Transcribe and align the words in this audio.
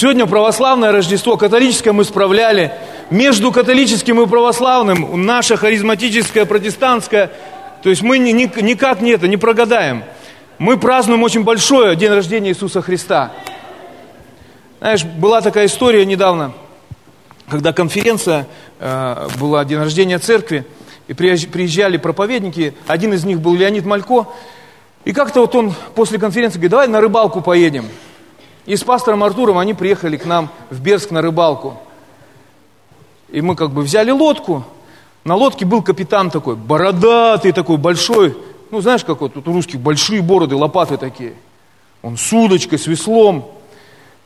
Сегодня 0.00 0.26
православное 0.26 0.92
Рождество, 0.92 1.36
католическое 1.36 1.92
мы 1.92 2.04
справляли. 2.04 2.70
Между 3.10 3.50
католическим 3.50 4.20
и 4.20 4.28
православным 4.28 5.26
наша 5.26 5.56
харизматическая, 5.56 6.44
протестантская, 6.44 7.32
то 7.82 7.90
есть 7.90 8.02
мы 8.02 8.18
ни, 8.18 8.30
ни, 8.30 8.48
никак 8.62 9.00
не 9.00 9.10
это, 9.10 9.26
не 9.26 9.36
прогадаем. 9.36 10.04
Мы 10.58 10.78
празднуем 10.78 11.24
очень 11.24 11.42
большое 11.42 11.96
день 11.96 12.12
рождения 12.12 12.50
Иисуса 12.50 12.80
Христа. 12.80 13.32
Знаешь, 14.78 15.02
была 15.02 15.40
такая 15.40 15.66
история 15.66 16.06
недавно, 16.06 16.52
когда 17.48 17.72
конференция 17.72 18.46
э, 18.78 19.28
была, 19.40 19.64
день 19.64 19.78
рождения 19.78 20.20
церкви, 20.20 20.64
и 21.08 21.12
приезжали 21.12 21.96
проповедники, 21.96 22.72
один 22.86 23.14
из 23.14 23.24
них 23.24 23.40
был 23.40 23.56
Леонид 23.56 23.84
Малько, 23.84 24.28
и 25.04 25.12
как-то 25.12 25.40
вот 25.40 25.56
он 25.56 25.74
после 25.96 26.20
конференции 26.20 26.58
говорит, 26.58 26.70
давай 26.70 26.86
на 26.86 27.00
рыбалку 27.00 27.40
поедем. 27.40 27.86
И 28.68 28.76
с 28.76 28.84
пастором 28.84 29.24
Артуром 29.24 29.56
они 29.56 29.72
приехали 29.72 30.18
к 30.18 30.26
нам 30.26 30.50
в 30.68 30.78
Берск 30.82 31.10
на 31.10 31.22
рыбалку. 31.22 31.78
И 33.30 33.40
мы 33.40 33.56
как 33.56 33.70
бы 33.70 33.80
взяли 33.80 34.10
лодку. 34.10 34.62
На 35.24 35.36
лодке 35.36 35.64
был 35.64 35.80
капитан 35.80 36.30
такой, 36.30 36.54
бородатый 36.54 37.52
такой, 37.52 37.78
большой. 37.78 38.36
Ну, 38.70 38.82
знаешь, 38.82 39.04
как 39.04 39.22
вот 39.22 39.32
тут 39.32 39.48
у 39.48 39.54
русских 39.54 39.80
большие 39.80 40.20
бороды, 40.20 40.54
лопаты 40.54 40.98
такие. 40.98 41.32
Он 42.02 42.18
с 42.18 42.30
удочкой, 42.30 42.78
с 42.78 42.86
веслом. 42.86 43.50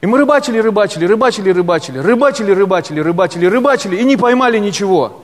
И 0.00 0.06
мы 0.06 0.18
рыбачили, 0.18 0.58
рыбачили, 0.58 1.04
рыбачили, 1.04 1.50
рыбачили, 1.50 1.98
рыбачили, 2.00 2.50
рыбачили, 2.50 2.98
рыбачили, 2.98 3.46
рыбачили, 3.46 3.96
и 3.96 4.02
не 4.02 4.16
поймали 4.16 4.58
ничего. 4.58 5.22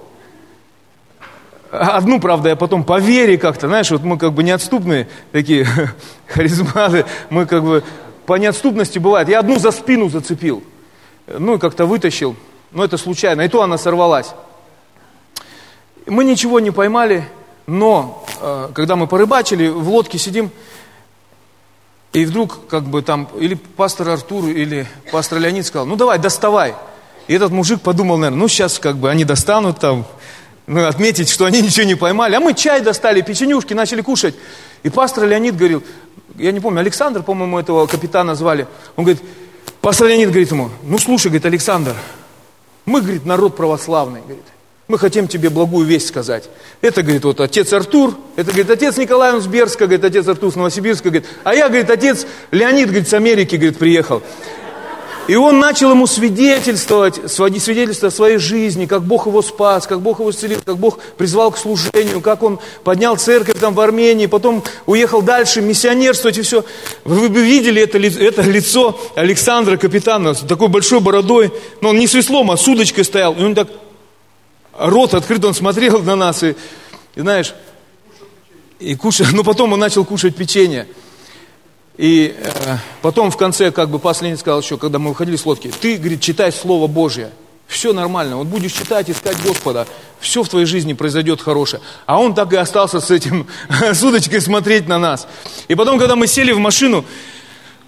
Одну, 1.73 2.21
правда, 2.21 2.51
я 2.51 2.57
потом 2.57 2.85
по 2.85 3.01
вере 3.01 3.37
как-то, 3.37 3.67
знаешь, 3.67 3.91
вот 3.91 4.05
мы 4.05 4.17
как 4.17 4.33
бы 4.33 4.45
неотступные 4.45 5.09
такие 5.33 5.67
харизматы, 6.29 7.05
мы 7.31 7.47
как 7.47 7.65
бы 7.65 7.83
по 8.29 8.35
неотступности 8.35 8.99
бывает. 8.99 9.27
Я 9.31 9.39
одну 9.39 9.59
за 9.59 9.71
спину 9.71 10.11
зацепил. 10.11 10.63
Ну 11.27 11.55
и 11.55 11.59
как-то 11.59 11.87
вытащил. 11.87 12.37
Но 12.73 12.85
это 12.85 12.99
случайно. 12.99 13.41
И 13.41 13.49
то 13.49 13.63
она 13.63 13.79
сорвалась. 13.79 14.35
Мы 16.05 16.25
ничего 16.25 16.61
не 16.61 16.71
поймали, 16.71 17.27
но 17.67 18.27
э, 18.43 18.69
когда 18.75 18.97
мы 18.97 19.07
порыбачили, 19.07 19.69
в 19.69 19.89
лодке 19.89 20.19
сидим, 20.19 20.51
и 22.13 22.27
вдруг 22.27 22.67
как 22.69 22.85
бы 22.85 23.01
там 23.01 23.31
или 23.41 23.55
пастор 23.55 24.11
Артур, 24.11 24.45
или 24.49 24.87
пастор 25.11 25.39
Леонид 25.39 25.65
сказал, 25.65 25.87
ну 25.87 25.97
давай, 25.97 26.19
доставай. 26.19 26.75
И 27.29 27.35
этот 27.35 27.51
мужик 27.51 27.81
подумал, 27.81 28.19
наверное, 28.19 28.41
ну 28.41 28.49
сейчас 28.49 28.79
как 28.79 28.99
бы 28.99 29.09
они 29.09 29.25
достанут 29.25 29.81
там, 29.81 30.05
ну, 30.67 30.87
отметить, 30.87 31.31
что 31.31 31.47
они 31.47 31.63
ничего 31.63 31.87
не 31.87 31.95
поймали. 31.95 32.35
А 32.35 32.41
мы 32.41 32.53
чай 32.53 32.83
достали, 32.83 33.23
печенюшки, 33.23 33.73
начали 33.73 34.03
кушать. 34.03 34.35
И 34.83 34.91
пастор 34.91 35.25
Леонид 35.25 35.57
говорил, 35.57 35.83
я 36.37 36.53
не 36.53 36.61
помню, 36.61 36.81
Александр, 36.81 37.23
по-моему, 37.23 37.59
этого 37.59 37.87
капитана 37.87 38.35
звали. 38.35 38.67
Он 38.97 39.05
говорит, 39.05 39.23
пастор 39.81 40.09
Леонид 40.09 40.29
говорит 40.29 40.51
ему, 40.51 40.71
ну 40.83 40.99
слушай, 40.99 41.27
говорит, 41.27 41.47
Александр, 41.47 41.95
мы, 42.85 43.01
говорит, 43.01 43.25
народ 43.27 43.57
православный, 43.57 44.21
говорит. 44.21 44.45
Мы 44.89 44.99
хотим 44.99 45.29
тебе 45.29 45.51
благую 45.51 45.87
весть 45.87 46.09
сказать. 46.09 46.49
Это, 46.81 47.03
говорит, 47.03 47.23
вот 47.23 47.41
отец 47.41 47.71
Артур, 47.75 48.15
это, 48.37 48.51
говорит, 48.51 48.71
отец 48.71 48.97
Николай 48.97 49.39
с 49.39 49.47
говорит, 49.47 50.03
отец 50.03 50.27
Артур 50.27 50.51
с 50.51 50.57
Новосибирска, 50.57 51.11
говорит, 51.11 51.29
а 51.45 51.55
я, 51.55 51.69
говорит, 51.69 51.91
отец 51.91 52.27
Леонид, 52.51 52.87
говорит, 52.87 53.07
с 53.07 53.13
Америки, 53.13 53.57
говорит, 53.57 53.79
приехал. 53.79 54.23
И 55.29 55.37
он 55.37 55.59
начал 55.61 55.91
ему 55.91 56.07
свидетельствовать, 56.07 57.31
свидетельство 57.31 58.09
своей 58.09 58.39
жизни, 58.39 58.87
как 58.87 59.03
Бог 59.03 59.27
его 59.27 59.43
спас, 59.43 59.87
как 59.87 60.01
Бог 60.01 60.21
его 60.21 60.31
исцелил, 60.31 60.59
как 60.65 60.79
Бог 60.79 60.99
призвал 61.19 61.53
к 61.53 61.59
служению, 61.59 62.23
как 62.23 62.43
он 62.43 62.59
поднял 62.83 63.15
церковь 63.19 63.61
там 63.61 63.75
в 63.75 63.81
Армении, 63.81 64.25
потом 64.25 64.65
уехал 64.87 65.21
дальше 65.21 65.61
миссионерствовать 65.61 66.39
и 66.39 66.43
все. 66.43 66.65
Вы 67.05 67.29
бы 67.29 67.43
видели 67.43 67.83
это, 67.83 67.99
это 67.99 68.41
лицо 68.41 68.99
Александра, 69.17 69.77
капитана, 69.77 70.33
с 70.33 70.39
такой 70.39 70.69
большой 70.69 71.01
бородой, 71.01 71.53
но 71.83 71.91
он 71.91 71.99
не 71.99 72.07
с 72.07 72.15
веслом, 72.15 72.51
а 72.51 72.57
с 72.57 72.67
удочкой 72.67 73.05
стоял. 73.05 73.35
И 73.35 73.43
он 73.43 73.55
так, 73.55 73.69
рот 74.79 75.13
открыт, 75.13 75.45
он 75.45 75.53
смотрел 75.53 76.03
на 76.03 76.17
нас 76.17 76.43
и, 76.43 76.57
и 77.15 77.21
знаешь, 77.21 77.55
и 78.79 78.95
кушал, 78.95 79.27
но 79.33 79.45
потом 79.45 79.75
он 79.75 79.79
начал 79.79 80.07
кушать 80.07 80.35
печенье. 80.37 80.89
И 81.99 82.33
э, 82.39 82.77
потом 83.03 83.33
в 83.33 83.37
конце, 83.37 83.73
как 83.73 83.91
бы, 83.91 84.01
Ленин 84.21 84.39
сказал 84.39 84.61
еще, 84.61 84.79
когда 84.79 85.01
мы 85.01 85.11
выходили 85.11 85.35
с 85.35 85.45
лодки, 85.45 85.73
ты, 85.81 85.97
говорит, 85.97 86.21
читай 86.21 86.53
Слово 86.53 86.87
Божье. 86.87 87.31
Все 87.67 87.93
нормально. 87.93 88.37
Вот 88.37 88.47
будешь 88.47 88.73
читать, 88.73 89.11
искать 89.11 89.37
Господа, 89.43 89.87
все 90.21 90.43
в 90.43 90.49
твоей 90.49 90.65
жизни 90.65 90.95
произойдет 90.95 91.43
хорошее. 91.43 91.83
А 92.07 92.19
он 92.19 92.35
так 92.35 92.53
и 92.53 92.57
остался 92.57 93.01
с 93.01 93.11
этим, 93.11 93.47
с 93.93 94.03
удочкой 94.03 94.41
смотреть 94.41 94.89
на 94.89 94.99
нас. 94.99 95.27
И 95.67 95.75
потом, 95.75 95.99
когда 95.99 96.15
мы 96.15 96.29
сели 96.29 96.53
в 96.53 96.59
машину, 96.59 97.05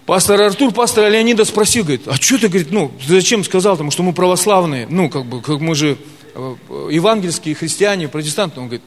пастор 0.07 0.43
Артур, 0.43 0.73
пастор 0.73 1.09
Леонида 1.09 1.45
спросил, 1.45 1.85
говорит, 1.85 2.09
а 2.09 2.17
что 2.17 2.37
ты, 2.37 2.49
говорит, 2.49 2.73
ну, 2.73 2.91
зачем 3.07 3.45
сказал, 3.45 3.75
потому 3.75 3.93
что 3.93 4.03
мы 4.03 4.13
православные, 4.13 4.89
ну, 4.91 5.09
как 5.09 5.25
бы, 5.25 5.41
как 5.41 5.61
мы 5.61 5.77
же 5.77 5.97
э, 6.35 6.55
евангельские 6.91 7.55
христиане, 7.55 8.09
протестанты. 8.09 8.59
Он 8.59 8.67
говорит, 8.67 8.83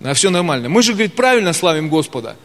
а 0.00 0.14
все 0.14 0.30
нормально. 0.30 0.68
Мы 0.68 0.82
же, 0.82 0.92
говорит, 0.92 1.14
правильно 1.16 1.52
славим 1.52 1.88
Господа. 1.88 2.36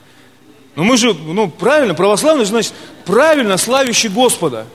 Но 0.76 0.84
мы 0.84 0.98
же, 0.98 1.14
ну, 1.14 1.50
правильно, 1.50 1.94
православный, 1.94 2.46
значит, 2.46 2.74
правильно 3.06 3.58
славящий 3.58 4.10
Господа. 4.10 4.66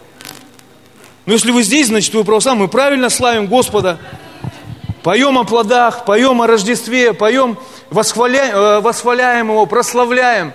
Но 1.27 1.35
если 1.35 1.51
вы 1.51 1.63
здесь, 1.63 1.89
значит, 1.89 2.15
вы 2.15 2.25
православный, 2.25 2.63
мы 2.63 2.69
правильно 2.69 3.11
славим 3.11 3.47
Господа. 3.47 3.99
Поем 5.03 5.39
о 5.39 5.45
плодах, 5.45 6.05
поем 6.05 6.41
о 6.43 6.47
Рождестве, 6.47 7.13
поем, 7.13 7.59
восхваляем, 7.91 8.55
э, 8.55 8.81
восхваляем 8.81 9.49
Его, 9.49 9.67
прославляем. 9.67 10.53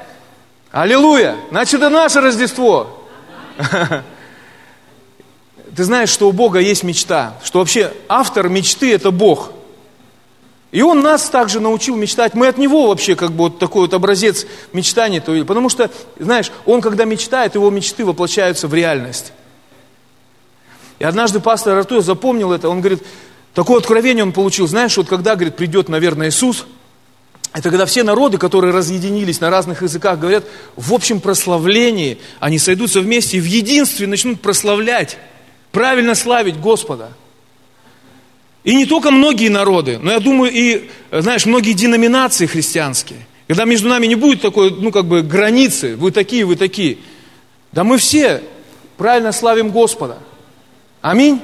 Аллилуйя! 0.71 1.35
Значит, 1.51 1.75
это 1.75 1.89
наше 1.89 2.21
Рождество. 2.21 3.03
Ты 5.75 5.83
знаешь, 5.83 6.09
что 6.09 6.29
у 6.29 6.31
Бога 6.31 6.59
есть 6.59 6.83
мечта, 6.83 7.37
что 7.43 7.59
вообще 7.59 7.91
автор 8.07 8.49
мечты– 8.49 8.93
это 8.95 9.11
Бог– 9.11 9.51
и 10.75 10.81
он 10.81 10.99
нас 10.99 11.29
также 11.29 11.61
научил 11.61 11.95
мечтать. 11.95 12.33
Мы 12.33 12.49
от 12.49 12.57
него 12.57 12.89
вообще 12.89 13.15
как 13.15 13.31
бы 13.31 13.45
вот 13.45 13.59
такой 13.59 13.83
вот 13.83 13.93
образец 13.93 14.45
мечтания. 14.73 15.21
Потому 15.21 15.69
что, 15.69 15.89
знаешь, 16.19 16.51
он 16.65 16.81
когда 16.81 17.05
мечтает, 17.05 17.55
его 17.55 17.69
мечты 17.69 18.03
воплощаются 18.03 18.67
в 18.67 18.73
реальность. 18.73 19.31
И 20.99 21.05
однажды 21.05 21.39
пастор 21.39 21.77
Артур 21.77 22.01
запомнил 22.01 22.51
это, 22.51 22.67
он 22.67 22.81
говорит, 22.81 23.01
такое 23.53 23.77
откровение 23.77 24.25
он 24.25 24.33
получил. 24.33 24.67
Знаешь, 24.67 24.97
вот 24.97 25.07
когда, 25.07 25.35
говорит, 25.35 25.55
придет, 25.55 25.87
наверное, 25.87 26.27
Иисус, 26.27 26.65
это 27.53 27.69
когда 27.69 27.85
все 27.85 28.03
народы, 28.03 28.37
которые 28.37 28.73
разъединились 28.73 29.39
на 29.39 29.49
разных 29.49 29.81
языках, 29.81 30.19
говорят, 30.19 30.43
в 30.75 30.93
общем 30.93 31.21
прославлении, 31.21 32.19
они 32.41 32.59
сойдутся 32.59 32.99
вместе 32.99 33.37
и 33.37 33.39
в 33.39 33.45
единстве 33.45 34.07
начнут 34.07 34.41
прославлять, 34.41 35.17
правильно 35.71 36.15
славить 36.15 36.59
Господа– 36.59 37.13
и 38.65 38.75
не 38.75 38.87
только 38.87 39.11
многие 39.11 39.49
народы, 39.49 39.99
но 40.01 40.11
я 40.11 40.19
думаю 40.19 40.51
и, 40.51 40.89
знаешь, 41.11 41.45
многие 41.45 41.73
деноминации 41.73 42.47
христианские. 42.47 43.19
Когда 43.47 43.63
между 43.63 43.87
нами 43.87 44.07
не 44.07 44.15
будет 44.15 44.41
такой, 44.41 44.71
ну, 44.71 44.91
как 44.91 45.05
бы, 45.05 45.21
границы, 45.21 45.95
вы 45.95 46.11
такие, 46.11 46.45
вы 46.45 46.55
такие. 46.55 46.97
Да 47.71 47.83
мы 47.83 47.99
все 47.99 48.41
правильно 48.97 49.31
славим 49.31 49.69
Господа. 49.69 50.17
Аминь. 51.01 51.41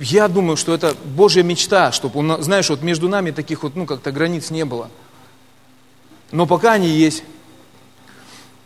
Я 0.00 0.26
думаю, 0.26 0.56
что 0.56 0.74
это 0.74 0.96
Божья 1.04 1.44
мечта, 1.44 1.92
чтобы, 1.92 2.42
знаешь, 2.42 2.68
вот 2.68 2.82
между 2.82 3.08
нами 3.08 3.30
таких 3.30 3.62
вот, 3.62 3.76
ну, 3.76 3.86
как-то 3.86 4.10
границ 4.10 4.50
не 4.50 4.64
было. 4.64 4.90
Но 6.32 6.46
пока 6.46 6.72
они 6.72 6.88
есть. 6.88 7.22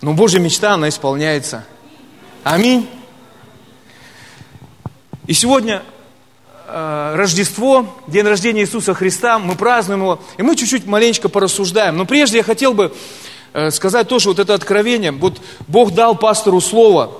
Но 0.00 0.15
Божья 0.15 0.41
мечта, 0.41 0.72
она 0.72 0.89
исполняется. 0.89 1.66
Аминь. 2.43 2.89
И 5.30 5.32
сегодня 5.32 5.84
э, 6.66 7.12
Рождество, 7.14 7.86
день 8.08 8.26
рождения 8.26 8.62
Иисуса 8.62 8.94
Христа, 8.94 9.38
мы 9.38 9.54
празднуем 9.54 10.00
его, 10.00 10.20
и 10.38 10.42
мы 10.42 10.56
чуть-чуть 10.56 10.86
маленечко 10.86 11.28
порассуждаем. 11.28 11.96
Но 11.96 12.04
прежде 12.04 12.38
я 12.38 12.42
хотел 12.42 12.74
бы 12.74 12.92
э, 13.52 13.70
сказать 13.70 14.08
тоже 14.08 14.30
вот 14.30 14.41
это 14.41 14.54
откровение. 14.54 15.12
Вот 15.12 15.41
Бог 15.68 15.94
дал 15.94 16.16
пастору 16.16 16.60
слово, 16.60 17.12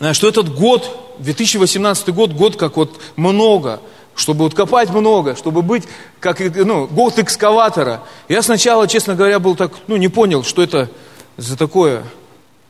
э, 0.00 0.14
что 0.14 0.26
этот 0.26 0.54
год, 0.54 1.14
2018 1.18 2.08
год, 2.14 2.32
год 2.32 2.56
как 2.56 2.78
вот 2.78 2.98
много, 3.16 3.80
чтобы 4.14 4.44
вот 4.44 4.54
копать 4.54 4.88
много, 4.88 5.36
чтобы 5.36 5.60
быть 5.60 5.84
как, 6.18 6.40
ну, 6.40 6.86
год 6.86 7.18
экскаватора. 7.18 8.04
Я 8.30 8.40
сначала, 8.40 8.88
честно 8.88 9.16
говоря, 9.16 9.38
был 9.38 9.54
так, 9.54 9.72
ну, 9.86 9.98
не 9.98 10.08
понял, 10.08 10.44
что 10.44 10.62
это 10.62 10.88
за 11.36 11.58
такое 11.58 12.04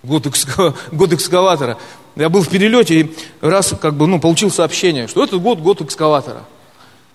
год, 0.03 0.27
экскава, 0.27 0.75
год 0.91 1.13
экскаватора. 1.13 1.79
Я 2.17 2.29
был 2.29 2.43
в 2.43 2.49
перелете 2.49 3.01
и 3.01 3.17
раз 3.41 3.75
как 3.81 3.95
бы, 3.95 4.07
ну, 4.07 4.21
получил 4.21 4.51
сообщение, 4.51 5.09
что 5.09 5.25
этот 5.25 5.41
год 5.41 5.61
год 5.61 5.81
экскаватора. 5.81 6.45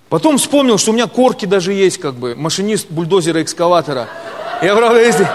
Потом 0.09 0.37
вспомнил, 0.37 0.77
что 0.77 0.91
у 0.91 0.93
меня 0.93 1.07
корки 1.07 1.45
даже 1.45 1.73
есть, 1.73 1.97
как 1.99 2.15
бы, 2.15 2.33
машинист 2.35 2.89
бульдозера 2.89 3.41
экскаватора. 3.43 4.07
Я, 4.61 4.75
правда, 4.75 5.01
если, 5.01 5.27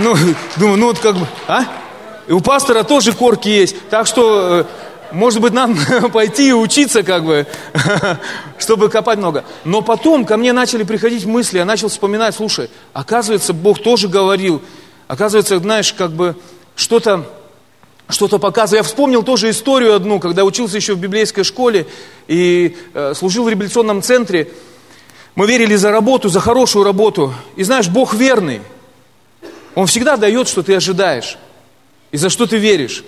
ну, 0.00 0.14
думаю, 0.56 0.78
ну 0.78 0.86
вот 0.86 0.98
как 1.00 1.16
бы, 1.16 1.26
а? 1.48 1.64
И 2.28 2.32
у 2.32 2.40
пастора 2.40 2.84
тоже 2.84 3.12
корки 3.12 3.48
есть. 3.48 3.74
Так 3.90 4.06
что, 4.06 4.60
э, 4.60 4.64
может 5.10 5.40
быть, 5.40 5.52
нам 5.52 5.76
пойти 6.12 6.50
и 6.50 6.52
учиться, 6.52 7.02
как 7.02 7.24
бы, 7.24 7.46
чтобы 8.58 8.88
копать 8.88 9.18
много. 9.18 9.44
Но 9.64 9.82
потом 9.82 10.24
ко 10.24 10.36
мне 10.36 10.52
начали 10.52 10.84
приходить 10.84 11.26
мысли, 11.26 11.58
я 11.58 11.64
начал 11.64 11.88
вспоминать, 11.88 12.36
слушай, 12.36 12.70
оказывается, 12.92 13.52
Бог 13.52 13.82
тоже 13.82 14.08
говорил, 14.08 14.62
оказывается, 15.08 15.58
знаешь, 15.58 15.92
как 15.92 16.12
бы, 16.12 16.36
что-то 16.74 17.26
что-то 18.08 18.38
показывал. 18.38 18.78
Я 18.78 18.82
вспомнил 18.82 19.22
тоже 19.22 19.50
историю 19.50 19.94
одну, 19.94 20.20
когда 20.20 20.44
учился 20.44 20.76
еще 20.76 20.94
в 20.94 20.98
библейской 20.98 21.44
школе 21.44 21.86
и 22.28 22.76
э, 22.94 23.14
служил 23.14 23.44
в 23.44 23.48
революционном 23.48 24.02
центре. 24.02 24.50
Мы 25.34 25.46
верили 25.46 25.76
за 25.76 25.90
работу, 25.90 26.28
за 26.28 26.40
хорошую 26.40 26.84
работу. 26.84 27.32
И 27.56 27.62
знаешь, 27.62 27.88
Бог 27.88 28.14
верный. 28.14 28.60
Он 29.74 29.86
всегда 29.86 30.16
дает, 30.16 30.48
что 30.48 30.62
ты 30.62 30.74
ожидаешь. 30.74 31.38
И 32.10 32.18
за 32.18 32.28
что 32.28 32.46
ты 32.46 32.58
веришь. 32.58 33.02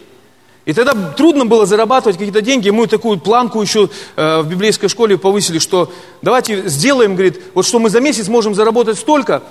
И 0.64 0.72
тогда 0.72 0.94
трудно 0.94 1.44
было 1.44 1.66
зарабатывать 1.66 2.16
какие-то 2.16 2.40
деньги. 2.40 2.70
Мы 2.70 2.86
такую 2.86 3.18
планку 3.18 3.60
еще 3.60 3.90
э, 4.16 4.40
в 4.40 4.48
библейской 4.48 4.88
школе 4.88 5.18
повысили, 5.18 5.58
что 5.58 5.92
давайте 6.22 6.66
сделаем, 6.68 7.14
говорит, 7.14 7.40
вот 7.52 7.66
что 7.66 7.78
мы 7.78 7.90
за 7.90 8.00
месяц 8.00 8.28
можем 8.28 8.54
заработать 8.54 8.98
столько, 8.98 9.42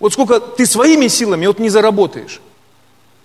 вот 0.00 0.12
сколько 0.12 0.40
ты 0.40 0.66
своими 0.66 1.06
силами 1.06 1.46
вот 1.46 1.60
не 1.60 1.68
заработаешь. 1.68 2.40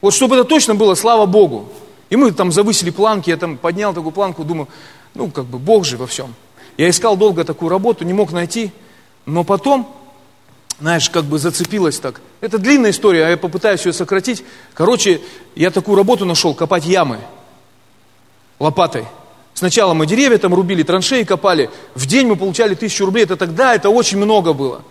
Вот 0.02 0.14
чтобы 0.14 0.36
это 0.36 0.44
точно 0.44 0.76
было, 0.76 0.96
слава 0.96 1.26
Богу. 1.26 1.70
И 2.10 2.16
мы 2.16 2.32
там 2.32 2.52
завысили 2.52 2.90
планки, 2.90 3.30
я 3.30 3.38
там 3.38 3.58
поднял 3.58 3.94
такую 3.94 4.12
планку, 4.12 4.44
думаю, 4.44 4.68
ну 5.14 5.30
как 5.30 5.46
бы 5.46 5.60
Бог 5.60 5.86
же 5.86 5.98
во 5.98 6.08
всем. 6.08 6.34
Я 6.78 6.90
искал 6.90 7.16
долго 7.16 7.44
такую 7.44 7.70
работу, 7.70 8.04
не 8.04 8.14
мог 8.14 8.32
найти, 8.32 8.72
но 9.26 9.44
потом 9.44 9.96
знаешь, 10.80 11.12
как 11.12 11.26
бы 11.26 11.38
зацепилась 11.38 12.00
так. 12.00 12.22
Это 12.42 12.58
длинная 12.58 12.90
история, 12.90 13.28
а 13.28 13.30
я 13.30 13.38
попытаюсь 13.38 13.86
ее 13.86 13.94
сократить. 13.94 14.44
Короче, 14.74 15.22
я 15.56 15.70
такую 15.70 15.96
работу 15.96 16.26
нашел, 16.26 16.56
копать 16.56 16.86
ямы 16.86 17.20
лопатой. 18.62 19.06
Сначала 19.54 19.94
мы 19.94 20.08
деревья 20.08 20.38
там 20.38 20.54
рубили, 20.54 20.84
траншеи 20.84 21.24
копали. 21.24 21.70
В 21.94 22.06
день 22.08 22.28
мы 22.28 22.36
получали 22.36 22.74
тысячу 22.74 23.06
рублей. 23.06 23.26
Это 23.26 23.38
тогда, 23.38 23.76
это 23.76 23.90
очень 23.90 24.18
много 24.18 24.54
было. 24.54 24.82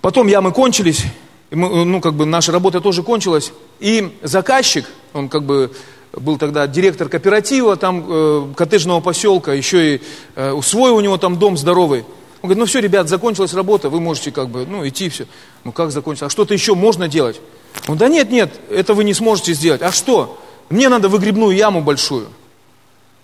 Потом 0.00 0.26
ямы 0.26 0.52
кончились. 0.52 1.02
Мы, 1.50 1.84
ну, 1.84 2.00
как 2.00 2.14
бы 2.14 2.26
наша 2.26 2.52
работа 2.52 2.80
тоже 2.80 3.02
кончилась. 3.02 3.52
И 3.78 4.16
заказчик, 4.22 4.86
он 5.12 5.28
как 5.28 5.44
бы 5.44 5.70
был 6.12 6.38
тогда 6.38 6.66
директор 6.66 7.08
кооператива, 7.08 7.76
там 7.76 8.04
э, 8.08 8.46
коттеджного 8.56 9.00
поселка, 9.00 9.52
еще 9.52 9.96
и 9.96 10.02
э, 10.34 10.60
свой 10.62 10.90
у 10.90 11.00
него 11.00 11.18
там 11.18 11.38
дом 11.38 11.56
здоровый. 11.56 12.00
Он 12.42 12.48
говорит, 12.48 12.58
ну 12.58 12.66
все, 12.66 12.80
ребят, 12.80 13.08
закончилась 13.08 13.54
работа, 13.54 13.88
вы 13.88 14.00
можете 14.00 14.30
как 14.30 14.48
бы, 14.48 14.66
ну, 14.66 14.86
идти 14.86 15.08
все. 15.08 15.26
Ну, 15.64 15.72
как 15.72 15.90
закончилось? 15.90 16.28
А 16.28 16.30
что-то 16.30 16.54
еще 16.54 16.74
можно 16.74 17.08
делать? 17.08 17.40
Он, 17.88 17.96
да 17.96 18.08
нет, 18.08 18.30
нет, 18.30 18.52
это 18.70 18.94
вы 18.94 19.04
не 19.04 19.14
сможете 19.14 19.52
сделать. 19.52 19.82
А 19.82 19.92
что? 19.92 20.38
Мне 20.68 20.88
надо 20.88 21.08
выгребную 21.08 21.56
яму 21.56 21.80
большую. 21.80 22.28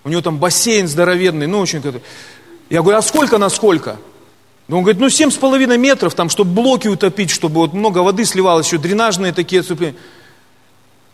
У 0.05 0.09
него 0.09 0.23
там 0.23 0.39
бассейн 0.39 0.89
здоровенный, 0.89 1.47
ну, 1.47 1.61
очень. 1.61 1.83
Я 2.71 2.83
говорю, 2.83 2.99
а 2.99 3.03
сколько 3.03 3.39
на 3.39 3.49
сколько? 3.49 3.99
Он 4.69 4.83
говорит, 4.83 5.01
ну, 5.01 5.11
семь 5.11 5.31
с 5.31 5.37
половиной 5.37 5.77
метров, 5.77 6.15
там, 6.15 6.29
чтобы 6.29 6.53
блоки 6.53 6.89
утопить, 6.89 7.31
чтобы 7.31 7.57
вот 7.57 7.75
много 7.75 7.99
воды 7.99 8.25
сливалось, 8.25 8.67
еще 8.67 8.79
дренажные 8.79 9.33
такие 9.33 9.61
отступления. 9.61 9.97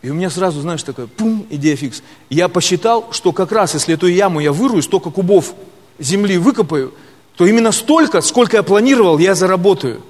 И 0.01 0.09
у 0.09 0.13
меня 0.13 0.29
сразу, 0.29 0.61
знаешь, 0.61 0.83
такая, 0.83 1.07
пум, 1.07 1.45
идея 1.49 1.75
фикс. 1.75 2.01
Я 2.29 2.47
посчитал, 2.47 3.09
что 3.11 3.33
как 3.33 3.51
раз, 3.51 3.73
если 3.73 3.95
эту 3.95 4.07
яму 4.07 4.39
я 4.39 4.53
вырую, 4.53 4.81
столько 4.81 5.09
кубов 5.09 5.53
земли 5.99 6.37
выкопаю– 6.37 6.93
то 7.39 7.45
именно 7.45 7.71
столько, 7.71 8.19
сколько 8.19 8.57
я 8.57 8.63
планировал, 8.63 9.17
я 9.17 9.33
заработаю. 9.33 10.01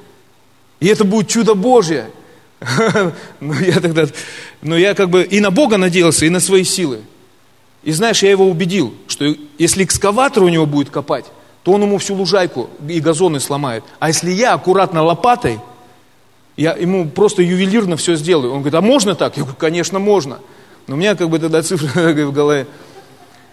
И 0.80 0.88
это 0.88 1.04
будет 1.04 1.28
чудо 1.28 1.54
Божье. 1.54 2.10
Ну, 3.40 3.54
я 3.54 3.80
тогда, 3.80 4.08
ну, 4.64 4.76
я 4.76 4.96
как 4.96 5.12
бы 5.12 5.24
и 5.24 5.40
на 5.40 5.52
Бога 5.52 5.78
надеялся, 5.78 6.26
и 6.26 6.30
на 6.30 6.40
свои 6.40 6.64
силы. 6.64 7.02
И 7.84 7.92
знаешь, 7.92 8.24
я 8.24 8.32
его 8.32 8.50
убедил, 8.50 8.96
что 9.08 9.36
если 9.60 9.84
экскаватор 9.84 10.42
у 10.42 10.50
него 10.50 10.66
будет 10.66 10.90
копать, 10.90 11.26
то 11.64 11.74
он 11.74 11.82
ему 11.84 11.98
всю 11.98 12.16
лужайку 12.16 12.70
и 12.88 13.00
газоны 13.00 13.40
сломает. 13.40 13.84
А 14.00 14.08
если 14.08 14.32
я 14.32 14.54
аккуратно 14.54 15.04
лопатой, 15.04 15.60
я 16.56 16.74
ему 16.74 17.10
просто 17.10 17.42
ювелирно 17.42 17.98
все 17.98 18.16
сделаю. 18.16 18.54
Он 18.54 18.60
говорит, 18.60 18.76
а 18.76 18.82
можно 18.82 19.16
так? 19.16 19.38
Я 19.38 19.44
говорю, 19.44 19.58
конечно, 19.58 20.00
можно. 20.00 20.40
Но 20.88 20.96
у 20.96 20.98
меня 20.98 21.16
как 21.16 21.30
бы 21.30 21.40
тогда 21.40 21.62
цифры 21.64 22.26
в 22.26 22.34
голове. 22.34 22.68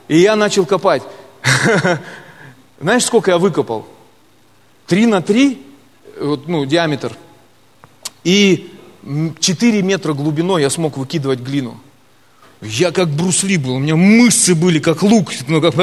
И 0.08 0.18
я 0.18 0.36
начал 0.36 0.66
копать. 0.66 1.02
Знаешь, 2.80 3.04
сколько 3.04 3.30
я 3.30 3.38
выкопал? 3.38 3.86
Три 4.86 5.06
на 5.06 5.20
три, 5.20 5.62
вот, 6.20 6.46
ну, 6.48 6.64
диаметр. 6.64 7.16
И 8.24 8.72
4 9.40 9.82
метра 9.82 10.12
глубиной 10.12 10.62
я 10.62 10.70
смог 10.70 10.96
выкидывать 10.96 11.40
глину. 11.40 11.78
Я 12.62 12.90
как 12.90 13.08
брусли 13.08 13.58
был, 13.58 13.74
у 13.74 13.78
меня 13.78 13.96
мышцы 13.96 14.54
были 14.54 14.78
как 14.78 15.02
лук, 15.02 15.30
ну 15.46 15.60
как, 15.60 15.74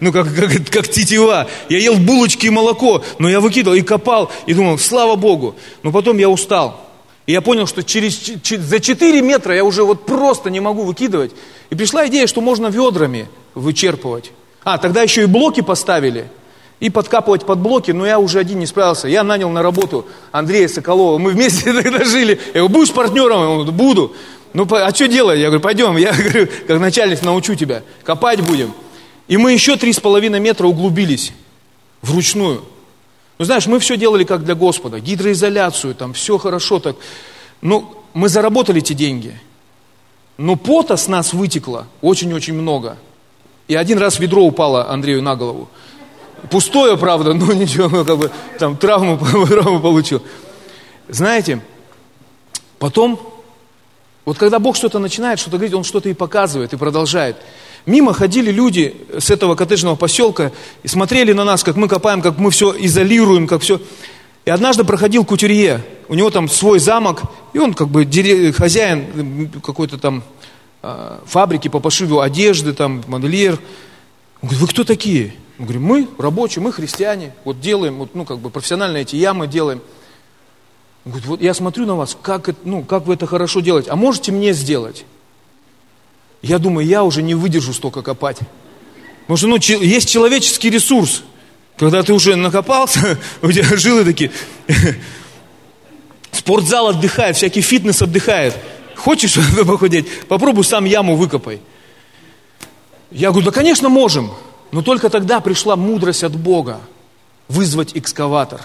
ну, 0.00 0.12
как, 0.12 0.32
как, 0.32 0.70
как 0.70 0.88
тетива. 0.88 1.48
Я 1.68 1.78
ел 1.78 1.96
булочки 1.96 2.46
и 2.46 2.50
молоко, 2.50 3.02
но 3.18 3.28
я 3.28 3.40
выкидывал 3.40 3.76
и 3.76 3.82
копал, 3.82 4.30
и 4.46 4.54
думал, 4.54 4.78
слава 4.78 5.16
Богу. 5.16 5.56
Но 5.82 5.90
потом 5.90 6.18
я 6.18 6.28
устал. 6.28 6.80
И 7.26 7.32
я 7.32 7.40
понял, 7.40 7.66
что 7.66 7.82
через, 7.82 8.32
за 8.44 8.80
4 8.80 9.22
метра 9.22 9.54
я 9.54 9.64
уже 9.64 9.82
вот 9.82 10.06
просто 10.06 10.50
не 10.50 10.60
могу 10.60 10.82
выкидывать. 10.82 11.32
И 11.70 11.74
пришла 11.74 12.06
идея, 12.06 12.26
что 12.26 12.40
можно 12.40 12.68
ведрами 12.68 13.28
вычерпывать. 13.54 14.30
А, 14.62 14.78
тогда 14.78 15.02
еще 15.02 15.22
и 15.22 15.26
блоки 15.26 15.62
поставили. 15.62 16.26
И 16.80 16.90
подкапывать 16.90 17.46
под 17.46 17.60
блоки, 17.60 17.92
но 17.92 18.06
я 18.06 18.18
уже 18.18 18.38
один 18.38 18.58
не 18.58 18.66
справился. 18.66 19.08
Я 19.08 19.22
нанял 19.22 19.48
на 19.48 19.62
работу 19.62 20.06
Андрея 20.32 20.68
Соколова. 20.68 21.18
Мы 21.18 21.30
вместе 21.30 21.72
тогда 21.82 22.04
жили. 22.04 22.38
Я 22.48 22.60
говорю, 22.60 22.68
будешь 22.68 22.92
партнером? 22.92 23.38
Он 23.38 23.54
говорит, 23.58 23.74
буду. 23.74 24.14
Ну, 24.54 24.66
а 24.70 24.94
что 24.94 25.08
делать? 25.08 25.40
Я 25.40 25.46
говорю, 25.46 25.60
пойдем. 25.60 25.96
Я 25.96 26.12
говорю, 26.16 26.48
как 26.66 26.80
начальник 26.80 27.22
научу 27.22 27.56
тебя. 27.56 27.82
Копать 28.04 28.40
будем. 28.40 28.72
И 29.26 29.36
мы 29.36 29.52
еще 29.52 29.76
три 29.76 29.92
с 29.92 30.00
половиной 30.00 30.40
метра 30.40 30.66
углубились 30.66 31.32
вручную. 32.02 32.64
Ну, 33.38 33.44
знаешь, 33.44 33.66
мы 33.66 33.80
все 33.80 33.96
делали 33.96 34.22
как 34.22 34.44
для 34.44 34.54
Господа. 34.54 35.00
Гидроизоляцию, 35.00 35.94
там 35.94 36.12
все 36.12 36.38
хорошо 36.38 36.78
так. 36.78 36.96
Ну, 37.60 37.96
мы 38.14 38.28
заработали 38.28 38.78
эти 38.78 38.92
деньги. 38.92 39.38
Но 40.36 40.54
пота 40.56 40.96
с 40.96 41.08
нас 41.08 41.32
вытекло 41.32 41.86
очень-очень 42.00 42.54
много. 42.54 42.96
И 43.66 43.74
один 43.74 43.98
раз 43.98 44.20
ведро 44.20 44.44
упало 44.44 44.88
Андрею 44.88 45.22
на 45.22 45.34
голову. 45.34 45.68
Пустое, 46.50 46.96
правда, 46.96 47.34
но 47.34 47.52
ничего, 47.54 47.88
ну, 47.88 48.04
как 48.04 48.18
бы 48.18 48.30
там 48.58 48.76
травму, 48.76 49.18
травму 49.48 49.80
получил. 49.80 50.22
Знаете, 51.08 51.60
потом, 52.78 53.18
вот 54.24 54.38
когда 54.38 54.58
Бог 54.58 54.76
что-то 54.76 54.98
начинает, 54.98 55.38
что-то 55.38 55.56
говорить, 55.56 55.74
Он 55.74 55.84
что-то 55.84 56.08
и 56.08 56.14
показывает, 56.14 56.72
и 56.72 56.76
продолжает. 56.76 57.36
Мимо 57.86 58.14
ходили 58.14 58.50
люди 58.50 58.96
с 59.18 59.30
этого 59.30 59.54
коттеджного 59.54 59.96
поселка 59.96 60.52
и 60.82 60.88
смотрели 60.88 61.32
на 61.32 61.44
нас, 61.44 61.62
как 61.62 61.76
мы 61.76 61.88
копаем, 61.88 62.22
как 62.22 62.38
мы 62.38 62.50
все 62.50 62.74
изолируем, 62.78 63.46
как 63.46 63.60
все. 63.60 63.80
И 64.46 64.50
однажды 64.50 64.84
проходил 64.84 65.24
кутюрье, 65.24 65.84
у 66.08 66.14
него 66.14 66.30
там 66.30 66.48
свой 66.48 66.78
замок, 66.78 67.22
и 67.52 67.58
он 67.58 67.74
как 67.74 67.88
бы 67.88 68.04
хозяин 68.56 69.50
какой-то 69.62 69.98
там 69.98 70.22
а, 70.82 71.22
фабрики 71.24 71.68
по 71.68 71.80
пошиву 71.80 72.20
одежды, 72.20 72.74
там, 72.74 73.02
модельер. 73.06 73.52
Он 74.42 74.48
говорит, 74.48 74.60
вы 74.60 74.68
кто 74.68 74.84
такие? 74.84 75.34
Мы 75.56 75.64
говорим, 75.64 75.84
мы 75.84 76.08
рабочие, 76.18 76.62
мы 76.62 76.72
христиане, 76.72 77.32
вот 77.44 77.60
делаем, 77.60 77.96
вот, 77.96 78.14
ну, 78.14 78.24
как 78.24 78.38
бы 78.38 78.50
профессионально 78.50 78.98
эти 78.98 79.16
ямы 79.16 79.46
делаем. 79.46 79.80
Он 81.04 81.12
говорит, 81.12 81.28
вот 81.28 81.42
я 81.42 81.52
смотрю 81.52 81.86
на 81.86 81.96
вас, 81.96 82.16
как, 82.20 82.48
это, 82.48 82.58
ну, 82.64 82.82
как 82.82 83.06
вы 83.06 83.14
это 83.14 83.26
хорошо 83.26 83.60
делаете, 83.60 83.90
а 83.90 83.96
можете 83.96 84.32
мне 84.32 84.52
сделать? 84.52 85.04
Я 86.40 86.58
думаю, 86.58 86.86
я 86.86 87.04
уже 87.04 87.22
не 87.22 87.34
выдержу 87.34 87.72
столько 87.72 88.02
копать. 88.02 88.38
Потому 89.22 89.36
что, 89.36 89.46
ну, 89.46 89.56
есть 89.84 90.08
человеческий 90.08 90.70
ресурс. 90.70 91.22
Когда 91.76 92.02
ты 92.02 92.12
уже 92.12 92.36
накопался, 92.36 93.18
у 93.42 93.50
тебя 93.50 93.76
жилы 93.76 94.04
такие. 94.04 94.30
Спортзал 96.32 96.88
отдыхает, 96.88 97.36
всякий 97.36 97.60
фитнес 97.60 98.00
отдыхает. 98.00 98.54
Хочешь 98.96 99.38
похудеть? 99.66 100.06
Попробуй 100.28 100.64
сам 100.64 100.84
яму 100.84 101.16
выкопай. 101.16 101.60
Я 103.10 103.30
говорю, 103.30 103.46
да, 103.46 103.52
конечно, 103.52 103.88
можем. 103.88 104.30
Но 104.72 104.82
только 104.82 105.08
тогда 105.08 105.40
пришла 105.40 105.76
мудрость 105.76 106.24
от 106.24 106.34
Бога 106.34 106.80
вызвать 107.48 107.92
экскаватор. 107.94 108.60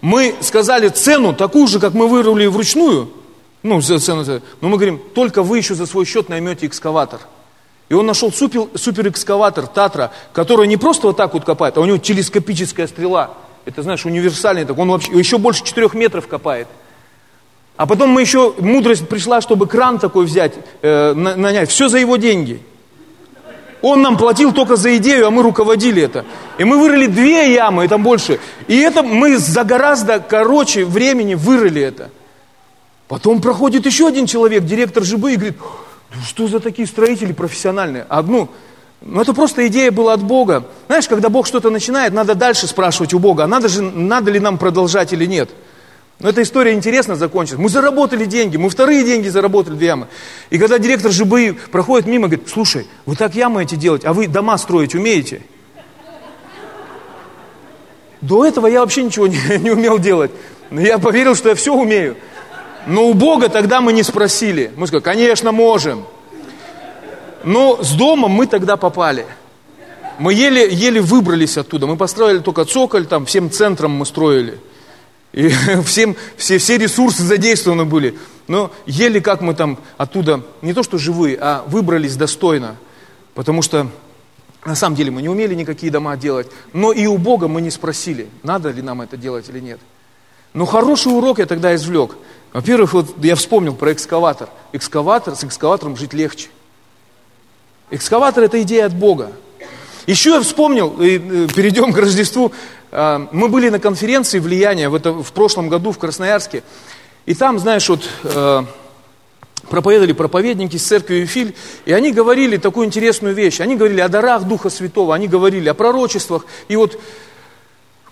Мы 0.00 0.34
сказали 0.40 0.88
цену 0.88 1.34
такую 1.34 1.66
же, 1.66 1.80
как 1.80 1.94
мы 1.94 2.08
вырыли 2.08 2.46
вручную. 2.46 3.08
Ну, 3.62 3.80
цену. 3.80 4.24
Но 4.60 4.68
мы 4.68 4.76
говорим, 4.76 5.00
только 5.14 5.42
вы 5.42 5.58
еще 5.58 5.74
за 5.74 5.86
свой 5.86 6.04
счет 6.04 6.28
наймете 6.28 6.66
экскаватор. 6.66 7.20
И 7.88 7.94
он 7.94 8.06
нашел 8.06 8.32
супер, 8.32 8.66
супер 8.74 9.08
экскаватор 9.08 9.66
Татра, 9.66 10.12
который 10.32 10.66
не 10.66 10.76
просто 10.76 11.08
вот 11.08 11.16
так 11.16 11.34
вот 11.34 11.44
копает, 11.44 11.76
а 11.76 11.80
у 11.80 11.84
него 11.84 11.98
телескопическая 11.98 12.86
стрела. 12.86 13.34
Это, 13.64 13.82
знаешь, 13.82 14.04
универсальный. 14.06 14.64
Так 14.64 14.78
он 14.78 14.90
вообще 14.90 15.12
еще 15.12 15.38
больше 15.38 15.64
четырех 15.64 15.94
метров 15.94 16.26
копает. 16.28 16.68
А 17.76 17.86
потом 17.86 18.10
мы 18.10 18.22
еще, 18.22 18.54
мудрость 18.58 19.08
пришла, 19.08 19.40
чтобы 19.40 19.66
кран 19.66 19.98
такой 19.98 20.24
взять, 20.24 20.54
э, 20.82 21.12
нанять. 21.12 21.70
Все 21.70 21.88
за 21.88 21.98
его 21.98 22.16
деньги. 22.16 22.62
Он 23.82 24.02
нам 24.02 24.16
платил 24.16 24.52
только 24.52 24.76
за 24.76 24.96
идею, 24.96 25.26
а 25.26 25.30
мы 25.30 25.42
руководили 25.42 26.02
это. 26.02 26.24
И 26.58 26.64
мы 26.64 26.78
вырыли 26.78 27.06
две 27.06 27.54
ямы, 27.54 27.84
и 27.84 27.88
там 27.88 28.02
больше. 28.02 28.40
И 28.68 28.78
это 28.78 29.02
мы 29.02 29.38
за 29.38 29.64
гораздо 29.64 30.18
короче 30.18 30.84
времени 30.84 31.34
вырыли 31.34 31.82
это. 31.82 32.10
Потом 33.08 33.40
проходит 33.40 33.86
еще 33.86 34.08
один 34.08 34.26
человек, 34.26 34.64
директор 34.64 35.04
ЖБ, 35.04 35.26
и 35.26 35.36
говорит, 35.36 35.56
что 36.26 36.48
за 36.48 36.60
такие 36.60 36.88
строители 36.88 37.32
профессиональные? 37.32 38.04
Одну, 38.08 38.48
ну 39.02 39.20
это 39.20 39.34
просто 39.34 39.66
идея 39.68 39.92
была 39.92 40.14
от 40.14 40.22
Бога. 40.22 40.64
Знаешь, 40.86 41.06
когда 41.06 41.28
Бог 41.28 41.46
что-то 41.46 41.70
начинает, 41.70 42.12
надо 42.12 42.34
дальше 42.34 42.66
спрашивать 42.66 43.14
у 43.14 43.18
Бога, 43.18 43.44
а 43.44 43.46
надо, 43.46 43.68
же, 43.68 43.82
надо 43.82 44.30
ли 44.30 44.40
нам 44.40 44.58
продолжать 44.58 45.12
или 45.12 45.26
нет. 45.26 45.50
Но 46.18 46.30
эта 46.30 46.42
история 46.42 46.72
интересно 46.72 47.14
закончилась. 47.14 47.60
Мы 47.60 47.68
заработали 47.68 48.24
деньги, 48.24 48.56
мы 48.56 48.70
вторые 48.70 49.04
деньги 49.04 49.28
заработали 49.28 49.74
две 49.74 49.88
ямы. 49.88 50.06
И 50.48 50.58
когда 50.58 50.78
директор 50.78 51.12
ЖБИ 51.12 51.52
проходит 51.70 52.06
мимо, 52.06 52.28
говорит, 52.28 52.48
слушай, 52.48 52.86
вы 53.04 53.16
так 53.16 53.34
ямы 53.34 53.62
эти 53.62 53.74
делать, 53.74 54.04
а 54.04 54.14
вы 54.14 54.26
дома 54.26 54.56
строить 54.56 54.94
умеете? 54.94 55.42
До 58.22 58.46
этого 58.46 58.66
я 58.66 58.80
вообще 58.80 59.02
ничего 59.02 59.26
не, 59.26 59.38
не 59.58 59.70
умел 59.70 59.98
делать. 59.98 60.30
Но 60.70 60.80
я 60.80 60.98
поверил, 60.98 61.34
что 61.34 61.50
я 61.50 61.54
все 61.54 61.74
умею. 61.74 62.16
Но 62.86 63.06
у 63.08 63.14
Бога 63.14 63.48
тогда 63.48 63.80
мы 63.80 63.92
не 63.92 64.02
спросили. 64.02 64.72
Мы 64.76 64.86
сказали, 64.86 65.02
конечно, 65.02 65.52
можем. 65.52 66.06
Но 67.44 67.82
с 67.82 67.92
домом 67.92 68.30
мы 68.30 68.46
тогда 68.46 68.76
попали. 68.76 69.26
Мы 70.18 70.32
еле, 70.32 70.72
еле 70.72 71.00
выбрались 71.00 71.58
оттуда. 71.58 71.86
Мы 71.86 71.96
построили 71.96 72.38
только 72.38 72.64
цоколь, 72.64 73.06
там 73.06 73.26
всем 73.26 73.50
центром 73.50 73.90
мы 73.90 74.06
строили. 74.06 74.58
И 75.36 75.48
всем, 75.84 76.16
все, 76.36 76.58
все 76.58 76.78
ресурсы 76.78 77.22
задействованы 77.22 77.84
были. 77.84 78.18
Но 78.48 78.72
еле 78.86 79.20
как 79.20 79.40
мы 79.42 79.54
там 79.54 79.78
оттуда, 79.96 80.42
не 80.62 80.72
то 80.72 80.82
что 80.82 80.98
живые, 80.98 81.38
а 81.40 81.62
выбрались 81.68 82.16
достойно. 82.16 82.76
Потому 83.34 83.62
что 83.62 83.88
на 84.64 84.74
самом 84.74 84.96
деле 84.96 85.10
мы 85.12 85.22
не 85.22 85.28
умели 85.28 85.54
никакие 85.54 85.92
дома 85.92 86.16
делать. 86.16 86.50
Но 86.72 86.90
и 86.90 87.06
у 87.06 87.18
Бога 87.18 87.46
мы 87.46 87.60
не 87.60 87.70
спросили, 87.70 88.28
надо 88.42 88.70
ли 88.70 88.82
нам 88.82 89.02
это 89.02 89.16
делать 89.16 89.48
или 89.48 89.60
нет. 89.60 89.78
Но 90.54 90.64
хороший 90.64 91.12
урок 91.12 91.38
я 91.38 91.46
тогда 91.46 91.74
извлек. 91.74 92.16
Во-первых, 92.54 92.94
вот 92.94 93.14
я 93.22 93.36
вспомнил 93.36 93.74
про 93.74 93.92
экскаватор. 93.92 94.48
Экскаватор, 94.72 95.36
с 95.36 95.44
экскаватором 95.44 95.96
жить 95.96 96.14
легче. 96.14 96.48
Экскаватор– 97.90 98.44
это 98.44 98.62
идея 98.62 98.86
от 98.86 98.94
Бога. 98.94 99.32
Еще 100.06 100.30
я 100.30 100.40
вспомнил, 100.40 101.00
и 101.00 101.16
э, 101.18 101.48
перейдем 101.52 101.92
к 101.92 101.98
Рождеству, 101.98 102.52
а, 102.92 103.28
мы 103.32 103.48
были 103.48 103.70
на 103.70 103.80
конференции 103.80 104.38
влияния 104.38 104.88
в, 104.88 104.94
это, 104.94 105.12
в 105.12 105.32
прошлом 105.32 105.68
году 105.68 105.90
в 105.90 105.98
Красноярске, 105.98 106.62
и 107.26 107.34
там, 107.34 107.58
знаешь, 107.58 107.88
вот 107.88 108.08
э, 108.22 108.62
проповедовали 109.68 110.12
проповедники 110.12 110.76
из 110.76 110.84
церкви 110.84 111.16
Вифиль, 111.16 111.56
и 111.84 111.92
они 111.92 112.12
говорили 112.12 112.56
такую 112.56 112.86
интересную 112.86 113.34
вещь. 113.34 113.60
Они 113.60 113.74
говорили 113.74 114.00
о 114.00 114.08
дарах 114.08 114.44
Духа 114.44 114.70
Святого, 114.70 115.12
они 115.12 115.26
говорили 115.26 115.68
о 115.68 115.74
пророчествах, 115.74 116.46
и 116.68 116.76
вот 116.76 117.00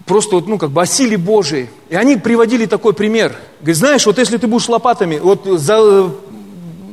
просто 0.05 0.35
вот, 0.35 0.49
ну, 0.49 0.59
как 0.59 0.71
бы 0.71 0.83
о 0.83 0.87
силе 0.87 1.17
Божией. 1.17 1.69
И 1.91 1.95
они 1.95 2.17
приводили 2.17 2.67
такой 2.67 2.93
пример. 2.93 3.37
Говорит, 3.61 3.77
знаешь, 3.77 4.05
вот 4.05 4.19
если 4.19 4.37
ты 4.37 4.49
будешь 4.49 4.69
лопатами, 4.69 5.21
вот 5.21 5.45
за, 5.45 5.77
э, 5.79 6.09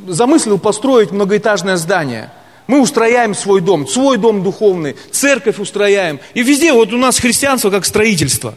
замыслил 0.09 0.59
построить 0.59 1.09
многоэтажное 1.11 1.77
здание– 1.77 2.31
мы 2.67 2.81
устрояем 2.81 3.33
свой 3.35 3.61
дом, 3.61 3.87
свой 3.87 4.17
дом 4.17 4.43
духовный, 4.43 4.95
церковь 5.11 5.59
устрояем. 5.59 6.19
И 6.33 6.43
везде 6.43 6.73
вот 6.73 6.93
у 6.93 6.97
нас 6.97 7.19
христианство 7.19 7.69
как 7.69 7.85
строительство. 7.85 8.53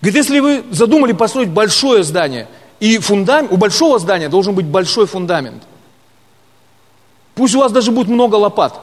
Говорит, 0.00 0.16
если 0.16 0.40
вы 0.40 0.64
задумали 0.70 1.12
построить 1.12 1.48
большое 1.48 2.02
здание, 2.04 2.48
и 2.80 2.98
фундамент, 2.98 3.52
у 3.52 3.56
большого 3.56 3.98
здания 3.98 4.28
должен 4.28 4.54
быть 4.54 4.66
большой 4.66 5.06
фундамент. 5.06 5.62
Пусть 7.34 7.54
у 7.54 7.60
вас 7.60 7.72
даже 7.72 7.90
будет 7.90 8.08
много 8.08 8.36
лопат, 8.36 8.80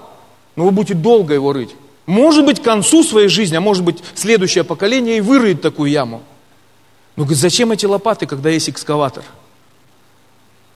но 0.55 0.65
вы 0.65 0.71
будете 0.71 0.93
долго 0.93 1.33
его 1.33 1.53
рыть. 1.53 1.75
Может 2.05 2.45
быть, 2.45 2.61
к 2.61 2.63
концу 2.63 3.03
своей 3.03 3.27
жизни, 3.27 3.55
а 3.55 3.61
может 3.61 3.83
быть, 3.83 4.03
следующее 4.15 4.63
поколение 4.63 5.17
и 5.17 5.21
вырыет 5.21 5.61
такую 5.61 5.91
яму. 5.91 6.21
Но 7.15 7.23
говорит, 7.23 7.41
зачем 7.41 7.71
эти 7.71 7.85
лопаты, 7.85 8.27
когда 8.27 8.49
есть 8.49 8.69
экскаватор? 8.69 9.23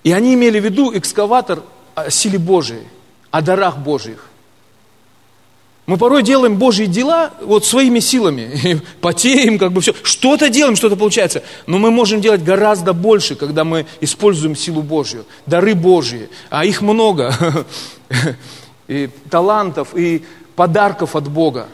И 0.03 0.11
они 0.11 0.33
имели 0.33 0.59
в 0.59 0.65
виду 0.65 0.91
экскаватор 0.95 1.61
о 1.93 2.09
силе 2.09 2.39
Божией 2.39 2.83
о 3.31 3.41
дарах 3.41 3.77
Божьих. 3.77 4.27
Мы 5.87 5.97
порой 5.97 6.21
делаем 6.23 6.57
Божьи 6.57 6.85
дела 6.85 7.33
вот 7.41 7.65
своими 7.65 7.99
силами, 7.99 8.81
потеем, 9.01 9.57
как 9.57 9.71
бы 9.71 9.81
все, 9.81 9.93
что-то 10.03 10.49
делаем, 10.49 10.75
что-то 10.75 10.95
получается. 10.95 11.43
Но 11.65 11.79
мы 11.79 11.91
можем 11.91 12.21
делать 12.21 12.43
гораздо 12.43 12.93
больше, 12.93 13.35
когда 13.35 13.63
мы 13.63 13.85
используем 13.99 14.55
силу 14.55 14.83
Божью, 14.83 15.25
дары 15.47 15.73
Божьи, 15.73 16.29
а 16.49 16.65
их 16.65 16.81
много, 16.81 17.33
и 18.87 19.09
талантов, 19.29 19.95
и 19.95 20.23
подарков 20.55 21.15
от 21.15 21.27
Бога. 21.27 21.67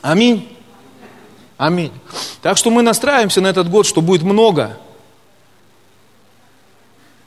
Аминь. 0.00 0.48
Аминь. 1.58 1.92
Так 2.42 2.56
что 2.56 2.70
мы 2.70 2.82
настраиваемся 2.82 3.40
на 3.40 3.48
этот 3.48 3.70
год, 3.70 3.86
что 3.86 4.00
будет 4.00 4.22
много. 4.22 4.78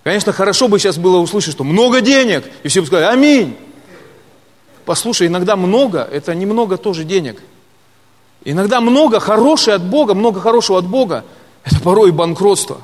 Конечно, 0.10 0.34
хорошо 0.34 0.68
бы 0.68 0.80
сейчас 0.80 0.98
было 0.98 1.20
услышать, 1.20 1.54
что 1.54 1.64
много 1.64 2.02
денег, 2.02 2.44
и 2.64 2.68
все 2.68 2.82
бы 2.82 2.88
сказали, 2.88 3.14
аминь. 3.14 3.56
Послушай, 4.84 5.28
иногда 5.28 5.56
много, 5.56 6.00
это 6.00 6.34
немного 6.34 6.78
тоже 6.78 7.04
денег. 7.04 7.40
Иногда 8.44 8.82
много 8.82 9.20
хорошее 9.20 9.76
от 9.76 9.84
Бога, 9.84 10.16
много 10.16 10.40
хорошего 10.40 10.80
от 10.80 10.88
Бога, 10.88 11.26
это 11.64 11.80
порой 11.82 12.10
банкротство. 12.10 12.82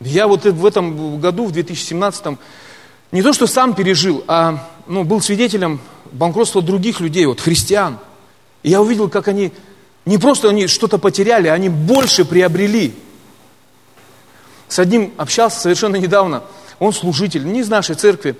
Я 0.00 0.26
вот 0.26 0.46
в 0.46 0.64
этом 0.64 1.20
году, 1.20 1.44
в 1.44 1.52
2017, 1.52 2.38
не 3.12 3.20
то 3.20 3.34
что 3.34 3.46
сам 3.46 3.74
пережил, 3.74 4.24
а 4.26 4.66
ну, 4.86 5.04
был 5.04 5.20
свидетелем 5.20 5.80
банкротства 6.12 6.62
других 6.62 7.00
людей, 7.00 7.26
вот 7.26 7.40
христиан. 7.40 7.98
И 8.62 8.70
я 8.70 8.80
увидел, 8.80 9.10
как 9.10 9.28
они, 9.28 9.52
не 10.06 10.16
просто 10.16 10.48
они 10.48 10.66
что-то 10.66 10.96
потеряли, 10.96 11.48
они 11.48 11.68
больше 11.68 12.24
приобрели. 12.24 12.94
С 14.74 14.80
одним 14.80 15.12
общался 15.18 15.60
совершенно 15.60 15.94
недавно. 15.94 16.42
Он 16.80 16.92
служитель, 16.92 17.46
не 17.46 17.60
из 17.60 17.68
нашей 17.68 17.94
церкви. 17.94 18.34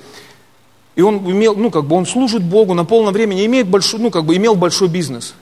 И 0.97 1.00
он 1.00 1.19
имел, 1.19 1.55
ну, 1.55 1.71
как 1.71 1.85
бы 1.85 1.95
он 1.95 2.07
служит 2.07 2.43
Богу 2.43 2.75
на 2.75 2.85
полном 2.85 3.14
времени, 3.14 3.47
имеет 3.47 3.69
большой, 3.69 4.00
ну, 4.00 4.11
как 4.11 4.25
бы 4.25 4.35
имел 4.35 4.57
большой 4.57 4.88
бизнес. 4.88 5.35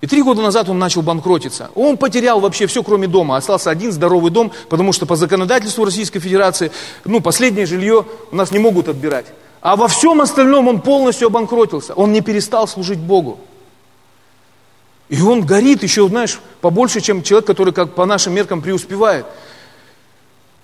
И 0.00 0.06
три 0.06 0.22
года 0.22 0.40
назад 0.40 0.70
он 0.70 0.78
начал 0.78 1.02
банкротиться. 1.02 1.70
Он 1.74 1.98
потерял 1.98 2.40
вообще 2.40 2.66
все, 2.66 2.82
кроме 2.82 3.08
дома. 3.08 3.36
Остался 3.36 3.68
один 3.68 3.92
здоровый 3.92 4.30
дом, 4.30 4.50
потому 4.70 4.94
что 4.94 5.04
по 5.04 5.16
законодательству 5.16 5.84
Российской 5.84 6.20
Федерации, 6.20 6.72
ну, 7.04 7.20
последнее 7.20 7.66
жилье 7.66 8.06
у 8.32 8.34
нас 8.34 8.50
не 8.50 8.58
могут 8.58 8.88
отбирать. 8.88 9.26
А 9.60 9.76
во 9.76 9.86
всем 9.86 10.22
остальном 10.22 10.66
он 10.66 10.80
полностью 10.80 11.26
обанкротился. 11.26 11.92
Он 11.92 12.10
не 12.10 12.22
перестал 12.22 12.66
служить 12.66 13.00
Богу. 13.00 13.38
И 15.10 15.20
он 15.20 15.44
горит 15.44 15.82
еще, 15.82 16.08
знаешь, 16.08 16.40
побольше, 16.62 17.02
чем 17.02 17.22
человек, 17.22 17.46
который 17.46 17.74
как 17.74 17.94
по 17.94 18.06
нашим 18.06 18.32
меркам 18.32 18.62
преуспевает. 18.62 19.26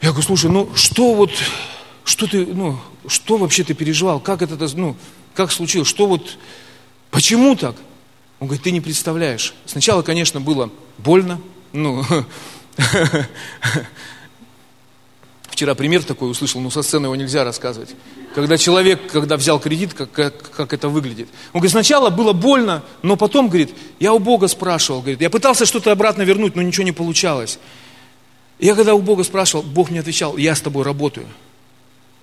Я 0.04 0.10
говорю, 0.10 0.26
слушай, 0.26 0.50
ну 0.50 0.68
что 0.74 1.14
вот, 1.14 1.30
что 2.04 2.26
ты, 2.26 2.44
ну, 2.44 2.78
что 3.06 3.38
вообще 3.38 3.64
ты 3.64 3.72
переживал? 3.72 4.20
Как 4.20 4.42
это, 4.42 4.58
ну, 4.76 4.96
как 5.34 5.50
случилось? 5.50 5.88
Что 5.88 6.06
вот, 6.06 6.36
почему 7.10 7.56
так? 7.56 7.74
Он 8.38 8.48
говорит, 8.48 8.62
ты 8.62 8.70
не 8.70 8.82
представляешь. 8.82 9.54
Сначала, 9.64 10.02
конечно, 10.02 10.42
было 10.42 10.68
больно, 10.98 11.40
ну, 11.72 12.04
Вчера 15.48 15.74
пример 15.74 16.04
такой 16.04 16.30
услышал, 16.30 16.60
но 16.60 16.68
со 16.68 16.82
сцены 16.82 17.06
его 17.06 17.16
нельзя 17.16 17.42
рассказывать. 17.42 17.94
Когда 18.34 18.58
человек, 18.58 19.10
когда 19.10 19.38
взял 19.38 19.58
кредит, 19.58 19.94
как, 19.94 20.12
как, 20.12 20.50
как 20.50 20.74
это 20.74 20.90
выглядит. 20.90 21.28
Он 21.54 21.60
говорит, 21.60 21.72
сначала 21.72 22.10
было 22.10 22.34
больно, 22.34 22.82
но 23.00 23.16
потом, 23.16 23.48
говорит, 23.48 23.74
я 24.00 24.12
у 24.12 24.18
Бога 24.18 24.48
спрашивал, 24.48 25.00
говорит, 25.00 25.22
я 25.22 25.30
пытался 25.30 25.64
что-то 25.64 25.92
обратно 25.92 26.24
вернуть, 26.24 26.56
но 26.56 26.60
ничего 26.60 26.84
не 26.84 26.92
получалось. 26.92 27.58
Я 28.58 28.74
когда 28.74 28.94
у 28.94 29.00
Бога 29.00 29.24
спрашивал, 29.24 29.62
Бог 29.62 29.90
мне 29.90 30.00
отвечал, 30.00 30.36
я 30.36 30.54
с 30.54 30.60
тобой 30.60 30.84
работаю, 30.84 31.26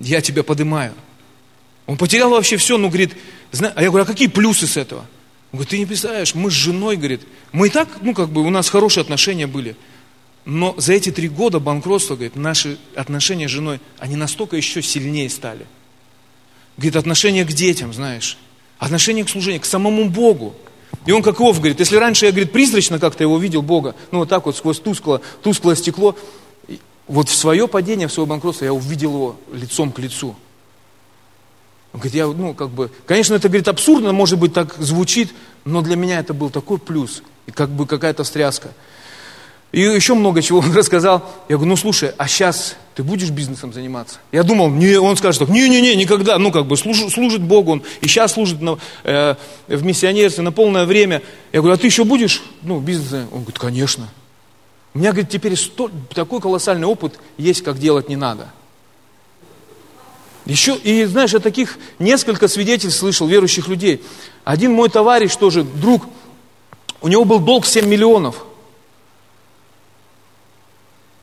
я 0.00 0.20
тебя 0.20 0.42
поднимаю. 0.42 0.94
Он 1.86 1.96
потерял 1.96 2.30
вообще 2.30 2.56
все, 2.56 2.78
но 2.78 2.88
говорит, 2.88 3.14
а 3.60 3.82
я 3.82 3.88
говорю, 3.88 4.04
а 4.04 4.06
какие 4.06 4.28
плюсы 4.28 4.66
с 4.66 4.76
этого? 4.76 5.00
Он 5.52 5.58
говорит, 5.58 5.70
ты 5.70 5.78
не 5.78 5.86
представляешь, 5.86 6.34
мы 6.34 6.50
с 6.50 6.54
женой, 6.54 6.96
говорит, 6.96 7.22
мы 7.52 7.66
и 7.66 7.70
так, 7.70 7.88
ну 8.00 8.14
как 8.14 8.30
бы 8.30 8.42
у 8.42 8.50
нас 8.50 8.68
хорошие 8.70 9.02
отношения 9.02 9.46
были, 9.46 9.76
но 10.44 10.74
за 10.78 10.94
эти 10.94 11.12
три 11.12 11.28
года 11.28 11.60
банкротства, 11.60 12.14
говорит, 12.14 12.36
наши 12.36 12.78
отношения 12.96 13.48
с 13.48 13.50
женой, 13.50 13.80
они 13.98 14.16
настолько 14.16 14.56
еще 14.56 14.82
сильнее 14.82 15.28
стали. 15.30 15.66
Говорит, 16.76 16.96
отношения 16.96 17.44
к 17.44 17.52
детям, 17.52 17.92
знаешь, 17.92 18.38
отношения 18.78 19.24
к 19.24 19.28
служению, 19.28 19.60
к 19.60 19.66
самому 19.66 20.08
Богу. 20.08 20.56
И 21.04 21.12
он 21.12 21.22
как 21.22 21.40
Иов 21.40 21.58
говорит, 21.58 21.80
если 21.80 21.96
раньше 21.96 22.26
я, 22.26 22.30
говорит, 22.30 22.52
призрачно 22.52 22.98
как-то 22.98 23.24
его 23.24 23.38
видел, 23.38 23.62
Бога, 23.62 23.94
ну 24.10 24.20
вот 24.20 24.28
так 24.28 24.46
вот 24.46 24.56
сквозь 24.56 24.78
тускло, 24.78 25.20
тусклое 25.42 25.74
стекло, 25.74 26.16
вот 27.08 27.28
в 27.28 27.34
свое 27.34 27.66
падение, 27.66 28.08
в 28.08 28.12
свое 28.12 28.26
банкротство 28.26 28.64
я 28.64 28.72
увидел 28.72 29.12
его 29.12 29.36
лицом 29.52 29.90
к 29.90 29.98
лицу. 29.98 30.36
Он 31.92 32.00
говорит, 32.00 32.14
я, 32.14 32.26
ну, 32.26 32.54
как 32.54 32.70
бы, 32.70 32.90
конечно, 33.06 33.34
это, 33.34 33.48
говорит, 33.48 33.68
абсурдно, 33.68 34.12
может 34.12 34.38
быть, 34.38 34.54
так 34.54 34.76
звучит, 34.78 35.34
но 35.64 35.82
для 35.82 35.96
меня 35.96 36.20
это 36.20 36.32
был 36.32 36.48
такой 36.48 36.78
плюс, 36.78 37.22
и 37.46 37.50
как 37.50 37.68
бы 37.68 37.86
какая-то 37.86 38.24
встряска. 38.24 38.72
И 39.72 39.80
еще 39.80 40.14
много 40.14 40.40
чего 40.40 40.60
он 40.60 40.72
рассказал. 40.76 41.28
Я 41.48 41.56
говорю, 41.56 41.70
ну 41.70 41.76
слушай, 41.76 42.12
а 42.16 42.28
сейчас 42.28 42.76
ты 42.94 43.02
будешь 43.02 43.30
бизнесом 43.30 43.72
заниматься? 43.72 44.18
Я 44.32 44.42
думал, 44.42 44.70
не, 44.70 44.96
он 44.96 45.16
скажет 45.16 45.40
так, 45.40 45.48
не-не-не, 45.48 45.96
никогда. 45.96 46.38
Ну 46.38 46.52
как 46.52 46.66
бы 46.66 46.76
служит, 46.76 47.10
служит 47.10 47.42
Богу, 47.42 47.72
он 47.72 47.82
и 48.00 48.06
сейчас 48.06 48.32
служит 48.32 48.60
на, 48.60 48.78
э, 49.04 49.34
в 49.68 49.84
миссионерстве 49.84 50.42
на 50.42 50.52
полное 50.52 50.84
время. 50.84 51.22
Я 51.52 51.60
говорю, 51.60 51.74
а 51.74 51.78
ты 51.78 51.86
еще 51.86 52.04
будешь 52.04 52.42
ну, 52.62 52.80
бизнесом? 52.80 53.28
Он 53.32 53.40
говорит, 53.40 53.58
конечно. 53.58 54.08
У 54.94 54.98
меня, 54.98 55.12
говорит, 55.12 55.30
теперь 55.30 55.56
сто, 55.56 55.90
такой 56.14 56.40
колоссальный 56.40 56.86
опыт 56.86 57.18
есть, 57.38 57.62
как 57.62 57.78
делать 57.78 58.10
не 58.10 58.16
надо. 58.16 58.48
Еще, 60.44 60.76
и 60.76 61.04
знаешь, 61.04 61.32
я 61.32 61.38
таких 61.38 61.78
несколько 61.98 62.48
свидетельств 62.48 62.98
слышал, 62.98 63.26
верующих 63.26 63.68
людей. 63.68 64.02
Один 64.44 64.72
мой 64.72 64.90
товарищ 64.90 65.34
тоже, 65.36 65.62
друг, 65.62 66.04
у 67.00 67.08
него 67.08 67.24
был 67.24 67.38
долг 67.38 67.64
7 67.64 67.86
миллионов– 67.86 68.44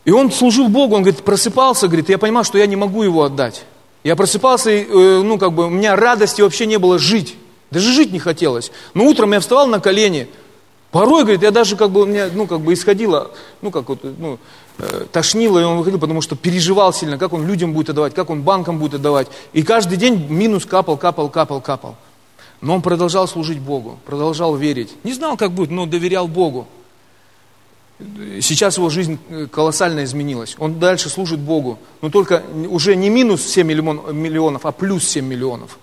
И 0.10 0.12
он 0.12 0.32
служил 0.32 0.70
Богу, 0.70 0.96
он 0.96 1.04
говорит, 1.04 1.22
просыпался, 1.22 1.86
говорит, 1.86 2.10
я 2.10 2.18
понимал, 2.18 2.44
что 2.44 2.58
я 2.58 2.66
не 2.66 2.76
могу 2.76 3.04
его 3.04 3.26
отдать. 3.26 3.64
Я 4.04 4.16
просыпался, 4.16 4.72
и, 4.72 4.84
э, 4.84 5.22
ну, 5.22 5.38
как 5.38 5.54
бы, 5.54 5.68
у 5.68 5.70
меня 5.70 5.96
радости 5.96 6.42
вообще 6.42 6.66
не 6.66 6.80
было 6.80 6.98
жить. 6.98 7.36
Даже 7.70 7.94
жить 7.94 8.12
не 8.12 8.18
хотелось. 8.18 8.72
Но 8.96 9.06
утром 9.06 9.34
я 9.34 9.40
вставал 9.40 9.68
на 9.68 9.80
колени. 9.80 10.28
Порой, 10.90 11.22
говорит, 11.22 11.44
я 11.44 11.52
даже 11.52 11.76
как 11.76 11.92
бы, 11.92 12.02
у 12.02 12.06
меня, 12.08 12.28
ну, 12.34 12.48
как 12.48 12.62
бы 12.62 12.74
исходило, 12.74 13.30
ну, 13.62 13.70
как 13.70 13.88
вот, 13.88 14.00
ну, 14.02 14.40
э, 14.80 15.06
тошнило, 15.12 15.60
и 15.60 15.64
он 15.64 15.78
выходил, 15.78 16.00
потому 16.00 16.22
что 16.22 16.36
переживал 16.36 16.92
сильно, 16.92 17.20
как 17.20 17.32
он 17.32 17.46
людям 17.46 17.74
будет 17.74 17.92
отдавать, 17.92 18.16
как 18.16 18.32
он 18.32 18.42
банкам 18.42 18.80
будет 18.80 18.96
отдавать. 18.96 19.28
И 19.54 19.62
каждый 19.62 20.00
день 20.00 20.26
минус 20.28 20.66
капал, 20.66 20.98
капал, 20.98 21.30
капал, 21.30 21.62
капал. 21.62 21.96
Но 22.62 22.74
он 22.74 22.82
продолжал 22.82 23.28
служить 23.28 23.60
Богу, 23.60 24.00
продолжал 24.08 24.56
верить. 24.56 24.90
Не 25.04 25.14
знал, 25.14 25.38
как 25.38 25.52
будет, 25.52 25.70
но 25.70 25.86
доверял 25.86 26.28
Богу. 26.28 26.66
Сейчас 28.42 28.78
его 28.78 28.90
жизнь 28.90 29.20
э, 29.30 29.48
колоссально 29.52 30.06
изменилась. 30.06 30.56
Он 30.58 30.80
дальше 30.80 31.10
служит 31.10 31.40
Богу. 31.40 31.80
Но 32.02 32.10
только 32.10 32.44
уже 32.70 32.96
не 32.96 33.10
минус 33.10 33.42
7 33.46 33.68
миллионов, 33.68 34.66
а 34.66 34.72
плюс 34.72 35.06
7 35.06 35.26
миллионов. 35.26 35.78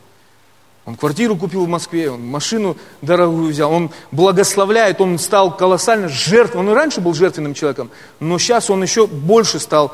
Он 0.87 0.95
квартиру 0.95 1.37
купил 1.37 1.67
в 1.67 1.69
Москве, 1.69 2.11
он 2.11 2.25
машину 2.25 2.77
дорогую 3.03 3.51
взял, 3.51 3.73
он 3.73 3.91
благословляет, 4.13 5.01
он 5.01 5.19
стал 5.19 5.55
колоссально 5.55 6.09
жертвой. 6.09 6.61
Он 6.61 6.71
и 6.71 6.75
раньше 6.75 7.01
был 7.01 7.13
жертвенным 7.13 7.55
человеком, 7.55 7.91
но 8.21 8.39
сейчас 8.39 8.71
он 8.71 8.83
еще 8.83 9.07
больше 9.07 9.59
стал 9.59 9.93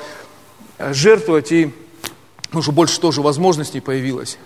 э, 0.79 0.93
жертвовать, 0.93 1.51
и 1.51 1.75
что 2.61 2.71
больше 2.71 3.01
тоже 3.01 3.21
возможностей 3.21 3.81
появилось. 3.81 4.39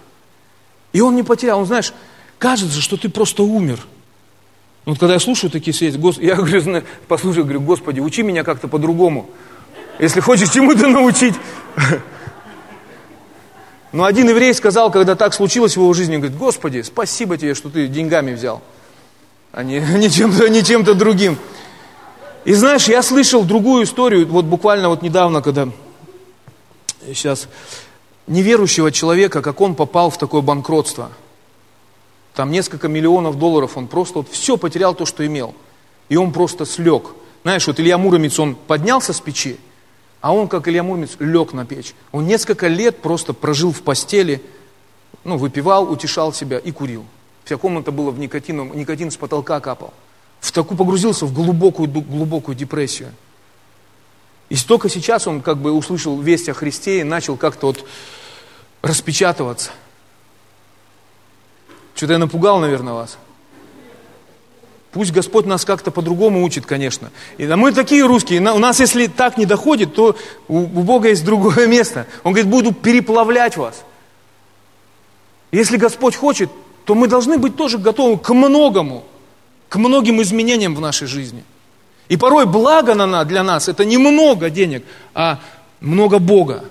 И 0.95 1.01
он 1.03 1.15
не 1.15 1.25
потерял, 1.25 1.59
он, 1.59 1.67
знаешь, 1.67 1.93
кажется, 2.39 2.81
что 2.81 2.97
ты 2.97 3.11
просто 3.11 3.43
умер– 3.43 3.87
вот 4.87 5.01
когда 5.01 5.15
я 5.15 5.21
слушаю 5.21 5.51
такие 5.51 5.75
связи, 5.75 5.99
я 6.21 6.37
говорю, 6.37 6.83
послушай, 7.09 7.43
говорю, 7.43 7.61
Господи, 7.61 7.99
учи 7.99 8.23
меня 8.23 8.45
как-то 8.45 8.69
по-другому. 8.69 9.29
Если 9.99 10.21
хочешь 10.21 10.51
чему-то 10.51 10.87
научить. 10.87 11.35
Но 13.91 14.05
один 14.05 14.29
еврей 14.29 14.55
сказал, 14.55 14.93
когда 14.93 15.17
так 15.17 15.35
случилось 15.35 15.73
в 15.73 15.81
его 15.81 15.93
жизни, 15.93 16.17
говорит, 16.19 16.37
Господи, 16.37 16.83
спасибо 16.83 17.37
тебе, 17.37 17.55
что 17.55 17.69
ты 17.69 17.89
деньгами 17.89 18.33
взял, 18.33 18.63
а 19.53 19.65
не, 19.65 19.81
не 19.99 20.09
чем-то 20.09 20.63
чем 20.63 20.85
другим. 20.85 21.37
И 22.45 22.55
знаешь, 22.55 22.87
я 22.87 23.03
слышал 23.03 23.43
другую 23.43 23.85
историю, 23.85 24.29
вот 24.29 24.45
буквально 24.45 24.89
вот 24.89 25.03
недавно, 25.03 25.43
когда 25.43 25.69
сейчас 27.07 27.49
неверующего 28.29 28.93
человека, 28.93 29.43
как 29.43 29.61
он 29.61 29.75
попал 29.75 30.11
в 30.11 30.19
такое 30.19 30.43
банкротство– 30.43 31.11
там 32.37 32.51
несколько 32.51 32.87
миллионов 32.87 33.39
долларов, 33.39 33.79
он 33.79 33.89
просто 33.89 34.19
вот 34.19 34.29
все 34.29 34.59
потерял 34.59 34.95
то, 34.95 35.07
что 35.07 35.27
имел. 35.27 35.55
И 36.11 36.17
он 36.17 36.33
просто 36.33 36.67
слег. 36.67 37.15
Знаешь, 37.43 37.67
вот 37.67 37.81
Илья 37.81 37.97
Муромец, 37.97 38.39
он 38.39 38.55
поднялся 38.55 39.15
с 39.15 39.21
печи, 39.21 39.59
а 40.21 40.35
он, 40.35 40.47
как 40.47 40.69
Илья 40.69 40.83
Муромец, 40.83 41.17
лег 41.19 41.55
на 41.55 41.65
печь. 41.65 41.95
Он 42.13 42.27
несколько 42.27 42.69
лет 42.69 43.01
просто 43.01 43.33
прожил 43.33 43.73
в 43.73 43.81
постели, 43.81 44.43
ну, 45.25 45.39
выпивал, 45.39 45.91
утешал 45.91 46.35
себя 46.35 46.59
и 46.59 46.73
курил. 46.73 47.07
Вся 47.45 47.57
комната 47.57 47.91
была 47.91 48.11
в 48.11 48.19
никотином, 48.19 48.77
никотин 48.77 49.11
с 49.11 49.17
потолка 49.17 49.59
капал. 49.61 49.95
В 50.41 50.53
такую 50.53 50.77
погрузился 50.77 51.25
в 51.25 51.33
глубокую, 51.33 51.89
глубокую 51.89 52.55
депрессию. 52.55 53.13
И 54.51 54.57
только 54.57 54.91
сейчас 54.91 55.27
он 55.27 55.41
как 55.41 55.57
бы 55.57 55.73
услышал 55.73 56.21
весть 56.21 56.51
о 56.51 56.55
Христе 56.55 57.01
и 57.01 57.05
начал 57.05 57.39
как-то 57.39 57.69
вот 57.69 57.87
распечатываться– 58.83 59.71
что-то 61.97 62.13
я 62.13 62.19
напугал, 62.19 62.61
наверное, 62.61 62.93
вас. 62.93 63.19
Пусть 64.93 65.13
Господь 65.13 65.47
нас 65.47 65.65
как-то 65.65 65.91
по-другому 65.91 66.45
учит, 66.45 66.65
конечно. 66.65 67.11
И 67.39 67.47
мы 67.47 67.73
такие 67.73 68.07
русские. 68.07 68.41
У 68.41 68.59
нас, 68.59 68.81
если 68.81 69.09
так 69.09 69.37
не 69.37 69.47
доходит, 69.47 69.95
то 69.95 70.17
у, 70.49 70.59
у 70.59 70.83
Бога 70.83 71.09
есть 71.09 71.25
другое 71.25 71.67
место. 71.67 72.07
Он 72.23 72.33
говорит, 72.33 72.51
буду 72.51 72.73
переплавлять 72.73 73.57
вас. 73.57 73.83
Если 75.53 75.77
Господь 75.77 76.17
хочет, 76.17 76.51
то 76.85 76.95
мы 76.95 77.09
должны 77.09 77.39
быть 77.39 77.57
тоже 77.57 77.79
готовы 77.79 78.19
к 78.19 78.33
многому, 78.33 79.05
к 79.69 79.77
многим 79.77 80.23
изменениям 80.23 80.75
в 80.75 80.81
нашей 80.81 81.07
жизни. 81.07 81.45
И 82.09 82.17
порой 82.17 82.47
благо 82.47 82.95
для 83.25 83.43
нас 83.43 83.69
это 83.69 83.85
не 83.85 83.99
много 83.99 84.51
денег, 84.51 84.85
а 85.15 85.41
много 85.81 86.19
Бога. 86.19 86.65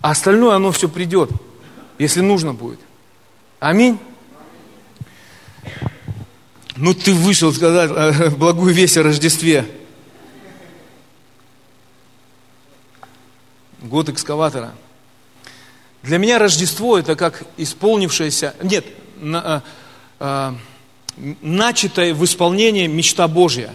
А 0.00 0.10
остальное 0.10 0.56
оно 0.56 0.72
все 0.72 0.88
придет, 0.88 1.30
если 1.98 2.20
нужно 2.20 2.52
будет. 2.54 2.80
Аминь. 3.60 3.98
Ну 6.76 6.94
ты 6.94 7.12
вышел 7.12 7.52
сказать 7.52 7.90
э, 7.94 8.30
благую 8.36 8.72
весть 8.72 8.96
о 8.96 9.02
Рождестве. 9.02 9.66
Год 13.82 14.08
экскаватора. 14.08 14.72
Для 16.02 16.16
меня 16.16 16.38
Рождество 16.38 16.98
это 16.98 17.16
как 17.16 17.44
исполнившаяся, 17.58 18.54
нет, 18.62 18.86
на, 19.20 19.62
а, 20.18 20.56
начатая 21.42 22.14
в 22.14 22.24
исполнении 22.24 22.86
мечта 22.86 23.28
Божья. 23.28 23.74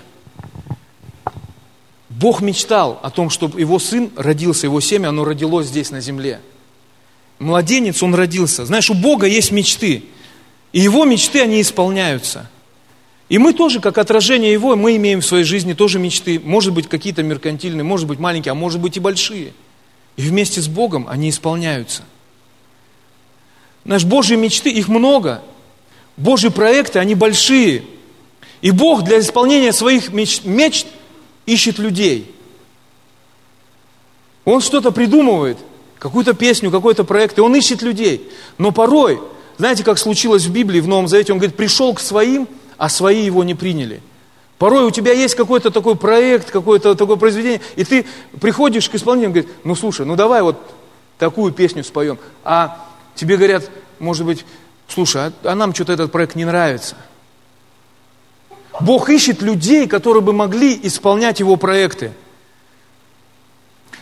Бог 2.09 2.41
мечтал 2.41 2.99
о 3.03 3.11
том, 3.11 3.29
чтобы 3.29 3.59
его 3.59 3.77
сын 3.77 4.09
родился, 4.15 4.65
его 4.65 4.81
семя, 4.81 5.09
оно 5.09 5.25
родилось 5.25 5.67
здесь 5.67 5.91
на 5.91 6.01
земле. 6.01 6.41
Младенец, 7.45 8.01
он 8.01 8.15
родился. 8.15 8.65
Знаешь, 8.65 8.89
у 8.89 8.95
Бога 8.95 9.27
есть 9.27 9.51
мечты. 9.51 10.03
И 10.73 10.79
его 10.79 11.05
мечты, 11.05 11.41
они 11.41 11.61
исполняются. 11.61 12.49
И 13.29 13.37
мы 13.37 13.53
тоже, 13.53 13.79
как 13.79 13.99
отражение 13.99 14.51
его, 14.51 14.75
мы 14.75 14.95
имеем 14.95 15.21
в 15.21 15.25
своей 15.25 15.43
жизни 15.43 15.73
тоже 15.73 15.99
мечты. 15.99 16.39
Может 16.43 16.73
быть, 16.73 16.89
какие-то 16.89 17.21
меркантильные, 17.21 17.83
может 17.83 18.07
быть, 18.07 18.17
маленькие, 18.17 18.53
а 18.53 18.55
может 18.55 18.81
быть 18.81 18.97
и 18.97 18.99
большие. 18.99 19.53
И 20.17 20.23
вместе 20.23 20.59
с 20.59 20.67
Богом 20.67 21.05
они 21.07 21.29
исполняются. 21.29 22.01
Знаешь, 23.85 24.05
Божьи 24.05 24.35
мечты, 24.35 24.71
их 24.71 24.87
много. 24.87 25.43
Божьи 26.17 26.49
проекты, 26.49 26.97
они 26.97 27.13
большие. 27.13 27.83
И 28.61 28.71
Бог 28.71 29.03
для 29.03 29.19
исполнения 29.19 29.71
своих 29.71 30.11
мечт, 30.11 30.45
мечт 30.45 30.87
ищет 31.45 31.77
людей. 31.77 32.33
Он 34.45 34.61
что-то 34.61 34.89
придумывает– 34.89 35.59
какую-то 36.05 36.35
песню, 36.35 36.69
какой-то 36.69 37.03
проект, 37.03 37.39
и 37.39 37.41
он 37.41 37.55
ищет 37.55 37.81
людей. 37.81 38.31
Но 38.59 38.71
порой, 38.71 39.19
знаете, 39.57 39.83
как 39.83 39.97
случилось 39.97 40.45
в 40.45 40.51
Библии, 40.51 40.79
в 40.79 40.87
Новом 40.87 41.07
Завете, 41.07 41.33
он 41.33 41.39
говорит, 41.39 41.57
пришел 41.57 41.95
к 41.95 41.99
своим, 41.99 42.47
а 42.77 42.89
свои 42.89 43.25
его 43.25 43.43
не 43.43 43.55
приняли. 43.55 44.03
Порой 44.59 44.83
у 44.83 44.91
тебя 44.91 45.13
есть 45.13 45.33
какой-то 45.33 45.71
такой 45.71 45.95
проект, 45.95 46.51
какое-то 46.51 46.93
такое 46.93 47.15
произведение, 47.15 47.59
и 47.75 47.83
ты 47.83 48.05
приходишь 48.39 48.87
к 48.87 48.93
исполнителю 48.93 49.31
говорит, 49.31 49.51
ну 49.63 49.73
слушай, 49.73 50.05
ну 50.05 50.15
давай 50.15 50.43
вот 50.43 50.57
такую 51.17 51.51
песню 51.51 51.83
споем. 51.83 52.19
А 52.43 52.85
тебе 53.15 53.35
говорят, 53.35 53.71
может 53.97 54.27
быть, 54.27 54.45
слушай, 54.87 55.23
а, 55.23 55.33
а 55.41 55.55
нам 55.55 55.73
что-то 55.73 55.93
этот 55.93 56.11
проект 56.11 56.35
не 56.35 56.45
нравится. 56.45 56.97
Бог 58.79 59.09
ищет 59.09 59.41
людей, 59.41 59.87
которые 59.87 60.21
бы 60.21 60.33
могли 60.33 60.79
исполнять 60.83 61.39
его 61.39 61.55
проекты. 61.55 62.11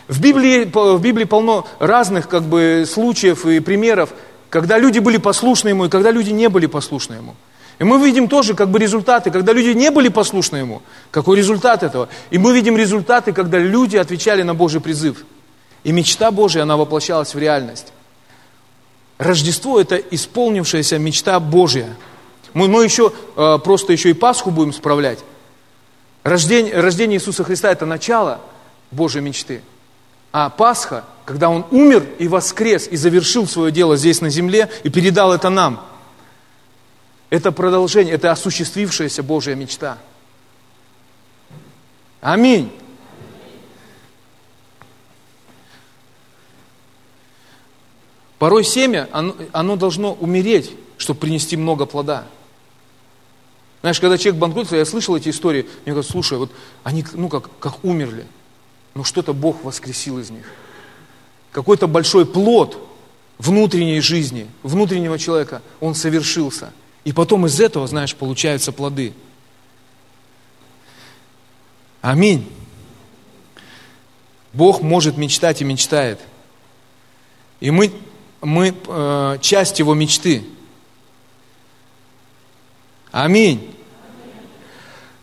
В 0.06 0.20
Библии, 0.20 0.64
в 0.64 1.00
Библии 1.00 1.24
полно 1.24 1.66
разных 1.78 2.28
как 2.28 2.42
бы, 2.42 2.84
случаев 2.86 3.46
и 3.46 3.60
примеров, 3.60 4.10
когда 4.50 4.78
люди 4.78 4.98
были 4.98 5.16
послушны 5.16 5.70
Ему 5.70 5.86
и 5.86 5.88
когда 5.88 6.10
люди 6.10 6.30
не 6.30 6.48
были 6.48 6.66
послушны 6.66 7.14
Ему. 7.14 7.34
И 7.78 7.84
мы 7.84 7.98
видим 8.04 8.28
тоже 8.28 8.54
как 8.54 8.68
бы 8.68 8.78
результаты, 8.78 9.30
когда 9.30 9.52
люди 9.52 9.70
не 9.70 9.90
были 9.90 10.08
послушны 10.08 10.58
Ему. 10.58 10.82
Какой 11.10 11.38
результат 11.38 11.82
этого? 11.82 12.08
И 12.30 12.38
мы 12.38 12.54
видим 12.54 12.76
результаты, 12.76 13.32
когда 13.32 13.58
люди 13.58 13.96
отвечали 13.96 14.42
на 14.42 14.54
Божий 14.54 14.80
призыв. 14.80 15.24
И 15.82 15.90
мечта 15.90 16.30
Божия, 16.30 16.62
она 16.62 16.76
воплощалась 16.76 17.34
в 17.34 17.38
реальность. 17.38 17.92
Рождество– 19.18 19.80
это 19.80 19.96
исполнившаяся 19.96 20.98
мечта 20.98 21.40
Божья. 21.40 21.88
Мы, 22.52 22.68
мы 22.68 22.84
еще 22.84 23.12
э, 23.36 23.58
просто 23.64 23.92
еще 23.92 24.10
и 24.10 24.14
Пасху 24.14 24.50
будем 24.50 24.72
справлять. 24.72 25.18
Рождение, 26.22 26.78
рождение 26.80 27.18
Иисуса 27.18 27.42
Христа– 27.42 27.70
это 27.72 27.86
начало 27.86 28.40
Божьей 28.90 29.22
мечты– 29.22 29.62
а 30.36 30.50
Пасха, 30.50 31.04
когда 31.24 31.48
Он 31.48 31.64
умер 31.70 32.08
и 32.18 32.26
воскрес, 32.26 32.88
и 32.88 32.96
завершил 32.96 33.46
свое 33.46 33.70
дело 33.70 33.96
здесь 33.96 34.20
на 34.20 34.30
земле, 34.30 34.68
и 34.82 34.88
передал 34.88 35.32
это 35.32 35.48
нам, 35.48 35.86
это 37.30 37.52
продолжение, 37.52 38.14
это 38.14 38.32
осуществившаяся 38.32 39.22
Божья 39.22 39.54
мечта. 39.54 39.96
Аминь. 42.20 42.72
Порой 48.40 48.64
семя, 48.64 49.08
оно, 49.12 49.36
оно 49.52 49.76
должно 49.76 50.14
умереть, 50.14 50.72
чтобы 50.98 51.20
принести 51.20 51.56
много 51.56 51.86
плода. 51.86 52.24
Знаешь, 53.82 54.00
когда 54.00 54.18
человек 54.18 54.40
банкротится, 54.40 54.74
я 54.74 54.84
слышал 54.84 55.14
эти 55.14 55.28
истории, 55.28 55.62
мне 55.84 55.92
говорят, 55.92 56.10
слушай, 56.10 56.36
вот 56.38 56.50
они, 56.82 57.06
ну 57.12 57.28
как, 57.28 57.56
как 57.60 57.84
умерли 57.84 58.26
но 58.94 59.00
ну, 59.00 59.04
что-то 59.04 59.32
Бог 59.32 59.64
воскресил 59.64 60.20
из 60.20 60.30
них. 60.30 60.46
Какой-то 61.50 61.88
большой 61.88 62.26
плод 62.26 62.78
внутренней 63.38 64.00
жизни, 64.00 64.48
внутреннего 64.62 65.18
человека, 65.18 65.62
он 65.80 65.96
совершился. 65.96 66.72
И 67.02 67.12
потом 67.12 67.46
из 67.46 67.60
этого, 67.60 67.86
знаешь, 67.88 68.14
получаются 68.14 68.70
плоды. 68.70 69.12
Аминь. 72.00 72.48
Бог 74.52 74.80
может 74.80 75.16
мечтать 75.16 75.60
и 75.60 75.64
мечтает. 75.64 76.20
И 77.58 77.72
мы, 77.72 77.92
мы 78.40 78.74
э, 78.86 79.38
часть 79.40 79.80
Его 79.80 79.94
мечты. 79.94 80.44
Аминь. 83.10 83.74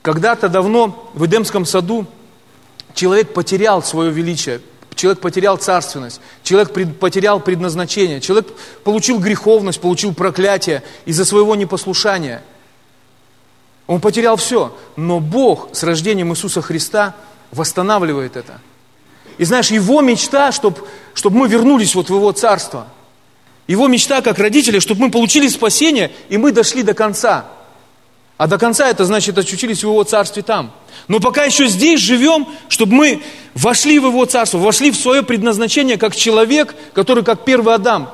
Когда-то 0.01 0.49
давно 0.49 1.09
в 1.13 1.25
Эдемском 1.25 1.65
саду 1.65 2.07
человек 2.93 3.33
потерял 3.33 3.83
свое 3.83 4.11
величие, 4.11 4.61
человек 4.95 5.19
потерял 5.19 5.57
царственность, 5.57 6.21
человек 6.43 6.73
пред, 6.73 6.99
потерял 6.99 7.39
предназначение, 7.39 8.21
человек 8.21 8.47
получил 8.83 9.19
греховность, 9.19 9.81
получил 9.81 10.13
проклятие 10.13 10.83
из-за 11.05 11.25
своего 11.25 11.55
непослушания. 11.55 12.43
Он 13.87 13.99
потерял 13.99 14.37
все, 14.37 14.77
но 14.95 15.19
Бог 15.19 15.69
с 15.73 15.83
рождением 15.83 16.31
Иисуса 16.31 16.61
Христа 16.61 17.15
восстанавливает 17.51 18.37
это. 18.37 18.61
И 19.37 19.43
знаешь, 19.43 19.71
его 19.71 20.01
мечта, 20.01 20.51
чтобы 20.51 20.87
чтоб 21.13 21.33
мы 21.33 21.47
вернулись 21.47 21.95
вот 21.95 22.09
в 22.09 22.15
его 22.15 22.31
царство. 22.31 22.87
Его 23.67 23.87
мечта 23.87 24.21
как 24.21 24.39
родители, 24.39 24.79
чтобы 24.79 25.01
мы 25.01 25.11
получили 25.11 25.47
спасение, 25.47 26.11
и 26.29 26.37
мы 26.37 26.51
дошли 26.51 26.83
до 26.83 26.93
конца. 26.93 27.45
А 28.41 28.47
до 28.47 28.57
конца 28.57 28.89
это 28.89 29.05
значит 29.05 29.37
очутились 29.37 29.81
в 29.81 29.83
Его 29.83 30.03
Царстве 30.03 30.41
там. 30.41 30.71
Но 31.07 31.19
пока 31.19 31.43
еще 31.43 31.67
здесь 31.67 31.99
живем, 31.99 32.47
чтобы 32.69 32.95
мы 32.95 33.21
вошли 33.53 33.99
в 33.99 34.07
Его 34.07 34.25
Царство, 34.25 34.57
вошли 34.57 34.89
в 34.89 34.95
свое 34.95 35.21
предназначение 35.21 35.95
как 35.95 36.15
человек, 36.15 36.73
который 36.93 37.23
как 37.23 37.45
первый 37.45 37.75
Адам. 37.75 38.09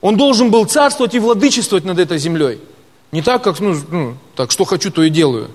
Он 0.00 0.16
должен 0.16 0.50
был 0.50 0.64
царствовать 0.64 1.14
и 1.14 1.18
владычествовать 1.18 1.84
над 1.84 1.98
этой 1.98 2.16
землей. 2.16 2.58
Не 3.12 3.20
так, 3.20 3.44
как, 3.44 3.60
ну, 3.60 3.76
ну 3.90 4.16
так, 4.34 4.50
что 4.50 4.64
хочу, 4.64 4.90
то 4.90 5.02
и 5.02 5.10
делаю. 5.10 5.50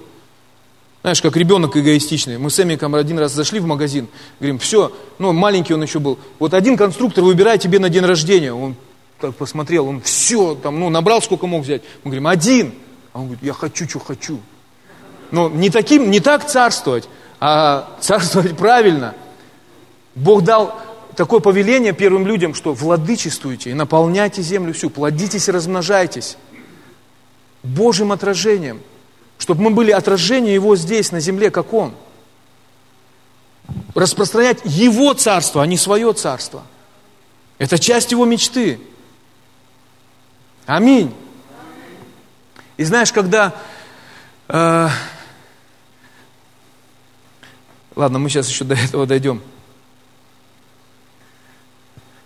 Знаешь, 1.01 1.19
как 1.19 1.35
ребенок 1.35 1.75
эгоистичный. 1.75 2.37
Мы 2.37 2.51
с 2.51 2.59
Эмиком 2.59 2.93
один 2.93 3.17
раз 3.17 3.31
зашли 3.31 3.59
в 3.59 3.65
магазин, 3.65 4.07
говорим, 4.39 4.59
все, 4.59 4.91
ну, 5.17 5.33
маленький 5.33 5.73
он 5.73 5.81
еще 5.81 5.97
был. 5.97 6.19
Вот 6.37 6.53
один 6.53 6.77
конструктор 6.77 7.23
выбирай 7.23 7.57
тебе 7.57 7.79
на 7.79 7.89
день 7.89 8.05
рождения. 8.05 8.53
Он 8.53 8.75
так 9.19 9.33
посмотрел, 9.33 9.87
он 9.87 9.99
все, 9.99 10.53
там, 10.53 10.79
ну, 10.79 10.91
набрал, 10.91 11.23
сколько 11.23 11.47
мог 11.47 11.63
взять. 11.63 11.81
Мы 12.03 12.11
говорим, 12.11 12.27
один. 12.27 12.73
А 13.13 13.19
он 13.19 13.25
говорит, 13.25 13.43
я 13.43 13.53
хочу, 13.53 13.87
что 13.87 13.99
хочу. 13.99 14.39
Но 15.31 15.49
не, 15.49 15.69
таким, 15.69 16.11
не 16.11 16.19
так 16.19 16.47
царствовать, 16.47 17.07
а 17.39 17.97
царствовать 17.99 18.57
правильно. 18.57 19.15
Бог 20.15 20.43
дал 20.43 20.79
такое 21.15 21.39
повеление 21.39 21.93
первым 21.93 22.27
людям, 22.27 22.53
что 22.53 22.73
владычествуйте 22.73 23.71
и 23.71 23.73
наполняйте 23.73 24.41
землю 24.41 24.73
всю, 24.73 24.89
плодитесь 24.89 25.47
и 25.47 25.51
размножайтесь. 25.51 26.37
Божьим 27.63 28.11
отражением, 28.11 28.81
чтобы 29.37 29.61
мы 29.61 29.69
были 29.71 29.91
отражением 29.91 30.53
Его 30.53 30.75
здесь, 30.75 31.11
на 31.11 31.19
земле, 31.19 31.51
как 31.51 31.73
Он. 31.73 31.93
Распространять 33.95 34.59
Его 34.63 35.13
царство, 35.13 35.61
а 35.61 35.65
не 35.65 35.77
свое 35.77 36.13
царство. 36.13 36.63
Это 37.57 37.77
часть 37.77 38.11
Его 38.11 38.25
мечты. 38.25 38.79
Аминь. 40.65 41.13
И 42.77 42.83
знаешь, 42.83 43.11
когда... 43.11 43.55
Э, 44.47 44.89
ладно, 47.95 48.19
мы 48.19 48.29
сейчас 48.29 48.49
еще 48.49 48.63
до 48.63 48.75
этого 48.75 49.05
дойдем. 49.05 49.41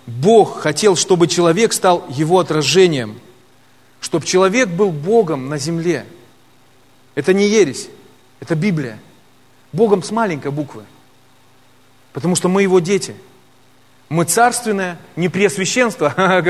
Бог 0.05 0.61
хотел, 0.61 0.95
чтобы 0.95 1.27
человек 1.27 1.73
стал 1.73 2.05
его 2.09 2.39
отражением, 2.39 3.19
чтобы 3.99 4.25
человек 4.25 4.69
был 4.69 4.91
Богом 4.91 5.49
на 5.49 5.57
земле. 5.57 6.05
Это 7.15 7.33
не 7.33 7.47
ересь, 7.47 7.89
это 8.39 8.55
Библия. 8.55 8.99
Богом 9.71 10.03
с 10.03 10.11
маленькой 10.11 10.51
буквы. 10.51 10.83
Потому 12.13 12.35
что 12.35 12.47
мы 12.49 12.61
его 12.61 12.79
дети. 12.79 13.15
Мы 14.07 14.25
царственное, 14.25 14.99
не 15.15 15.27
преосвященство, 15.27 16.13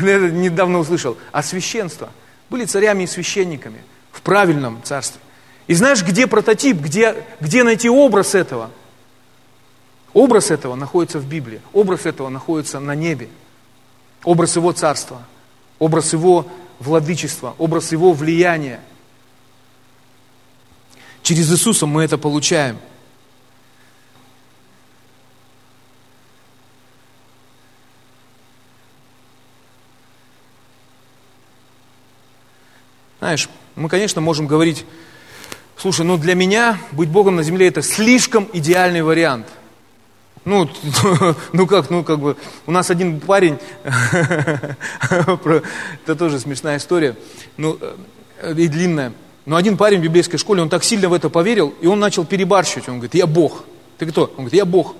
недавно 0.00 0.78
услышал, 0.78 1.18
а 1.32 1.42
священство– 1.42 2.10
были 2.50 2.64
царями 2.64 3.04
и 3.04 3.06
священниками 3.06 3.82
в 4.12 4.22
правильном 4.22 4.82
царстве. 4.82 5.20
И 5.66 5.74
знаешь, 5.74 6.02
где 6.02 6.26
прототип, 6.26 6.78
где, 6.78 7.24
где 7.40 7.64
найти 7.64 7.88
образ 7.88 8.34
этого? 8.34 8.70
Образ 10.12 10.50
этого 10.50 10.74
находится 10.74 11.18
в 11.18 11.26
Библии, 11.26 11.60
образ 11.72 12.06
этого 12.06 12.28
находится 12.28 12.80
на 12.80 12.94
небе. 12.94 13.28
Образ 14.22 14.56
его 14.56 14.72
царства, 14.72 15.22
образ 15.78 16.12
его 16.12 16.46
владычества, 16.78 17.54
образ 17.58 17.92
его 17.92 18.12
влияния. 18.12 18.80
Через 21.22 21.50
Иисуса 21.50 21.86
мы 21.86 22.04
это 22.04 22.18
получаем– 22.18 22.78
Знаешь, 33.24 33.48
мы, 33.74 33.88
конечно, 33.88 34.20
можем 34.20 34.46
говорить, 34.46 34.84
слушай, 35.78 36.04
ну 36.04 36.18
для 36.18 36.34
меня 36.34 36.78
быть 36.92 37.08
Богом 37.08 37.36
на 37.36 37.42
земле 37.42 37.68
это 37.68 37.80
слишком 37.80 38.46
идеальный 38.52 39.00
вариант. 39.00 39.46
Ну, 40.44 40.68
ну 41.54 41.66
как, 41.66 41.88
ну 41.88 42.04
как 42.04 42.20
бы, 42.20 42.36
у 42.66 42.70
нас 42.70 42.90
один 42.90 43.20
парень, 43.20 43.56
это 43.82 44.76
тоже 46.18 46.38
смешная 46.38 46.76
история, 46.76 47.16
ну 47.56 47.78
э, 48.42 48.52
и 48.58 48.68
длинная, 48.68 49.14
но 49.46 49.56
один 49.56 49.78
парень 49.78 50.00
в 50.00 50.02
библейской 50.02 50.36
школе, 50.36 50.60
он 50.60 50.68
так 50.68 50.84
сильно 50.84 51.08
в 51.08 51.14
это 51.14 51.30
поверил, 51.30 51.72
и 51.80 51.86
он 51.86 52.00
начал 52.00 52.26
перебарщивать, 52.26 52.90
он 52.90 52.96
говорит, 52.96 53.14
я 53.14 53.26
Бог. 53.26 53.64
Ты 53.96 54.04
кто? 54.04 54.24
Он 54.36 54.44
говорит, 54.44 54.52
я 54.52 54.66
Бог. 54.66 54.96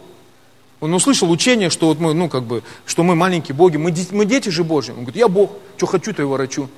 Он 0.81 0.95
услышал 0.95 1.31
учение, 1.31 1.69
что 1.69 1.89
вот 1.89 2.01
мы, 2.01 2.15
ну 2.15 2.31
как 2.31 2.45
бы, 2.45 2.63
что 2.87 3.03
мы 3.03 3.17
маленькие 3.17 3.55
боги, 3.55 3.77
мы, 3.77 3.95
мы 4.13 4.25
дети 4.25 4.49
же 4.49 4.65
Божьи. 4.65 4.93
Он 4.93 5.01
говорит, 5.01 5.17
я 5.17 5.29
Бог, 5.29 5.53
что 5.77 5.85
хочу, 5.85 6.15
то 6.15 6.23
и 6.23 6.25
ворочу. 6.25 6.71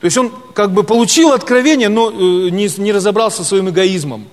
То 0.00 0.04
есть 0.04 0.16
он 0.16 0.32
как 0.54 0.72
бы 0.72 0.84
получил 0.84 1.32
откровение, 1.32 1.88
но 1.88 2.10
э, 2.10 2.50
не, 2.50 2.68
не 2.80 2.92
разобрался 2.92 3.42
своим 3.42 3.68
эгоизмом. 3.70 4.28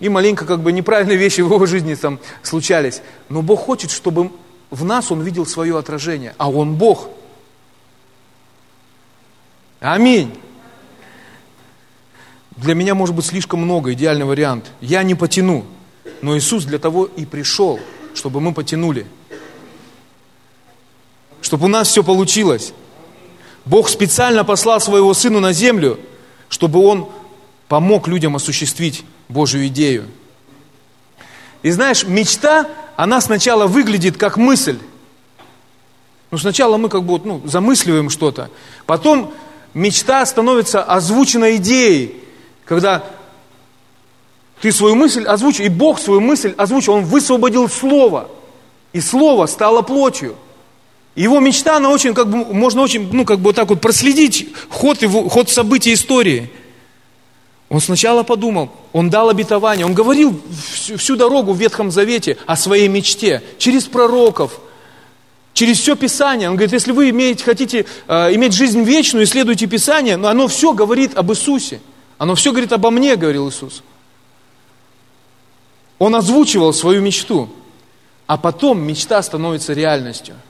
И 0.00 0.08
маленько 0.08 0.44
как 0.44 0.60
бы 0.60 0.72
неправильные 0.72 1.16
вещи 1.16 1.40
в 1.40 1.52
его 1.52 1.66
жизни 1.66 1.94
там 1.94 2.18
случались. 2.42 3.00
Но 3.28 3.42
Бог 3.42 3.60
хочет, 3.60 3.90
чтобы 3.90 4.30
в 4.70 4.84
нас 4.84 5.12
он 5.12 5.22
видел 5.22 5.46
свое 5.46 5.78
отражение. 5.78 6.34
А 6.38 6.50
он 6.50 6.74
Бог. 6.74 7.08
Аминь. 9.78 10.32
Для 12.56 12.74
меня 12.74 12.94
может 12.94 13.14
быть 13.14 13.26
слишком 13.26 13.60
много, 13.60 13.92
идеальный 13.92 14.24
вариант. 14.24 14.72
Я 14.80 15.02
не 15.02 15.14
потяну. 15.14 15.64
Но 16.22 16.36
Иисус 16.36 16.64
для 16.64 16.78
того 16.78 17.04
и 17.04 17.24
пришел, 17.24 17.78
чтобы 18.14 18.40
мы 18.40 18.52
потянули. 18.52 19.06
Чтобы 21.40 21.66
у 21.66 21.68
нас 21.68 21.88
все 21.88 22.02
получилось. 22.02 22.72
Бог 23.66 23.88
специально 23.88 24.44
послал 24.44 24.80
своего 24.80 25.12
Сына 25.12 25.40
на 25.40 25.52
землю, 25.52 25.98
чтобы 26.48 26.78
Он 26.80 27.08
помог 27.68 28.06
людям 28.06 28.36
осуществить 28.36 29.04
Божью 29.28 29.66
идею. 29.66 30.06
И 31.62 31.70
знаешь, 31.72 32.04
мечта, 32.06 32.68
она 32.94 33.20
сначала 33.20 33.66
выглядит 33.66 34.16
как 34.16 34.36
мысль. 34.36 34.78
Ну, 36.30 36.38
сначала 36.38 36.76
мы 36.76 36.88
как 36.88 37.02
бы 37.02 37.20
ну, 37.24 37.42
замысливаем 37.44 38.08
что-то. 38.08 38.50
Потом 38.86 39.34
мечта 39.74 40.24
становится 40.26 40.82
озвученной 40.84 41.56
идеей, 41.56 42.22
когда 42.64 43.04
ты 44.60 44.70
свою 44.70 44.94
мысль 44.94 45.24
озвучил, 45.24 45.64
и 45.64 45.68
Бог 45.68 45.98
свою 45.98 46.20
мысль 46.20 46.54
озвучил, 46.56 46.94
Он 46.94 47.04
высвободил 47.04 47.68
Слово, 47.68 48.28
и 48.92 49.00
Слово 49.00 49.46
стало 49.46 49.82
плотью. 49.82 50.36
Его 51.16 51.40
мечта, 51.40 51.78
она 51.78 51.88
очень, 51.88 52.12
как 52.12 52.28
бы, 52.28 52.44
можно 52.54 52.82
очень, 52.82 53.10
ну, 53.10 53.24
как 53.24 53.38
бы 53.38 53.44
вот 53.44 53.56
так 53.56 53.70
вот 53.70 53.80
проследить 53.80 54.50
ход, 54.68 55.00
его, 55.00 55.30
ход 55.30 55.48
событий 55.48 55.94
истории. 55.94 56.50
Он 57.70 57.80
сначала 57.80 58.22
подумал, 58.22 58.70
он 58.92 59.08
дал 59.08 59.30
обетование, 59.30 59.86
он 59.86 59.94
говорил 59.94 60.38
всю, 60.72 60.98
всю 60.98 61.16
дорогу 61.16 61.54
в 61.54 61.58
Ветхом 61.58 61.90
Завете 61.90 62.36
о 62.46 62.54
своей 62.54 62.86
мечте, 62.88 63.42
через 63.56 63.84
пророков, 63.84 64.60
через 65.54 65.80
все 65.80 65.96
Писание. 65.96 66.50
Он 66.50 66.56
говорит, 66.56 66.74
если 66.74 66.92
вы 66.92 67.08
имеете, 67.08 67.44
хотите 67.44 67.86
э, 68.06 68.34
иметь 68.34 68.52
жизнь 68.52 68.82
вечную, 68.82 69.24
исследуйте 69.24 69.66
Писание, 69.66 70.18
но 70.18 70.28
оно 70.28 70.48
все 70.48 70.74
говорит 70.74 71.16
об 71.16 71.32
Иисусе. 71.32 71.80
Оно 72.18 72.34
все 72.34 72.50
говорит 72.52 72.72
обо 72.72 72.90
мне, 72.90 73.16
говорил 73.16 73.48
Иисус. 73.48 73.82
Он 75.98 76.14
озвучивал 76.14 76.74
свою 76.74 77.00
мечту, 77.00 77.48
а 78.26 78.36
потом 78.36 78.82
мечта 78.82 79.22
становится 79.22 79.72
реальностью– 79.72 80.36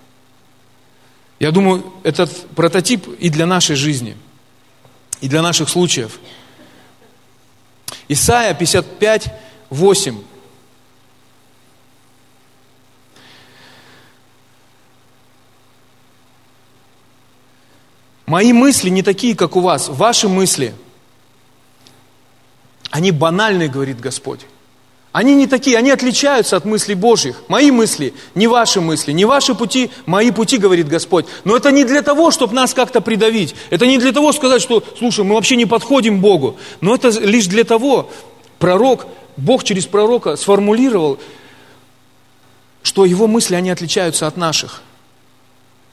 я 1.39 1.51
думаю, 1.51 1.93
этот 2.03 2.49
прототип 2.51 3.07
и 3.19 3.29
для 3.29 3.47
нашей 3.47 3.77
жизни, 3.77 4.17
и 5.21 5.29
для 5.29 5.43
наших 5.43 5.69
случаев. 5.69 6.19
Исайя 8.09 8.55
55, 8.55 9.35
8. 9.71 10.19
Мои 18.27 18.53
мысли 18.53 18.89
не 18.89 19.03
такие, 19.03 19.37
как 19.37 19.57
у 19.57 19.61
вас. 19.61 19.89
Ваши 19.89 20.29
мысли, 20.29 20.75
они 22.91 23.13
банальные, 23.13 23.69
говорит 23.69 24.01
Господь. 24.01 24.41
Они 25.17 25.35
не 25.35 25.47
такие, 25.47 25.79
они 25.79 25.91
отличаются 25.91 26.59
от 26.59 26.67
мыслей 26.67 26.95
Божьих. 26.95 27.41
Мои 27.49 27.71
мысли, 27.71 28.13
не 28.35 28.49
ваши 28.49 28.83
мысли, 28.83 29.13
не 29.13 29.25
ваши 29.25 29.55
пути, 29.55 29.91
мои 30.05 30.31
пути, 30.31 30.59
говорит 30.59 30.89
Господь. 30.89 31.25
Но 31.45 31.57
это 31.57 31.73
не 31.73 31.85
для 31.85 32.03
того, 32.03 32.31
чтобы 32.31 32.53
нас 32.53 32.75
как-то 32.75 33.01
придавить. 33.01 33.55
Это 33.71 33.87
не 33.87 33.97
для 33.97 34.13
того 34.13 34.31
сказать, 34.35 34.61
что, 34.61 34.85
слушай, 34.99 35.25
мы 35.25 35.35
вообще 35.37 35.57
не 35.57 35.65
подходим 35.65 36.21
Богу. 36.21 36.59
Но 36.83 36.95
это 36.95 37.09
лишь 37.09 37.47
для 37.47 37.65
того, 37.65 38.11
пророк, 38.59 39.07
Бог 39.39 39.65
через 39.65 39.87
пророка 39.87 40.37
сформулировал, 40.37 41.19
что 42.83 43.07
его 43.07 43.27
мысли, 43.27 43.55
они 43.55 43.71
отличаются 43.71 44.27
от 44.27 44.37
наших. 44.37 44.83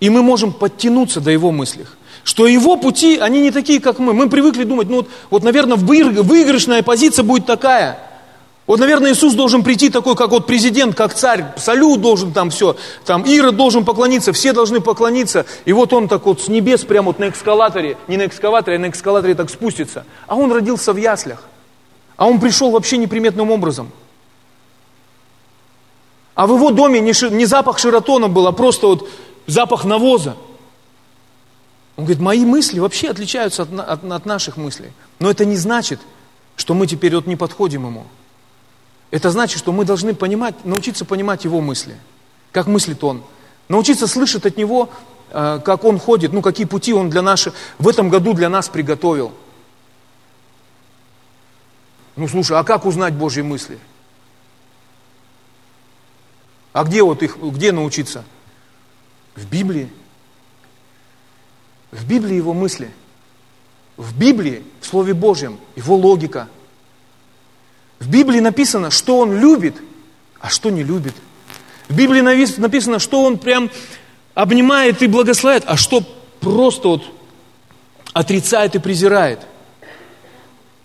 И 0.01 0.09
мы 0.09 0.21
можем 0.21 0.51
подтянуться 0.51 1.21
до 1.21 1.31
его 1.31 1.49
мыслях. 1.49 1.95
Что 2.25 2.45
его 2.45 2.75
пути, 2.75 3.19
они 3.19 3.39
не 3.39 3.51
такие, 3.51 3.79
как 3.79 3.99
мы. 3.99 4.12
Мы 4.12 4.29
привыкли 4.29 4.65
думать, 4.65 4.89
ну 4.89 4.97
вот, 4.97 5.09
вот 5.29 5.43
наверное, 5.43 5.77
выигрышная 5.77 6.83
позиция 6.83 7.23
будет 7.23 7.45
такая– 7.45 7.99
вот, 8.65 8.80
наверное, 8.80 9.12
Иисус 9.12 9.34
должен 9.34 9.62
прийти 9.62 9.89
такой, 9.89 10.15
как 10.15 10.30
вот 10.30 10.47
президент, 10.47 10.95
как 10.95 11.13
царь, 11.13 11.45
салют 11.58 11.99
должен 11.99 12.32
там 12.32 12.49
все, 12.49 12.78
там 13.06 13.23
Ирод 13.23 13.58
должен 13.58 13.84
поклониться, 13.84 14.32
все 14.32 14.54
должны 14.54 14.80
поклониться. 14.80 15.45
И 15.65 15.73
вот 15.73 15.91
он 15.91 16.08
так 16.08 16.26
вот 16.26 16.41
с 16.41 16.47
небес 16.47 16.86
прямо 16.86 17.08
вот 17.08 17.19
на 17.19 17.30
эскалаторе, 17.30 17.97
не 18.08 18.15
на 18.15 18.26
экскаваторе, 18.26 18.78
а 18.78 18.80
на 18.80 18.89
эскалаторе 18.89 19.36
так 19.36 19.49
спустится. 19.49 20.06
А 20.28 20.36
он 20.38 20.52
родился 20.52 20.93
в 20.93 20.97
яслях. 20.97 21.43
А 22.15 22.26
он 22.26 22.39
пришел 22.39 22.71
вообще 22.71 22.95
неприметным 22.97 23.52
образом. 23.52 23.91
А 26.34 26.47
в 26.47 26.56
его 26.56 26.71
доме 26.71 27.02
не, 27.02 27.12
ши, 27.12 27.30
не 27.30 27.45
запах 27.45 27.80
широтона 27.80 28.30
был, 28.30 28.47
а 28.47 28.54
просто 28.54 28.88
вот 28.88 29.10
запах 29.45 29.84
навоза. 29.84 30.38
Он 31.97 32.06
говорит, 32.06 32.21
мои 32.21 32.45
мысли 32.45 32.80
вообще 32.80 33.10
отличаются 33.10 33.63
от, 33.63 33.73
от, 33.78 34.04
от 34.06 34.26
наших 34.26 34.56
мыслей. 34.56 34.93
Но 35.19 35.30
это 35.30 35.43
не 35.43 35.58
значит, 35.58 35.99
что 36.56 36.73
мы 36.73 36.88
теперь 36.88 37.13
вот 37.13 37.28
не 37.28 37.36
подходим 37.36 37.86
ему. 37.86 38.06
Это 39.13 39.30
значит, 39.30 39.60
что 39.60 39.71
мы 39.71 39.86
должны 39.86 40.15
понимать, 40.15 40.65
научиться 40.65 41.06
понимать 41.06 41.43
его 41.43 41.62
мысли. 41.62 41.95
Как 42.52 42.65
мыслит 42.65 43.04
он. 43.04 43.23
Научиться 43.67 44.08
слышать 44.08 44.43
от 44.47 44.58
него, 44.58 44.89
э, 45.30 45.60
как 45.63 45.84
он 45.84 45.99
ходит, 45.99 46.34
ну, 46.34 46.41
какие 46.41 46.65
пути 46.65 46.93
он 46.93 47.12
для 47.12 47.21
наших, 47.21 47.54
в 47.78 47.88
этом 47.88 48.10
году 48.10 48.34
для 48.34 48.49
нас 48.49 48.69
приготовил. 48.69 49.32
Ну, 52.15 52.28
слушай, 52.28 52.58
а 52.58 52.63
как 52.63 52.88
узнать 52.88 53.13
Божьи 53.13 53.43
мысли? 53.43 53.78
А 56.71 56.84
где 56.84 57.04
вот 57.04 57.21
их, 57.21 57.38
где 57.38 57.71
научиться? 57.71 58.23
В 59.36 59.45
Библии. 59.45 59.93
В 61.91 62.04
Библии 62.08 62.34
его 62.34 62.56
мысли. 62.56 62.89
В 63.95 64.17
Библии, 64.17 64.63
в 64.82 64.88
Слове 64.88 65.13
Божьем, 65.13 65.60
его 65.76 65.95
логика– 65.95 66.47
в 68.03 68.09
Библии 68.09 68.41
написано, 68.41 68.91
что 68.91 69.19
он 69.19 69.39
любит, 69.39 69.75
а 70.41 70.49
что 70.49 70.69
не 70.69 70.83
любит. 70.83 71.13
В 71.87 71.95
Библии 71.95 72.19
написано, 72.19 72.99
что 72.99 73.23
он 73.23 73.37
прям 73.37 73.71
обнимает 74.33 75.01
и 75.01 75.07
благословляет, 75.07 75.63
а 75.67 75.77
что 75.77 76.01
просто 76.41 76.89
вот 76.89 77.03
отрицает 78.11 78.75
и 78.75 78.79
презирает. 78.79 79.39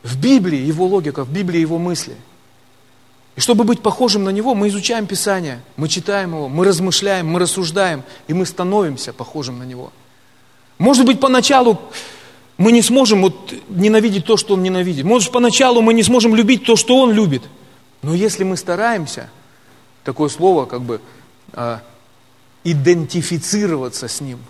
В 0.04 0.16
Библии 0.16 0.60
его 0.60 0.86
логика, 0.86 1.24
в 1.24 1.32
Библии 1.32 1.58
его 1.58 1.76
мысли. 1.76 2.14
И 3.34 3.40
чтобы 3.40 3.64
быть 3.64 3.82
похожим 3.82 4.22
на 4.22 4.30
него, 4.30 4.54
мы 4.54 4.68
изучаем 4.68 5.08
Писание, 5.08 5.60
мы 5.76 5.88
читаем 5.88 6.34
его, 6.34 6.48
мы 6.48 6.64
размышляем, 6.64 7.26
мы 7.26 7.40
рассуждаем, 7.40 8.04
и 8.28 8.32
мы 8.32 8.46
становимся 8.46 9.12
похожим 9.12 9.58
на 9.58 9.64
него. 9.64 9.92
Может 10.78 11.04
быть, 11.04 11.18
поначалу 11.18 11.80
мы 12.58 12.72
не 12.72 12.82
сможем 12.82 13.22
вот 13.22 13.54
ненавидеть 13.68 14.26
то, 14.26 14.36
что 14.36 14.54
он 14.54 14.62
ненавидит. 14.62 15.04
Может, 15.04 15.32
поначалу 15.32 15.80
мы 15.80 15.94
не 15.94 16.02
сможем 16.02 16.34
любить 16.34 16.64
то, 16.64 16.74
что 16.76 16.98
он 16.98 17.12
любит. 17.12 17.42
Но 18.02 18.14
если 18.14 18.42
мы 18.42 18.56
стараемся, 18.56 19.30
такое 20.02 20.28
слово 20.28 20.66
как 20.66 20.82
бы 20.82 21.00
э, 21.52 21.78
идентифицироваться 22.64 24.08
с 24.08 24.20
ним, 24.20 24.40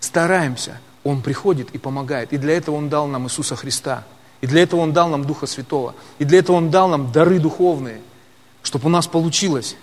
стараемся, 0.00 0.80
он 1.04 1.22
приходит 1.22 1.70
и 1.70 1.78
помогает. 1.78 2.32
И 2.32 2.38
для 2.38 2.56
этого 2.56 2.74
он 2.74 2.88
дал 2.88 3.06
нам 3.06 3.26
Иисуса 3.26 3.54
Христа. 3.54 4.04
И 4.40 4.48
для 4.48 4.62
этого 4.62 4.80
он 4.80 4.92
дал 4.92 5.08
нам 5.08 5.24
Духа 5.24 5.46
Святого. 5.46 5.94
И 6.18 6.24
для 6.24 6.40
этого 6.40 6.56
он 6.56 6.70
дал 6.70 6.88
нам 6.88 7.12
дары 7.12 7.38
духовные, 7.38 8.00
чтобы 8.62 8.86
у 8.86 8.90
нас 8.90 9.06
получилось 9.06 9.76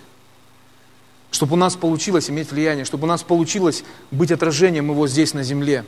чтобы 1.30 1.54
у 1.54 1.56
нас 1.56 1.74
получилось 1.74 2.30
иметь 2.30 2.52
влияние, 2.52 2.84
чтобы 2.84 3.04
у 3.04 3.08
нас 3.08 3.24
получилось 3.24 3.82
быть 4.12 4.30
отражением 4.30 4.88
Его 4.92 5.08
здесь 5.08 5.34
на 5.34 5.42
земле. 5.42 5.84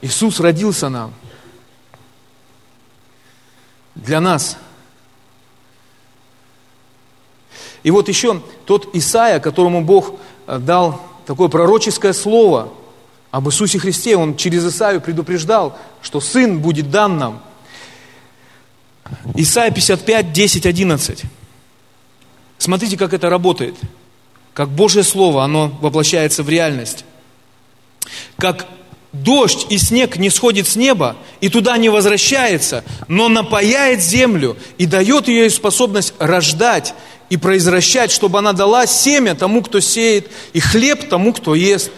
Иисус 0.00 0.40
родился 0.40 0.88
нам. 0.88 1.12
Для 3.94 4.20
нас. 4.20 4.56
И 7.82 7.90
вот 7.90 8.08
еще 8.08 8.42
тот 8.64 8.94
Исаия, 8.94 9.40
которому 9.40 9.84
Бог 9.84 10.14
э, 10.46 10.58
дал 10.58 11.02
такое 11.26 11.48
пророческое 11.48 12.12
слово 12.12 12.72
об 13.30 13.48
Иисусе 13.48 13.78
Христе, 13.78 14.16
он 14.16 14.36
через 14.36 14.64
Исаию 14.64 15.00
предупреждал, 15.00 15.76
что 16.00 16.20
Сын 16.20 16.60
будет 16.60 16.90
дан 16.90 17.18
нам. 17.18 17.42
Исайя 19.34 19.70
55, 19.70 20.32
10, 20.32 20.66
11. 20.66 21.24
Смотрите, 22.58 22.96
как 22.96 23.12
это 23.12 23.30
работает. 23.30 23.76
Как 24.52 24.68
Божье 24.68 25.02
Слово, 25.02 25.44
оно 25.44 25.68
воплощается 25.80 26.42
в 26.42 26.48
реальность. 26.48 27.04
Как 28.36 28.66
дождь 29.22 29.66
и 29.68 29.78
снег 29.78 30.16
не 30.16 30.30
сходит 30.30 30.66
с 30.68 30.76
неба 30.76 31.16
и 31.40 31.48
туда 31.48 31.76
не 31.76 31.88
возвращается, 31.88 32.84
но 33.08 33.28
напаяет 33.28 34.02
землю 34.02 34.56
и 34.78 34.86
дает 34.86 35.28
ее 35.28 35.50
способность 35.50 36.14
рождать 36.18 36.94
и 37.30 37.36
произвращать, 37.36 38.10
чтобы 38.10 38.38
она 38.38 38.52
дала 38.52 38.86
семя 38.86 39.34
тому, 39.34 39.62
кто 39.62 39.80
сеет, 39.80 40.30
и 40.52 40.60
хлеб 40.60 41.08
тому, 41.08 41.32
кто 41.32 41.54
ест. 41.54 41.90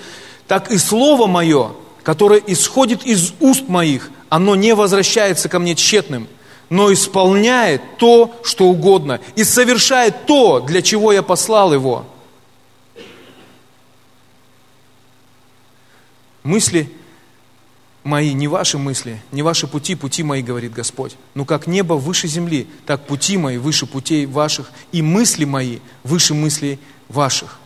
Так 0.49 0.71
и 0.71 0.79
слово 0.79 1.27
мое, 1.27 1.73
которое 2.03 2.43
исходит 2.47 3.05
из 3.05 3.33
уст 3.41 3.69
моих, 3.69 4.11
оно 4.29 4.57
не 4.57 4.75
возвращается 4.75 5.49
ко 5.49 5.59
мне 5.59 5.75
тщетным, 5.75 6.27
но 6.69 6.93
исполняет 6.93 7.83
то, 7.99 8.35
что 8.43 8.67
угодно, 8.67 9.21
и 9.37 9.45
совершает 9.45 10.27
то, 10.27 10.61
для 10.61 10.83
чего 10.83 11.13
я 11.13 11.23
послал 11.23 11.73
его. 11.73 12.07
Мысли 16.43 16.91
мои, 18.05 18.33
не 18.33 18.49
ваши 18.49 18.79
мысли, 18.79 19.23
не 19.31 19.43
ваши 19.43 19.67
пути, 19.67 19.95
пути 19.95 20.23
мои, 20.23 20.43
говорит 20.43 20.73
Господь. 20.73 21.17
Но 21.35 21.45
как 21.45 21.67
небо 21.67 21.95
выше 21.95 22.29
земли, 22.29 22.67
так 22.87 23.07
пути 23.07 23.37
мои 23.37 23.59
выше 23.59 23.87
путей 23.87 24.27
ваших, 24.27 24.71
и 24.93 25.03
мысли 25.03 25.45
мои 25.45 25.79
выше 26.03 26.35
мыслей 26.35 26.79
ваших. 27.09 27.59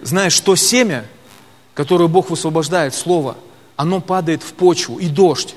Знаешь, 0.00 0.32
что 0.32 0.56
семя, 0.56 1.06
которое 1.74 2.08
Бог 2.08 2.30
высвобождает, 2.30 2.94
Слово, 2.94 3.36
оно 3.76 4.00
падает 4.00 4.42
в 4.42 4.52
почву, 4.52 4.98
и 4.98 5.06
дождь. 5.06 5.54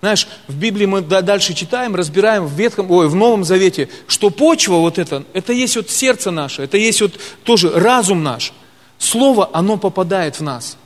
Знаешь, 0.00 0.28
в 0.48 0.56
Библии 0.56 0.84
мы 0.84 1.00
дальше 1.00 1.54
читаем, 1.54 1.94
разбираем 1.94 2.46
в 2.46 2.52
Ветхом, 2.52 2.90
ой, 2.90 3.08
в 3.08 3.14
Новом 3.14 3.42
Завете, 3.44 3.88
что 4.06 4.28
почва 4.28 4.74
вот 4.74 4.98
это, 4.98 5.24
это 5.32 5.54
есть 5.54 5.76
вот 5.76 5.88
сердце 5.88 6.30
наше, 6.30 6.62
это 6.62 6.76
есть 6.76 7.00
вот 7.00 7.18
тоже 7.44 7.70
разум 7.70 8.22
наш– 8.22 8.52
Слово, 9.04 9.50
оно 9.52 9.76
попадает 9.76 10.40
в 10.40 10.42
нас. 10.42 10.78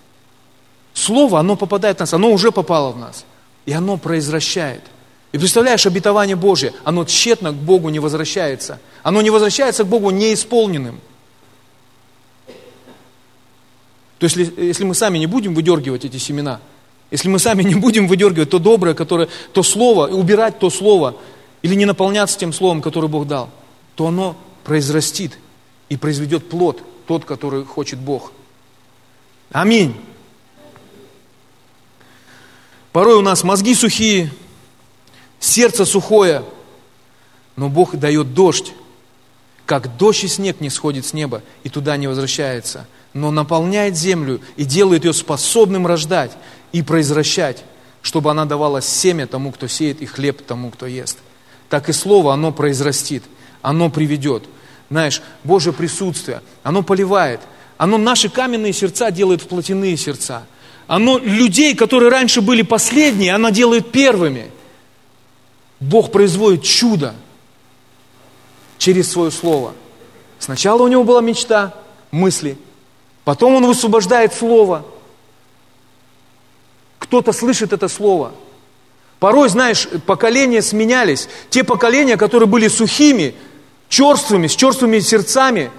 Слово, 0.93 1.39
оно 1.39 1.55
попадает 1.55 1.99
в 1.99 2.01
нас, 2.01 2.13
оно 2.13 2.33
уже 2.33 2.51
попало 2.51 2.91
в 2.91 2.99
нас. 2.99 3.25
И 3.65 3.73
оно 3.73 3.97
произвращает. 3.97 4.81
И 5.31 5.39
представляешь, 5.39 5.87
обетование 5.87 6.35
Божье, 6.35 6.73
оно 6.83 7.05
тщетно 7.05 7.53
к 7.53 7.55
Богу 7.55 7.91
не 7.91 8.01
возвращается. 8.01 8.81
Оно 9.05 9.23
не 9.23 9.31
возвращается 9.31 9.85
к 9.85 9.87
Богу 9.87 10.11
неисполненным. 10.11 11.01
То 14.19 14.25
есть, 14.25 14.37
если, 14.37 14.83
мы 14.83 14.97
сами 14.97 15.19
не 15.19 15.27
будем 15.27 15.55
выдергивать 15.55 16.05
эти 16.05 16.17
семена, 16.17 16.59
если 17.13 17.29
мы 17.29 17.39
сами 17.39 17.63
не 17.63 17.77
будем 17.77 18.09
выдергивать 18.09 18.51
то 18.51 18.59
доброе, 18.59 18.95
которое, 18.95 19.29
то 19.53 19.63
слово, 19.63 20.09
убирать 20.09 20.59
то 20.59 20.71
слово, 20.71 21.15
или 21.63 21.77
не 21.77 21.85
наполняться 21.85 22.37
тем 22.37 22.53
словом, 22.53 22.83
которое 22.83 23.07
Бог 23.07 23.29
дал, 23.29 23.49
то 23.95 24.09
оно 24.09 24.35
произрастит 24.65 25.39
и 25.89 25.97
произведет 25.97 26.49
плод– 26.49 26.83
тот, 27.09 27.25
который 27.25 27.65
хочет 27.65 27.99
Бог. 27.99 28.33
Аминь. 29.51 29.97
Порой 32.93 33.17
у 33.17 33.23
нас 33.23 33.43
мозги 33.45 33.75
сухие, 33.75 34.31
сердце 35.41 35.87
сухое, 35.87 36.45
но 37.57 37.71
Бог 37.71 37.97
дает 37.97 38.35
дождь, 38.35 38.75
как 39.65 39.97
дождь 39.97 40.25
и 40.25 40.29
снег 40.29 40.61
не 40.61 40.69
сходит 40.69 41.07
с 41.07 41.15
неба 41.15 41.43
и 41.65 41.71
туда 41.71 41.97
не 41.97 42.09
возвращается, 42.09 42.87
но 43.15 43.31
наполняет 43.31 43.97
землю 43.97 44.43
и 44.57 44.65
делает 44.65 45.07
ее 45.07 45.15
способным 45.15 45.87
рождать 45.87 46.33
и 46.73 46.83
произвращать, 46.83 47.65
чтобы 48.03 48.31
она 48.31 48.45
давала 48.45 48.83
семя 48.83 49.27
тому, 49.27 49.51
кто 49.53 49.67
сеет, 49.67 50.03
и 50.03 50.07
хлеб 50.07 50.43
тому, 50.45 50.71
кто 50.71 50.87
ест. 50.87 51.19
Так 51.71 51.89
и 51.89 51.93
слово, 51.93 52.35
оно 52.35 52.53
произрастит, 52.53 53.23
оно 53.63 53.89
приведет– 53.89 54.45
знаешь, 54.91 55.23
Божье 55.45 55.73
присутствие, 55.73 56.43
оно 56.63 56.83
поливает. 56.83 57.41
Оно 57.77 57.99
наши 57.99 58.29
каменные 58.29 58.73
сердца 58.73 59.11
делает 59.11 59.43
в 59.43 59.49
плотяные 59.49 59.97
сердца. 59.97 60.47
Оно 60.87 61.19
людей, 61.19 61.75
которые 61.75 62.11
раньше 62.11 62.41
были 62.41 62.63
последние, 62.63 63.35
оно 63.35 63.51
делает 63.51 63.93
первыми. 63.93 64.51
Бог 65.79 66.11
производит 66.11 66.65
чудо 66.65 67.15
через 68.79 69.13
свое 69.13 69.31
слово. 69.31 69.75
Сначала 70.39 70.83
у 70.83 70.89
него 70.89 71.05
была 71.05 71.21
мечта, 71.21 71.75
мысли, 72.11 72.57
потом 73.25 73.55
он 73.57 73.67
высвобождает 73.67 74.33
слово. 74.33 74.85
Кто-то 76.99 77.33
слышит 77.33 77.73
это 77.73 77.89
слово. 77.89 78.33
Порой, 79.21 79.49
знаешь, 79.49 79.89
поколения 80.07 80.63
сменялись. 80.63 81.29
Те 81.51 81.65
поколения, 81.65 82.17
которые 82.17 82.49
были 82.49 82.69
сухими, 82.69 83.35
черствыми, 83.89 84.47
с 84.47 84.57
черствыми 84.57 84.99
сердцами, 85.01 85.71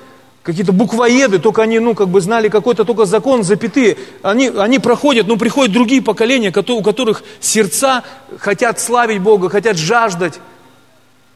какие-то 0.43 0.71
буквоеды, 0.71 1.39
только 1.39 1.61
они, 1.61 1.79
ну, 1.79 1.93
как 1.93 2.09
бы 2.09 2.21
знали 2.21 2.49
какой-то 2.49 2.85
только 2.85 3.05
закон, 3.05 3.43
запятые, 3.43 3.97
они, 4.23 4.47
они 4.47 4.79
проходят, 4.79 5.27
но 5.27 5.37
приходят 5.37 5.73
другие 5.73 6.01
поколения, 6.01 6.49
у 6.49 6.81
которых 6.81 7.23
сердца 7.39 8.03
хотят 8.39 8.79
славить 8.79 9.21
Бога, 9.21 9.49
хотят 9.49 9.77
жаждать. 9.77 10.39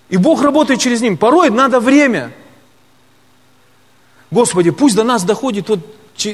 И 0.10 0.18
Бог 0.18 0.42
работает 0.44 0.80
через 0.80 1.02
них. 1.02 1.20
Порой 1.20 1.50
надо 1.50 1.80
время. 1.80 2.32
Господи, 4.32 4.72
пусть 4.72 4.96
до 4.96 5.04
нас 5.04 5.24
доходит 5.24 5.70
вот 5.70 5.80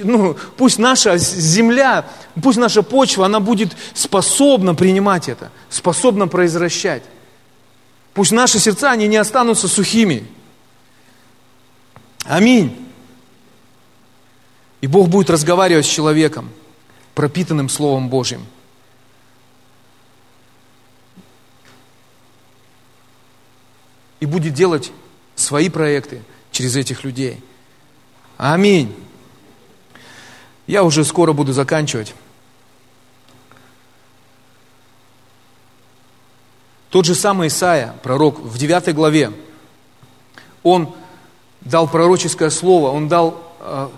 ну, 0.03 0.35
пусть 0.57 0.77
наша 0.77 1.17
земля, 1.17 2.05
пусть 2.41 2.57
наша 2.57 2.83
почва, 2.83 3.25
она 3.25 3.39
будет 3.39 3.71
способна 3.93 4.75
принимать 4.75 5.29
это, 5.29 5.51
способна 5.69 6.27
произвращать. 6.27 7.03
Пусть 8.19 8.33
наши 8.33 8.59
сердца, 8.59 8.91
они 8.91 9.07
не 9.07 9.15
останутся 9.15 9.69
сухими. 9.69 10.27
Аминь. 12.25 12.75
И 14.81 14.87
Бог 14.87 15.07
будет 15.07 15.29
разговаривать 15.29 15.85
с 15.85 15.89
человеком, 15.89 16.49
пропитанным 17.15 17.69
Словом 17.69 18.09
Божьим. 18.09 18.45
И 24.19 24.25
будет 24.25 24.53
делать 24.53 24.91
свои 25.37 25.69
проекты 25.69 26.21
через 26.51 26.75
этих 26.75 27.05
людей. 27.05 27.41
Аминь. 28.35 28.93
Я 30.67 30.83
уже 30.83 31.05
скоро 31.05 31.31
буду 31.31 31.53
заканчивать. 31.53 32.13
Тот 36.89 37.05
же 37.05 37.13
самый 37.13 37.49
Исаия, 37.49 37.93
пророк, 38.01 38.39
в 38.39 38.57
9 38.57 38.95
главе, 38.95 39.31
он 40.63 40.93
дал 41.61 41.87
пророческое 41.87 42.49
слово, 42.49 42.89
он 42.89 43.07
дал, 43.07 43.41
э, 43.59 43.89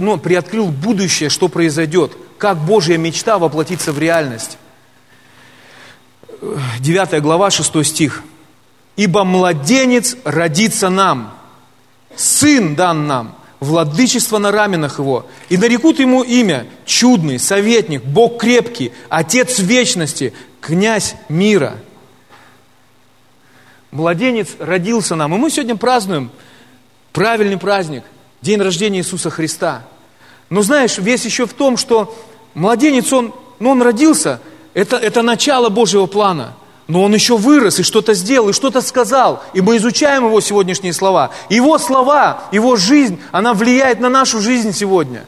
ну, 0.00 0.18
приоткрыл 0.18 0.66
будущее, 0.66 1.30
что 1.30 1.48
произойдет, 1.48 2.12
как 2.36 2.58
Божья 2.58 2.98
мечта 2.98 3.38
воплотится 3.38 3.92
в 3.92 3.98
реальность. 3.98 4.58
9 6.80 7.22
глава, 7.22 7.50
6 7.50 7.84
стих. 7.84 8.22
«Ибо 8.96 9.24
младенец 9.24 10.16
родится 10.24 10.88
нам, 10.88 11.34
сын 12.16 12.74
дан 12.74 13.06
нам, 13.06 13.34
владычество 13.60 14.38
на 14.38 14.50
раменах 14.50 14.98
его, 14.98 15.26
и 15.48 15.56
нарекут 15.56 15.98
ему 15.98 16.22
имя 16.22 16.66
чудный, 16.84 17.38
советник, 17.38 18.04
Бог 18.04 18.40
крепкий, 18.40 18.92
Отец 19.08 19.58
вечности, 19.58 20.32
князь 20.60 21.14
мира. 21.28 21.78
Младенец 23.90 24.48
родился 24.58 25.14
нам, 25.14 25.34
и 25.34 25.38
мы 25.38 25.50
сегодня 25.50 25.76
празднуем 25.76 26.30
правильный 27.12 27.58
праздник, 27.58 28.04
день 28.42 28.60
рождения 28.60 28.98
Иисуса 28.98 29.30
Христа. 29.30 29.82
Но 30.50 30.62
знаешь, 30.62 30.98
весь 30.98 31.24
еще 31.24 31.46
в 31.46 31.52
том, 31.52 31.76
что 31.76 32.14
младенец, 32.54 33.12
он, 33.12 33.34
ну, 33.58 33.70
он 33.70 33.82
родился, 33.82 34.40
это, 34.74 34.96
это 34.96 35.22
начало 35.22 35.68
Божьего 35.68 36.06
плана– 36.06 36.54
но 36.88 37.04
он 37.04 37.12
еще 37.12 37.36
вырос 37.36 37.78
и 37.78 37.82
что-то 37.82 38.14
сделал, 38.14 38.48
и 38.48 38.54
что-то 38.54 38.80
сказал. 38.80 39.42
И 39.52 39.60
мы 39.60 39.76
изучаем 39.76 40.24
его 40.24 40.40
сегодняшние 40.40 40.94
слова. 40.94 41.30
Его 41.50 41.76
слова, 41.76 42.44
его 42.50 42.76
жизнь, 42.76 43.20
она 43.30 43.52
влияет 43.52 44.00
на 44.00 44.08
нашу 44.08 44.40
жизнь 44.40 44.72
сегодня. 44.72 45.26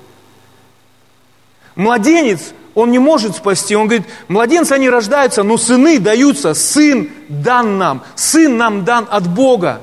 Младенец, 1.80 2.52
он 2.74 2.90
не 2.90 2.98
может 2.98 3.36
спасти. 3.36 3.74
Он 3.74 3.86
говорит, 3.86 4.06
младенцы, 4.28 4.72
они 4.72 4.90
рождаются, 4.90 5.42
но 5.42 5.56
сыны 5.56 5.98
даются. 5.98 6.52
Сын 6.52 7.08
дан 7.30 7.78
нам. 7.78 8.04
Сын 8.16 8.58
нам 8.58 8.84
дан 8.84 9.08
от 9.10 9.26
Бога. 9.26 9.80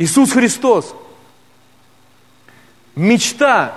Иисус 0.00 0.32
Христос. 0.32 0.96
Мечта, 2.96 3.74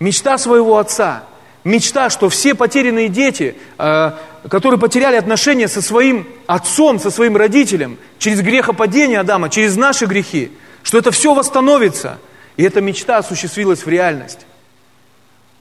мечта 0.00 0.38
своего 0.38 0.78
Отца. 0.78 1.24
Мечта, 1.64 2.08
что 2.08 2.30
все 2.30 2.54
потерянные 2.54 3.10
дети, 3.10 3.54
э, 3.76 4.12
которые 4.48 4.80
потеряли 4.80 5.16
отношения 5.16 5.68
со 5.68 5.82
своим 5.82 6.26
отцом, 6.46 6.98
со 6.98 7.10
своим 7.10 7.36
родителем, 7.36 7.98
через 8.18 8.40
грехопадение 8.40 9.20
Адама, 9.20 9.50
через 9.50 9.76
наши 9.76 10.06
грехи, 10.06 10.50
что 10.82 10.96
это 10.96 11.10
все 11.10 11.34
восстановится. 11.34 12.18
И 12.56 12.62
эта 12.62 12.80
мечта 12.80 13.18
осуществилась 13.18 13.84
в 13.84 13.88
реальность. 13.90 14.46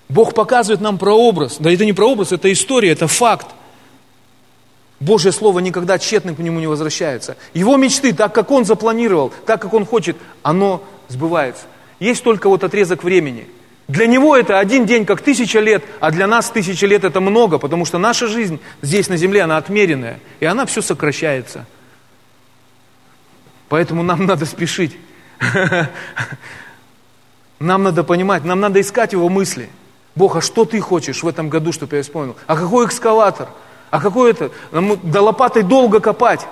Бог 0.10 0.34
показывает 0.34 0.82
нам 0.82 0.98
прообраз. 0.98 1.58
Да 1.60 1.72
это 1.72 1.86
не 1.86 1.94
прообраз, 1.94 2.32
это 2.32 2.52
история, 2.52 2.92
это 2.92 3.08
факт. 3.08 3.48
Божье 5.00 5.32
Слово 5.32 5.60
никогда 5.60 6.00
тщетно 6.00 6.34
к 6.34 6.40
нему 6.40 6.60
не 6.60 6.68
возвращается. 6.68 7.38
Его 7.54 7.78
мечты, 7.78 8.14
так 8.14 8.34
как 8.34 8.50
он 8.52 8.66
запланировал, 8.66 9.32
так 9.46 9.62
как 9.62 9.74
он 9.74 9.86
хочет, 9.86 10.18
оно 10.42 10.84
сбывается. 11.08 11.66
Есть 12.00 12.24
только 12.24 12.50
вот 12.50 12.64
отрезок 12.64 13.04
времени– 13.04 13.48
для 13.88 14.06
него 14.06 14.36
это 14.36 14.60
один 14.60 14.86
день 14.86 15.06
как 15.06 15.22
тысяча 15.22 15.60
лет, 15.60 15.84
а 16.02 16.12
для 16.12 16.28
нас 16.28 16.50
тысяча 16.50 16.86
лет 16.86 17.06
это 17.06 17.22
много, 17.22 17.58
потому 17.58 17.86
что 17.86 17.98
наша 17.98 18.28
жизнь 18.28 18.60
здесь 18.82 19.08
на 19.08 19.16
земле, 19.16 19.44
она 19.44 19.56
отмеренная, 19.56 20.20
и 20.42 20.46
она 20.46 20.66
все 20.66 20.82
сокращается. 20.82 21.66
Поэтому 23.70 24.04
нам 24.04 24.26
надо 24.26 24.46
спешить. 24.46 24.98
Нам 27.60 27.82
надо 27.82 28.04
понимать, 28.04 28.44
нам 28.44 28.60
надо 28.60 28.80
искать 28.80 29.14
его 29.14 29.30
мысли. 29.30 29.68
Бог, 30.18 30.36
а 30.36 30.42
что 30.42 30.66
ты 30.66 30.80
хочешь 30.82 31.22
в 31.22 31.28
этом 31.28 31.48
году, 31.48 31.72
чтобы 31.72 31.96
я 31.96 32.02
исполнил? 32.02 32.36
А 32.48 32.56
какой 32.56 32.88
экскаватор? 32.88 33.50
А 33.92 34.02
какой 34.02 34.32
это? 34.32 34.52
Нам 34.72 35.00
до 35.04 35.22
лопатой 35.22 35.62
долго 35.62 36.00
копать. 36.00 36.48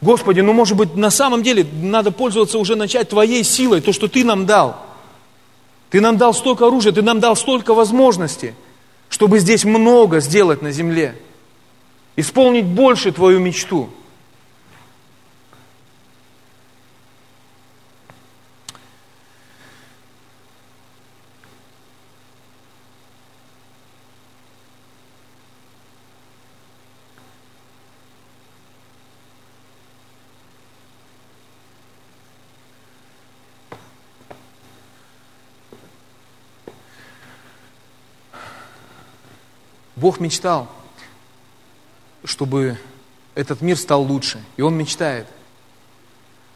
Господи, 0.00 0.40
ну 0.40 0.52
может 0.52 0.76
быть 0.76 0.94
на 0.94 1.10
самом 1.10 1.42
деле 1.42 1.66
надо 1.72 2.12
пользоваться 2.12 2.58
уже 2.58 2.76
начать 2.76 3.08
Твоей 3.08 3.42
силой, 3.42 3.80
то, 3.80 3.92
что 3.92 4.06
Ты 4.06 4.24
нам 4.24 4.46
дал. 4.46 4.76
Ты 5.90 6.00
нам 6.00 6.16
дал 6.16 6.32
столько 6.32 6.68
оружия, 6.68 6.92
Ты 6.92 7.02
нам 7.02 7.18
дал 7.18 7.34
столько 7.34 7.74
возможностей, 7.74 8.54
чтобы 9.08 9.40
здесь 9.40 9.64
много 9.64 10.20
сделать 10.20 10.62
на 10.62 10.70
земле. 10.70 11.16
Исполнить 12.14 12.66
больше 12.66 13.10
Твою 13.10 13.40
мечту– 13.40 13.90
Бог 40.02 40.18
мечтал, 40.18 40.66
чтобы 42.24 42.76
этот 43.36 43.60
мир 43.60 43.76
стал 43.76 44.02
лучше. 44.02 44.42
И 44.56 44.62
Он 44.62 44.74
мечтает. 44.74 45.28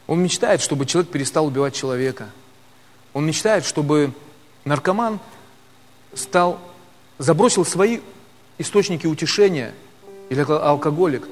Он 0.05 0.21
мечтает, 0.21 0.59
чтобы 0.59 0.85
человек 0.85 1.09
перестал 1.11 1.45
убивать 1.45 1.73
человека. 1.73 2.27
Он 3.13 3.25
мечтает, 3.25 3.63
чтобы 3.63 4.11
наркоман 4.65 5.21
стал, 6.13 6.59
забросил 7.19 7.63
свои 7.63 8.01
источники 8.57 9.07
утешения, 9.07 9.73
или 10.29 10.41
алкоголик, 10.41 11.25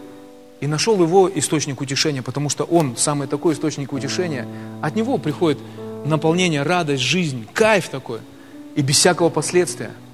и 0.61 0.67
нашел 0.67 0.97
его 1.01 1.29
источник 1.35 1.81
утешения, 1.81 2.21
потому 2.21 2.47
что 2.47 2.63
он 2.63 2.95
самый 2.95 3.27
такой 3.27 3.55
источник 3.55 3.91
утешения. 3.91 4.47
От 4.81 4.95
него 4.95 5.17
приходит 5.17 5.59
наполнение, 6.05 6.63
радость, 6.63 7.03
жизнь, 7.03 7.45
кайф 7.53 7.89
такой, 7.89 8.21
и 8.77 8.81
без 8.81 8.95
всякого 8.95 9.27
последствия– 9.27 9.91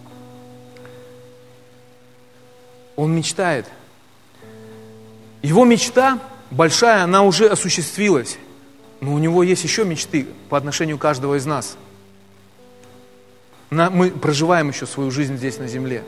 Он 3.02 3.16
мечтает. 3.16 3.66
Его 5.42 5.66
мечта 5.66 6.20
большая, 6.52 7.04
она 7.04 7.24
уже 7.24 7.48
осуществилась. 7.48 8.38
Но 9.00 9.16
у 9.16 9.18
него 9.18 9.42
есть 9.42 9.64
еще 9.64 9.86
мечты 9.86 10.28
по 10.50 10.58
отношению 10.60 11.00
каждого 11.00 11.36
из 11.36 11.48
нас. 11.48 11.78
Мы 13.72 14.12
проживаем 14.12 14.70
еще 14.70 14.86
свою 14.86 15.10
жизнь 15.10 15.36
здесь 15.38 15.58
на 15.58 15.68
земле. 15.68 16.04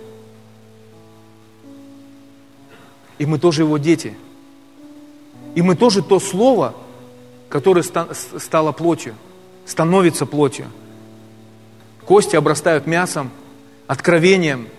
И 3.18 3.26
мы 3.26 3.40
тоже 3.40 3.64
его 3.64 3.80
дети. 3.80 4.16
И 5.56 5.64
мы 5.64 5.76
тоже 5.76 6.04
то 6.04 6.20
слово, 6.20 6.76
которое 7.50 7.82
стало 7.82 8.72
плотью, 8.72 9.16
становится 9.66 10.28
плотью. 10.28 10.68
Кости 12.06 12.36
обрастают 12.36 12.86
мясом, 12.86 13.32
откровением– 13.88 14.68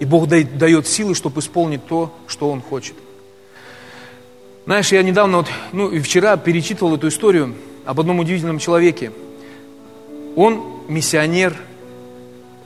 и 0.00 0.04
Бог 0.04 0.28
дает 0.28 0.86
силы, 0.86 1.14
чтобы 1.14 1.40
исполнить 1.40 1.84
то, 1.86 2.12
что 2.26 2.50
Он 2.50 2.60
хочет. 2.60 2.94
Знаешь, 4.64 4.92
я 4.92 5.02
недавно, 5.02 5.38
вот, 5.38 5.46
ну 5.72 5.88
и 5.90 5.98
вчера 6.00 6.36
перечитывал 6.36 6.96
эту 6.96 7.08
историю 7.08 7.54
об 7.86 8.00
одном 8.00 8.18
удивительном 8.18 8.58
человеке. 8.58 9.12
Он 10.36 10.62
миссионер, 10.88 11.56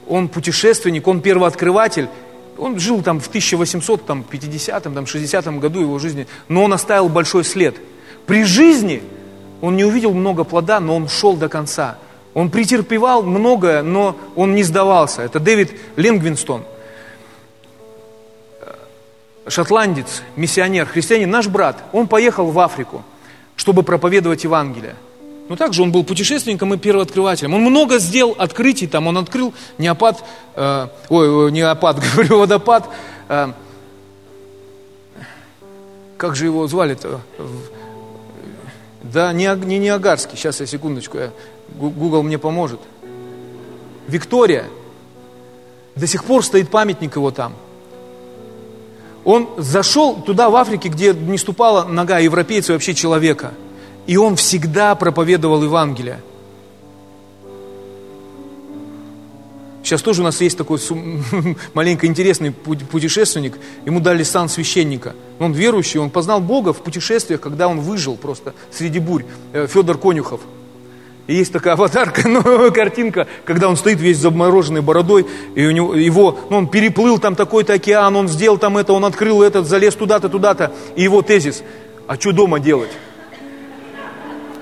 он 0.09 0.29
путешественник, 0.29 1.07
он 1.07 1.21
первооткрыватель. 1.21 2.09
Он 2.59 2.79
жил 2.79 3.03
там 3.03 3.21
в 3.21 3.29
1850 3.29 4.83
там, 4.83 5.07
60 5.07 5.59
году 5.59 5.81
его 5.81 5.99
жизни, 5.99 6.27
но 6.49 6.65
он 6.65 6.73
оставил 6.73 7.09
большой 7.09 7.45
след. 7.45 7.77
При 8.27 8.45
жизни 8.45 9.03
он 9.61 9.77
не 9.77 9.85
увидел 9.85 10.13
много 10.13 10.45
плода, 10.45 10.81
но 10.81 10.97
он 10.97 11.09
шел 11.09 11.37
до 11.37 11.49
конца. 11.49 11.99
Он 12.35 12.51
претерпевал 12.51 13.23
многое, 13.23 13.83
но 13.83 14.17
он 14.37 14.55
не 14.55 14.65
сдавался. 14.65 15.23
Это 15.23 15.39
Дэвид 15.39 15.73
Ленгвинстон, 15.97 16.65
шотландец, 19.47 20.23
миссионер, 20.37 20.87
христианин, 20.87 21.31
наш 21.31 21.49
брат. 21.49 21.83
Он 21.93 22.07
поехал 22.07 22.51
в 22.51 22.59
Африку, 22.59 23.03
чтобы 23.57 23.83
проповедовать 23.83 24.45
Евангелие. 24.45 24.95
Но 25.49 25.57
также 25.57 25.83
он 25.83 25.93
был 25.93 26.05
путешественником 26.05 26.73
и 26.75 26.79
первооткрывателем. 26.79 27.55
Он 27.55 27.63
много 27.63 27.99
сделал 27.99 28.35
открытий 28.39 28.87
там. 28.87 29.09
Он 29.09 29.19
открыл 29.19 29.53
неопад, 29.77 30.25
э, 30.55 30.89
ой, 31.09 31.53
неопад, 31.53 31.99
говорю, 32.15 32.39
водопад. 32.39 32.89
Э, 33.29 33.53
как 36.17 36.37
же 36.37 36.47
его 36.47 36.67
звали-то? 36.69 37.21
Да, 39.03 39.33
не, 39.33 39.53
не 39.67 39.79
Ниагарский. 39.79 40.39
Сейчас 40.39 40.61
я 40.61 40.67
секундочку, 40.67 41.19
я, 41.19 41.33
Google 41.75 42.23
мне 42.23 42.39
поможет. 42.39 42.81
Виктория. 44.07 44.65
До 45.97 46.07
сих 46.07 46.25
пор 46.25 46.45
стоит 46.45 46.71
памятник 46.71 47.17
его 47.17 47.31
там. 47.31 47.55
Он 49.25 49.49
зашел 49.57 50.17
туда, 50.17 50.51
в 50.51 50.57
Африке, 50.57 50.89
где 50.89 51.13
не 51.13 51.39
ступала 51.39 51.85
нога 51.85 52.19
европейца 52.19 52.73
вообще 52.73 52.95
человека– 52.95 53.53
и 54.07 54.17
он 54.17 54.37
всегда 54.37 54.95
проповедовал 54.95 55.63
Евангелие. 55.63 56.21
Сейчас 59.83 60.01
тоже 60.01 60.23
у 60.23 60.25
нас 60.25 60.41
есть 60.41 60.57
такой 60.57 60.79
маленько 61.75 62.07
интересный 62.07 62.53
путешественник. 62.53 63.59
Ему 63.85 64.01
дали 64.01 64.23
сан 64.23 64.49
священника. 64.49 65.15
Он 65.41 65.53
верующий, 65.53 65.99
он 65.99 66.11
познал 66.11 66.41
Бога 66.41 66.73
в 66.73 66.83
путешествиях, 66.83 67.41
когда 67.41 67.67
он 67.67 67.81
выжил 67.81 68.17
просто 68.17 68.55
среди 68.71 69.01
бурь. 69.01 69.25
Э, 69.53 69.67
Федор 69.67 69.99
Конюхов. 69.99 70.41
И 71.27 71.35
есть 71.35 71.53
такая 71.53 71.75
аватарка, 71.75 72.29
ну, 72.29 72.73
картинка, 72.73 73.27
когда 73.45 73.69
он 73.69 73.77
стоит 73.77 74.01
весь 74.01 74.19
замороженной 74.19 74.81
бородой, 74.81 75.27
и 75.55 75.65
у 75.67 75.71
него, 75.71 75.95
его, 75.95 76.39
ну, 76.51 76.59
он 76.59 76.69
переплыл 76.69 77.19
там 77.19 77.37
такой-то 77.37 77.75
океан, 77.75 78.17
он 78.17 78.29
сделал 78.29 78.59
там 78.59 78.77
это, 78.77 78.93
он 78.93 79.05
открыл 79.05 79.43
этот, 79.43 79.67
залез 79.67 79.95
туда-то, 79.95 80.29
туда-то. 80.29 80.73
И 80.97 81.03
его 81.03 81.23
тезис, 81.23 81.63
а 82.07 82.17
что 82.17 82.33
дома 82.33 82.59
делать? 82.59 82.91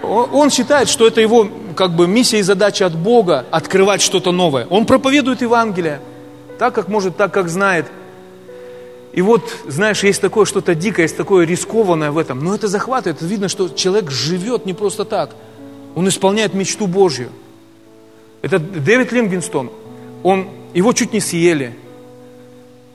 он 0.02 0.50
считает, 0.50 0.88
что 0.88 1.06
это 1.06 1.20
его 1.20 1.48
как 1.76 1.94
бы 1.94 2.06
миссия 2.06 2.38
и 2.38 2.42
задача 2.42 2.86
от 2.86 2.96
Бога 2.96 3.44
открывать 3.50 4.02
что-то 4.02 4.32
новое. 4.32 4.66
Он 4.70 4.86
проповедует 4.86 5.42
Евангелие, 5.42 6.00
так 6.58 6.74
как 6.74 6.88
может, 6.88 7.16
так 7.16 7.32
как 7.32 7.48
знает. 7.48 7.86
И 9.12 9.22
вот, 9.22 9.42
знаешь, 9.66 10.02
есть 10.02 10.20
такое 10.20 10.44
что-то 10.44 10.74
дикое, 10.74 11.02
есть 11.02 11.16
такое 11.16 11.44
рискованное 11.44 12.12
в 12.12 12.18
этом. 12.18 12.42
Но 12.44 12.54
это 12.54 12.68
захватывает, 12.68 13.20
видно, 13.22 13.48
что 13.48 13.68
человек 13.68 14.10
живет 14.10 14.66
не 14.66 14.72
просто 14.72 15.04
так. 15.04 15.30
Он 15.94 16.08
исполняет 16.08 16.54
мечту 16.54 16.86
Божью. 16.86 17.30
Это 18.42 18.58
Дэвид 18.58 19.12
Лингенстон. 19.12 19.70
Он, 20.22 20.48
его 20.74 20.92
чуть 20.92 21.12
не 21.12 21.20
съели. 21.20 21.76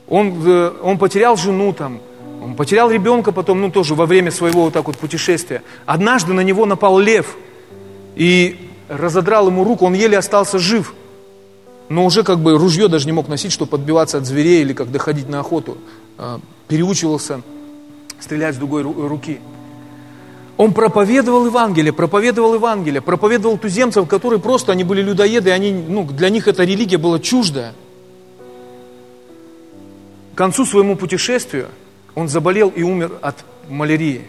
Он, 0.08 0.42
э, 0.46 0.72
он 0.82 0.98
потерял 0.98 1.36
жену 1.36 1.74
там, 1.74 2.00
он 2.44 2.56
потерял 2.56 2.92
ребенка 2.92 3.32
потом, 3.32 3.60
ну 3.62 3.72
тоже 3.72 3.96
во 3.96 4.06
время 4.06 4.30
своего 4.30 4.66
вот 4.66 4.74
так 4.74 4.86
вот 4.86 4.98
путешествия. 4.98 5.64
Однажды 5.88 6.34
на 6.34 6.42
него 6.42 6.68
напал 6.68 7.00
лев 7.00 7.36
и 8.16 8.70
разодрал 8.88 9.48
ему 9.48 9.64
руку, 9.64 9.86
он 9.86 9.94
еле 9.94 10.18
остался 10.18 10.60
жив. 10.60 10.94
Но 11.90 12.06
уже 12.06 12.24
как 12.24 12.40
бы 12.40 12.58
ружье 12.58 12.88
даже 12.88 13.08
не 13.08 13.12
мог 13.12 13.28
носить, 13.28 13.52
чтобы 13.52 13.72
подбиваться 13.72 14.20
от 14.20 14.26
зверей 14.26 14.62
или 14.62 14.74
как 14.74 14.92
доходить 14.92 15.28
на 15.28 15.40
охоту. 15.40 15.78
А, 16.18 16.40
переучивался 16.68 17.42
стрелять 18.20 18.56
с 18.56 18.58
другой 18.58 18.84
руки. 18.84 19.40
Он 20.58 20.74
проповедовал 20.74 21.46
Евангелие, 21.46 21.92
проповедовал 21.92 22.54
Евангелие, 22.54 23.02
проповедовал 23.02 23.58
туземцев, 23.58 24.08
которые 24.08 24.40
просто, 24.40 24.72
они 24.72 24.84
были 24.84 25.02
людоеды, 25.02 25.52
они, 25.52 25.72
ну, 25.72 26.06
для 26.06 26.30
них 26.30 26.48
эта 26.48 26.64
религия 26.64 26.98
была 26.98 27.20
чуждая. 27.20 27.74
К 30.34 30.38
концу 30.38 30.66
своему 30.66 30.96
путешествию– 30.96 31.68
он 32.16 32.30
заболел 32.30 32.70
и 32.70 32.82
умер 32.82 33.12
от 33.22 33.36
малярии. 33.70 34.22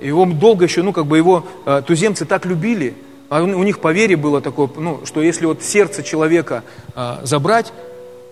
И 0.00 0.06
его 0.06 0.26
долго 0.26 0.66
еще, 0.66 0.82
ну, 0.82 0.92
как 0.92 1.06
бы 1.06 1.16
его 1.16 1.46
э, 1.64 1.82
туземцы 1.84 2.26
так 2.26 2.44
любили, 2.44 2.94
а 3.30 3.42
у 3.42 3.62
них 3.62 3.80
поверье 3.80 4.16
было 4.16 4.42
такое, 4.42 4.68
ну, 4.76 5.00
что 5.06 5.22
если 5.22 5.46
вот 5.46 5.62
сердце 5.62 6.02
человека 6.02 6.64
э, 6.94 7.16
забрать, 7.22 7.72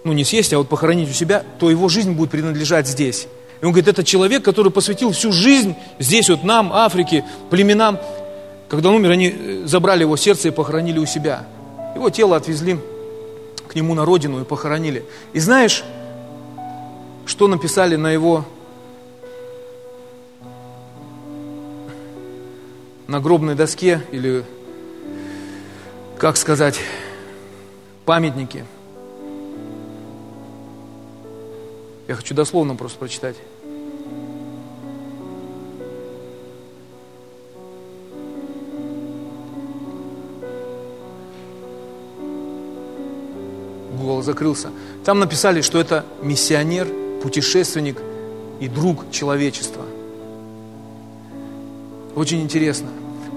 ну, 0.05 0.13
не 0.13 0.25
съесть, 0.25 0.53
а 0.53 0.59
вот 0.59 0.69
похоронить 0.69 1.09
у 1.09 1.15
себя, 1.15 1.43
то 1.59 1.71
его 1.71 1.89
жизнь 1.89 2.13
будет 2.13 2.31
принадлежать 2.31 2.87
здесь. 2.87 3.27
И 3.65 3.67
он 3.67 3.73
говорит, 3.73 3.89
это 3.89 4.05
человек, 4.05 4.45
который 4.45 4.71
посвятил 4.71 5.13
всю 5.13 5.33
жизнь 5.33 5.75
здесь 5.99 6.29
вот 6.29 6.45
нам, 6.45 6.71
Африке, 6.71 7.25
племенам. 7.49 7.99
Когда 8.69 8.91
он 8.91 8.97
умер, 8.97 9.13
они 9.13 9.35
э, 9.35 9.63
забрали 9.65 10.03
его 10.03 10.19
сердце 10.19 10.49
и 10.49 10.51
похоронили 10.51 10.99
у 10.99 11.07
себя. 11.07 11.47
Его 11.95 12.11
тело 12.11 12.37
отвезли 12.37 12.79
к 13.67 13.75
нему 13.75 13.95
на 13.95 14.05
родину 14.05 14.43
и 14.43 14.45
похоронили. 14.45 15.03
И 15.33 15.41
знаешь, 15.41 15.83
что 17.25 17.49
написали 17.49 17.97
на 17.97 18.11
его 18.11 18.45
нагробной 23.07 23.55
доске 23.55 24.03
или, 24.13 24.45
как 26.19 26.37
сказать, 26.37 26.79
памятнике. 28.05 28.67
Я 32.07 32.15
хочу 32.15 32.35
дословно 32.35 32.77
просто 32.77 32.99
прочитать. 32.99 33.37
Google 44.05 44.23
закрылся. 44.23 44.71
Там 45.05 45.19
написали, 45.19 45.63
что 45.63 45.81
это 45.81 46.05
миссионер– 46.23 46.87
путешественник 47.25 47.97
и 48.61 48.69
друг 48.69 49.11
человечества. 49.11 49.83
Очень 52.15 52.43
интересно. 52.43 52.89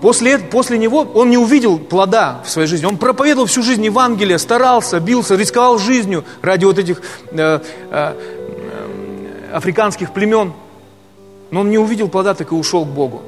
После, 0.01 0.38
после 0.38 0.78
него 0.78 1.07
он 1.13 1.30
не 1.30 1.38
увидел 1.38 1.80
плода 1.80 2.43
в 2.45 2.49
своей 2.49 2.68
жизни. 2.68 2.86
Он 2.86 2.97
проповедовал 2.97 3.47
всю 3.47 3.63
жизнь 3.63 3.86
Евангелие, 3.86 4.38
старался, 4.39 4.99
бился, 4.99 5.36
рисковал 5.36 5.80
жизнью 5.80 6.26
ради 6.41 6.65
вот 6.65 6.78
этих 6.78 7.01
э, 7.32 7.59
э, 7.89 8.13
африканских 9.53 10.11
племен. 10.11 10.51
Но 11.49 11.61
он 11.61 11.70
не 11.70 11.78
увидел 11.78 12.09
плода, 12.09 12.34
так 12.34 12.51
и 12.51 12.55
ушел 12.55 12.84
к 12.84 12.89
Богу. 12.89 13.22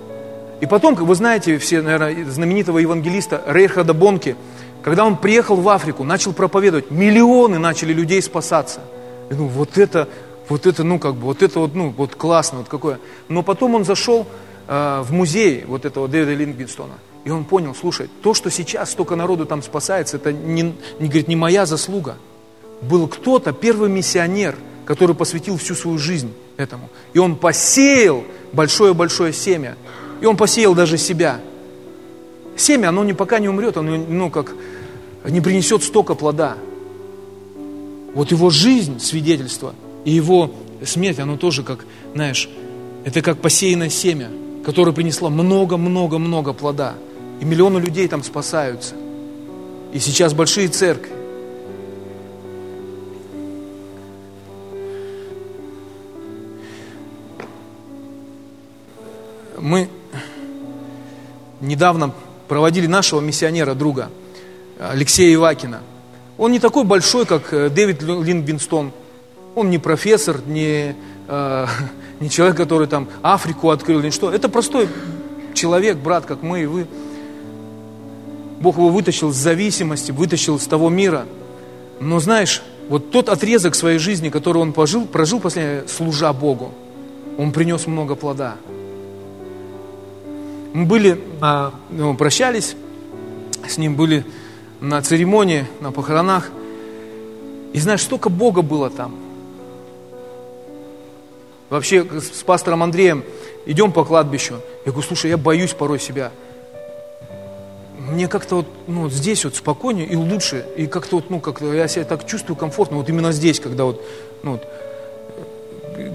И 0.60 0.66
потом, 0.66 0.94
вы 0.96 1.16
знаете, 1.16 1.58
все, 1.58 1.82
наверное, 1.82 2.26
знаменитого 2.26 2.80
евангелиста 2.80 3.42
Рейхарда 3.48 3.94
Бонки, 3.94 4.36
когда 4.82 5.06
он 5.06 5.18
приехал 5.18 5.56
в 5.56 5.68
Африку, 5.70 6.04
начал 6.04 6.34
проповедовать, 6.34 6.92
миллионы 6.92 7.60
начали 7.60 7.94
людей 7.94 8.22
спасаться. 8.22 8.82
Я 9.30 9.36
думаю, 9.36 9.54
вот 9.54 9.78
это, 9.78 10.08
вот 10.48 10.66
это, 10.66 10.84
ну, 10.84 11.00
как 11.00 11.16
бы, 11.16 11.22
вот 11.22 11.44
это 11.44 11.60
вот, 11.60 11.76
ну, 11.76 11.94
вот 11.96 12.16
классно, 12.16 12.60
вот 12.60 12.70
какое. 12.70 13.00
Но 13.28 13.44
потом 13.44 13.76
он 13.76 13.86
зашел 13.86 14.26
э, 14.68 15.04
в 15.04 15.12
музей 15.12 15.66
вот 15.68 15.86
этого 15.86 16.08
Дэвида 16.08 16.34
Лингенстона, 16.34 16.96
и 17.26 17.30
он 17.30 17.44
понял, 17.44 17.76
слушай, 17.76 18.10
то, 18.22 18.34
что 18.34 18.50
сейчас 18.50 18.92
столько 18.92 19.16
народу 19.16 19.46
там 19.46 19.62
спасается, 19.62 20.18
это 20.18 20.32
не, 20.32 20.74
не, 21.00 21.08
говорит, 21.08 21.28
не 21.28 21.36
моя 21.36 21.66
заслуга. 21.66 22.18
Был 22.82 23.08
кто-то, 23.08 23.52
первый 23.52 23.90
миссионер, 23.90 24.56
который 24.86 25.16
посвятил 25.16 25.58
всю 25.58 25.76
свою 25.76 25.98
жизнь 25.98 26.34
этому. 26.58 26.90
И 27.14 27.20
он 27.20 27.36
посеял 27.36 28.24
большое-большое 28.54 29.34
семя. 29.34 29.76
И 30.22 30.26
он 30.26 30.38
посеял 30.38 30.74
даже 30.74 30.98
себя. 30.98 31.40
Семя, 32.60 32.90
оно 32.90 33.04
не, 33.04 33.14
пока 33.14 33.40
не 33.40 33.50
умрет, 33.50 33.78
оно 33.78 33.98
ну, 33.98 34.30
как, 34.30 34.54
не 35.26 35.42
принесет 35.42 35.84
столько 35.84 36.14
плода. 36.14 36.58
Вот 38.14 38.32
его 38.32 38.50
жизнь, 38.50 39.00
свидетельство– 39.00 39.74
и 40.06 40.12
его 40.12 40.52
смерть, 40.84 41.20
оно 41.20 41.38
тоже 41.38 41.64
как, 41.64 41.86
знаешь, 42.14 42.50
это 43.04 43.22
как 43.22 43.40
посеянное 43.40 43.90
семя, 43.90 44.30
которое 44.66 44.92
принесло 44.92 45.30
много-много-много 45.30 46.54
плода. 46.54 46.96
И 47.42 47.46
миллионы 47.46 47.80
людей 47.80 48.08
там 48.08 48.24
спасаются. 48.24 48.96
И 49.94 50.00
сейчас 50.00 50.34
большие 50.34 50.68
церкви. 50.68 51.12
Мы 59.58 59.90
недавно 61.60 62.14
проводили 62.50 62.88
нашего 62.88 63.22
миссионера, 63.22 63.76
друга, 63.76 64.10
Алексея 64.80 65.34
Ивакина. 65.36 65.82
Он 66.38 66.52
не 66.52 66.60
такой 66.60 66.84
большой, 66.84 67.26
как 67.26 67.54
э, 67.54 67.70
Дэвид 67.70 68.02
Лингбинстон, 68.02 68.92
он 69.56 69.70
не 69.70 69.78
профессор, 69.78 70.42
не, 70.46 70.96
э, 71.28 71.68
не 72.20 72.30
человек, 72.30 72.58
который 72.58 72.88
там 72.88 73.08
Африку 73.22 73.70
открыл, 73.70 74.00
или 74.00 74.10
что. 74.10 74.34
Это 74.34 74.50
простой 74.50 74.90
человек, 75.54 75.98
брат, 75.98 76.26
как 76.26 76.42
мы 76.42 76.64
и 76.64 76.66
вы. 76.66 76.88
Бог 78.60 78.78
его 78.78 78.90
вытащил 78.90 79.30
из 79.30 79.36
зависимости, 79.36 80.12
вытащил 80.12 80.58
из 80.58 80.66
того 80.66 80.90
мира. 80.90 81.26
Но 82.00 82.20
знаешь, 82.20 82.64
вот 82.90 83.12
тот 83.12 83.30
отрезок 83.30 83.76
своей 83.76 84.00
жизни, 84.00 84.30
который 84.30 84.62
он 84.62 84.74
пожил, 84.74 85.06
прожил 85.06 85.40
последнее, 85.40 85.88
служа 85.88 86.34
Богу, 86.34 86.74
он 87.38 87.52
принес 87.52 87.86
много 87.86 88.16
плода. 88.16 88.56
Мы 90.74 90.86
были, 90.86 91.20
ну, 91.90 92.16
прощались 92.16 92.76
с 93.68 93.78
ним, 93.78 93.96
были 93.96 94.26
на 94.82 95.02
церемонии, 95.02 95.66
на 95.82 95.92
похоронах. 95.92 96.50
И 97.74 97.80
знаешь, 97.80 98.02
столько 98.02 98.30
Бога 98.30 98.62
было 98.62 98.90
там. 98.90 99.16
Вообще 101.70 102.06
с 102.20 102.44
пастором 102.44 102.82
Андреем 102.82 103.24
идем 103.66 103.92
по 103.92 104.04
кладбищу. 104.04 104.56
Я 104.86 104.92
говорю, 104.92 105.08
слушай, 105.08 105.30
я 105.30 105.38
боюсь 105.38 105.74
порой 105.74 106.00
себя. 106.00 106.32
Мне 108.00 108.28
как-то 108.28 108.58
вот, 108.58 108.66
ну, 108.88 109.10
здесь 109.10 109.44
вот 109.44 109.56
спокойнее 109.56 110.08
и 110.08 110.16
лучше. 110.16 110.66
И 110.78 110.88
как-то 110.88 111.18
вот, 111.18 111.30
ну, 111.30 111.40
как 111.40 111.62
я 111.62 111.88
себя 111.88 112.06
так 112.06 112.26
чувствую 112.26 112.56
комфортно. 112.56 112.98
Вот 112.98 113.08
именно 113.08 113.32
здесь, 113.32 113.60
когда 113.60 113.86
вот, 113.86 114.04
ну, 114.42 114.54
вот, 114.54 114.64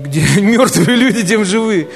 где 0.03 0.23
мертвые 0.41 0.97
люди, 0.97 1.25
тем 1.25 1.45
живые. 1.45 1.89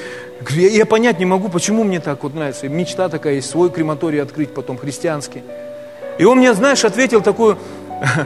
Я, 0.51 0.67
я 0.69 0.85
понять 0.85 1.19
не 1.19 1.25
могу, 1.25 1.49
почему 1.49 1.83
мне 1.83 1.99
так 1.99 2.23
вот 2.23 2.33
нравится. 2.33 2.67
Мечта 2.69 3.09
такая 3.09 3.35
есть, 3.35 3.49
свой 3.49 3.69
крематорий 3.69 4.21
открыть 4.21 4.53
потом, 4.53 4.77
христианский. 4.77 5.43
И 6.17 6.23
он 6.23 6.37
мне, 6.37 6.53
знаешь, 6.53 6.85
ответил 6.85 7.21
такую, 7.21 7.57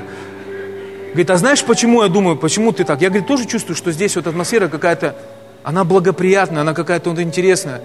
говорит, 1.08 1.30
а 1.30 1.38
знаешь, 1.38 1.64
почему 1.64 2.04
я 2.04 2.10
думаю, 2.10 2.38
почему 2.38 2.72
ты 2.72 2.84
так? 2.84 3.02
Я, 3.02 3.10
говорит, 3.10 3.28
тоже 3.28 3.46
чувствую, 3.46 3.76
что 3.76 3.92
здесь 3.92 4.16
вот 4.16 4.28
атмосфера 4.28 4.68
какая-то, 4.68 5.16
она 5.64 5.84
благоприятная, 5.84 6.62
она 6.62 6.74
какая-то 6.74 7.10
вот 7.10 7.20
интересная. 7.20 7.82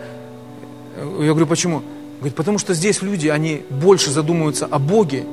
Я 0.96 1.30
говорю, 1.30 1.46
почему? 1.46 1.82
Говорит, 2.18 2.34
потому 2.34 2.58
что 2.58 2.74
здесь 2.74 3.00
люди, 3.02 3.28
они 3.28 3.62
больше 3.70 4.10
задумываются 4.10 4.66
о 4.66 4.78
Боге, 4.78 5.24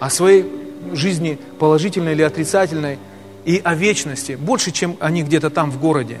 о 0.00 0.10
своей 0.10 0.44
жизни 0.92 1.38
положительной 1.58 2.12
или 2.12 2.22
отрицательной, 2.22 2.98
и 3.44 3.60
о 3.62 3.74
вечности, 3.74 4.32
больше, 4.32 4.70
чем 4.70 4.96
они 5.00 5.22
где-то 5.22 5.50
там 5.50 5.70
в 5.70 5.80
городе. 5.80 6.18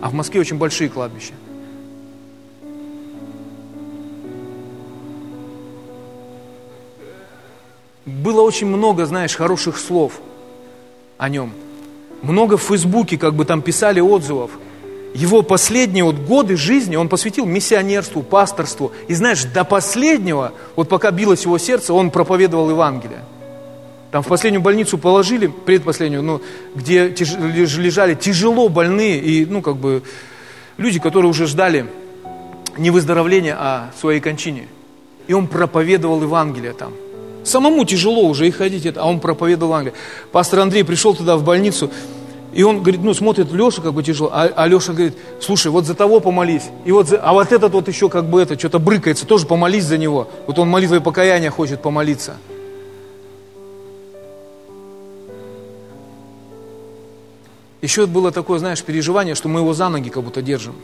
А 0.00 0.10
в 0.10 0.14
Москве 0.14 0.40
очень 0.40 0.58
большие 0.58 0.88
кладбища. 0.88 1.34
Было 8.06 8.40
очень 8.40 8.66
много, 8.66 9.06
знаешь, 9.06 9.34
хороших 9.34 9.78
слов 9.78 10.20
о 11.18 11.28
нем. 11.28 11.52
Много 12.22 12.56
в 12.56 12.62
Фейсбуке, 12.62 13.18
как 13.18 13.34
бы 13.34 13.44
там 13.44 13.62
писали 13.62 14.00
отзывов. 14.00 14.52
Его 15.14 15.42
последние 15.42 16.04
вот 16.04 16.16
годы 16.16 16.56
жизни 16.56 16.96
он 16.96 17.08
посвятил 17.08 17.44
миссионерству, 17.44 18.22
пасторству. 18.22 18.92
И 19.08 19.14
знаешь, 19.14 19.44
до 19.44 19.64
последнего, 19.64 20.52
вот 20.76 20.88
пока 20.88 21.10
билось 21.10 21.44
его 21.44 21.58
сердце, 21.58 21.92
он 21.92 22.10
проповедовал 22.10 22.70
Евангелие. 22.70 23.24
Там 24.10 24.22
в 24.22 24.26
последнюю 24.26 24.62
больницу 24.62 24.96
положили, 24.96 25.48
предпоследнюю, 25.48 26.22
ну, 26.22 26.40
где 26.74 27.10
тяж, 27.10 27.34
лежали 27.36 28.14
тяжело 28.14 28.68
больные 28.68 29.18
и, 29.18 29.44
ну, 29.44 29.60
как 29.60 29.76
бы, 29.76 30.02
люди, 30.78 30.98
которые 30.98 31.30
уже 31.30 31.46
ждали 31.46 31.86
не 32.78 32.90
выздоровления, 32.90 33.56
а 33.58 33.90
своей 34.00 34.20
кончине. 34.20 34.66
И 35.26 35.34
он 35.34 35.46
проповедовал 35.46 36.22
Евангелие 36.22 36.72
там. 36.72 36.94
Самому 37.44 37.84
тяжело 37.84 38.22
уже 38.22 38.48
и 38.48 38.50
ходить, 38.50 38.86
а 38.96 39.06
он 39.06 39.20
проповедовал 39.20 39.72
Евангелие. 39.72 39.94
Пастор 40.32 40.60
Андрей 40.60 40.84
пришел 40.84 41.14
туда 41.14 41.36
в 41.36 41.44
больницу, 41.44 41.90
и 42.54 42.62
он 42.62 42.80
говорит, 42.80 43.02
ну, 43.02 43.12
смотрит 43.12 43.52
Леша 43.52 43.82
как 43.82 43.92
бы 43.92 44.02
тяжело, 44.02 44.30
а, 44.32 44.50
а 44.56 44.66
Леша 44.66 44.94
говорит, 44.94 45.18
слушай, 45.40 45.70
вот 45.70 45.84
за 45.84 45.94
того 45.94 46.20
помолись, 46.20 46.64
и 46.86 46.92
вот 46.92 47.08
за, 47.08 47.18
а 47.18 47.34
вот 47.34 47.52
этот 47.52 47.72
вот 47.72 47.88
еще 47.88 48.08
как 48.08 48.24
бы 48.24 48.40
это, 48.40 48.58
что-то 48.58 48.78
брыкается, 48.78 49.26
тоже 49.26 49.46
помолись 49.46 49.84
за 49.84 49.98
него. 49.98 50.28
Вот 50.46 50.58
он 50.58 50.68
молитвой 50.68 51.02
покаяния 51.02 51.50
хочет 51.50 51.82
помолиться. 51.82 52.36
Еще 57.80 58.06
было 58.06 58.32
такое, 58.32 58.58
знаешь, 58.58 58.82
переживание, 58.82 59.34
что 59.34 59.48
мы 59.48 59.60
его 59.60 59.72
за 59.72 59.88
ноги 59.88 60.08
как 60.08 60.24
будто 60.24 60.42
держим. 60.42 60.74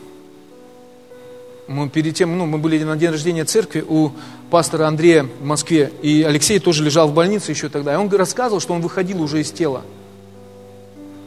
Мы 1.67 1.89
перед 1.89 2.15
тем, 2.15 2.37
ну, 2.37 2.45
мы 2.45 2.57
были 2.57 2.81
на 2.83 2.95
день 2.95 3.09
рождения 3.09 3.43
церкви 3.43 3.83
у 3.87 4.11
пастора 4.51 4.87
Андрея 4.87 5.23
в 5.23 5.43
Москве, 5.43 5.91
и 6.01 6.21
Алексей 6.21 6.59
тоже 6.59 6.83
лежал 6.83 7.07
в 7.07 7.13
больнице 7.13 7.51
еще 7.51 7.69
тогда, 7.69 7.93
и 7.93 7.97
он 7.97 8.07
рассказывал, 8.13 8.61
что 8.61 8.73
он 8.73 8.81
выходил 8.81 9.21
уже 9.21 9.41
из 9.41 9.51
тела. 9.51 9.81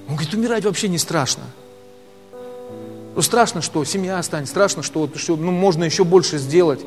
Он 0.09 0.15
говорит, 0.15 0.33
умирать 0.33 0.65
вообще 0.65 0.89
не 0.89 0.99
страшно. 0.99 1.43
Ну, 3.15 3.23
страшно, 3.23 3.63
что 3.63 3.85
семья 3.85 4.19
останется, 4.19 4.53
страшно, 4.53 4.85
что, 4.85 5.11
что 5.17 5.37
ну, 5.37 5.51
можно 5.51 5.83
еще 5.83 6.05
больше 6.05 6.39
сделать. 6.39 6.81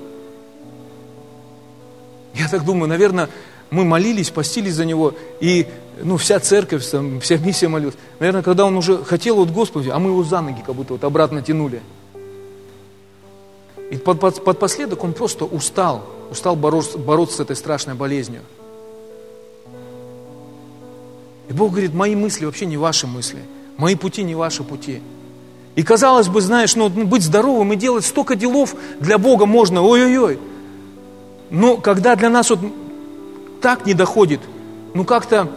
Я 2.34 2.48
так 2.48 2.64
думаю, 2.64 2.88
наверное, 2.88 3.30
мы 3.70 3.84
молились, 3.84 4.30
постились 4.30 4.76
за 4.76 4.86
него, 4.86 5.14
и 5.42 5.68
ну, 6.04 6.18
вся 6.18 6.40
церковь, 6.40 6.84
вся 6.84 7.38
миссия 7.38 7.68
молилась. 7.68 7.96
Наверное, 8.20 8.44
когда 8.44 8.66
он 8.66 8.76
уже 8.78 9.04
хотел 9.04 9.38
вот 9.38 9.50
Господи, 9.50 9.90
а 9.90 10.00
мы 10.00 10.10
его 10.10 10.24
за 10.24 10.42
ноги 10.42 10.62
как 10.66 10.76
будто 10.76 10.94
вот 10.94 11.04
обратно 11.04 11.42
тянули. 11.42 11.82
И 13.90 13.98
под, 13.98 14.20
под, 14.20 14.44
под 14.44 14.60
последок 14.60 15.04
он 15.04 15.14
просто 15.14 15.46
устал, 15.46 16.04
устал 16.30 16.56
бороться, 16.56 16.98
бороться 16.98 17.38
с 17.38 17.40
этой 17.42 17.56
страшной 17.56 17.96
болезнью. 17.96 18.42
И 21.50 21.54
Бог 21.54 21.72
говорит, 21.72 21.94
мои 21.94 22.16
мысли 22.16 22.46
вообще 22.46 22.66
не 22.66 22.78
ваши 22.78 23.08
мысли, 23.08 23.40
мои 23.76 23.96
пути 23.96 24.24
не 24.24 24.36
ваши 24.36 24.64
пути. 24.64 25.02
И 25.76 25.84
казалось 25.84 26.30
бы, 26.30 26.40
знаешь, 26.42 26.76
ну, 26.76 26.90
ну 26.90 27.06
быть 27.06 27.24
здоровым 27.24 27.74
и 27.74 27.76
делать 27.76 28.06
столько 28.06 28.36
делов 28.36 28.76
для 29.00 29.18
Бога 29.18 29.46
можно, 29.46 29.82
ой-ой-ой. 29.82 30.40
Но 31.50 31.76
когда 31.78 32.16
для 32.16 32.30
нас 32.30 32.50
вот 32.50 32.60
так 33.62 33.86
не 33.86 33.94
доходит, 33.94 34.40
ну 34.94 35.04
как-то 35.04 35.50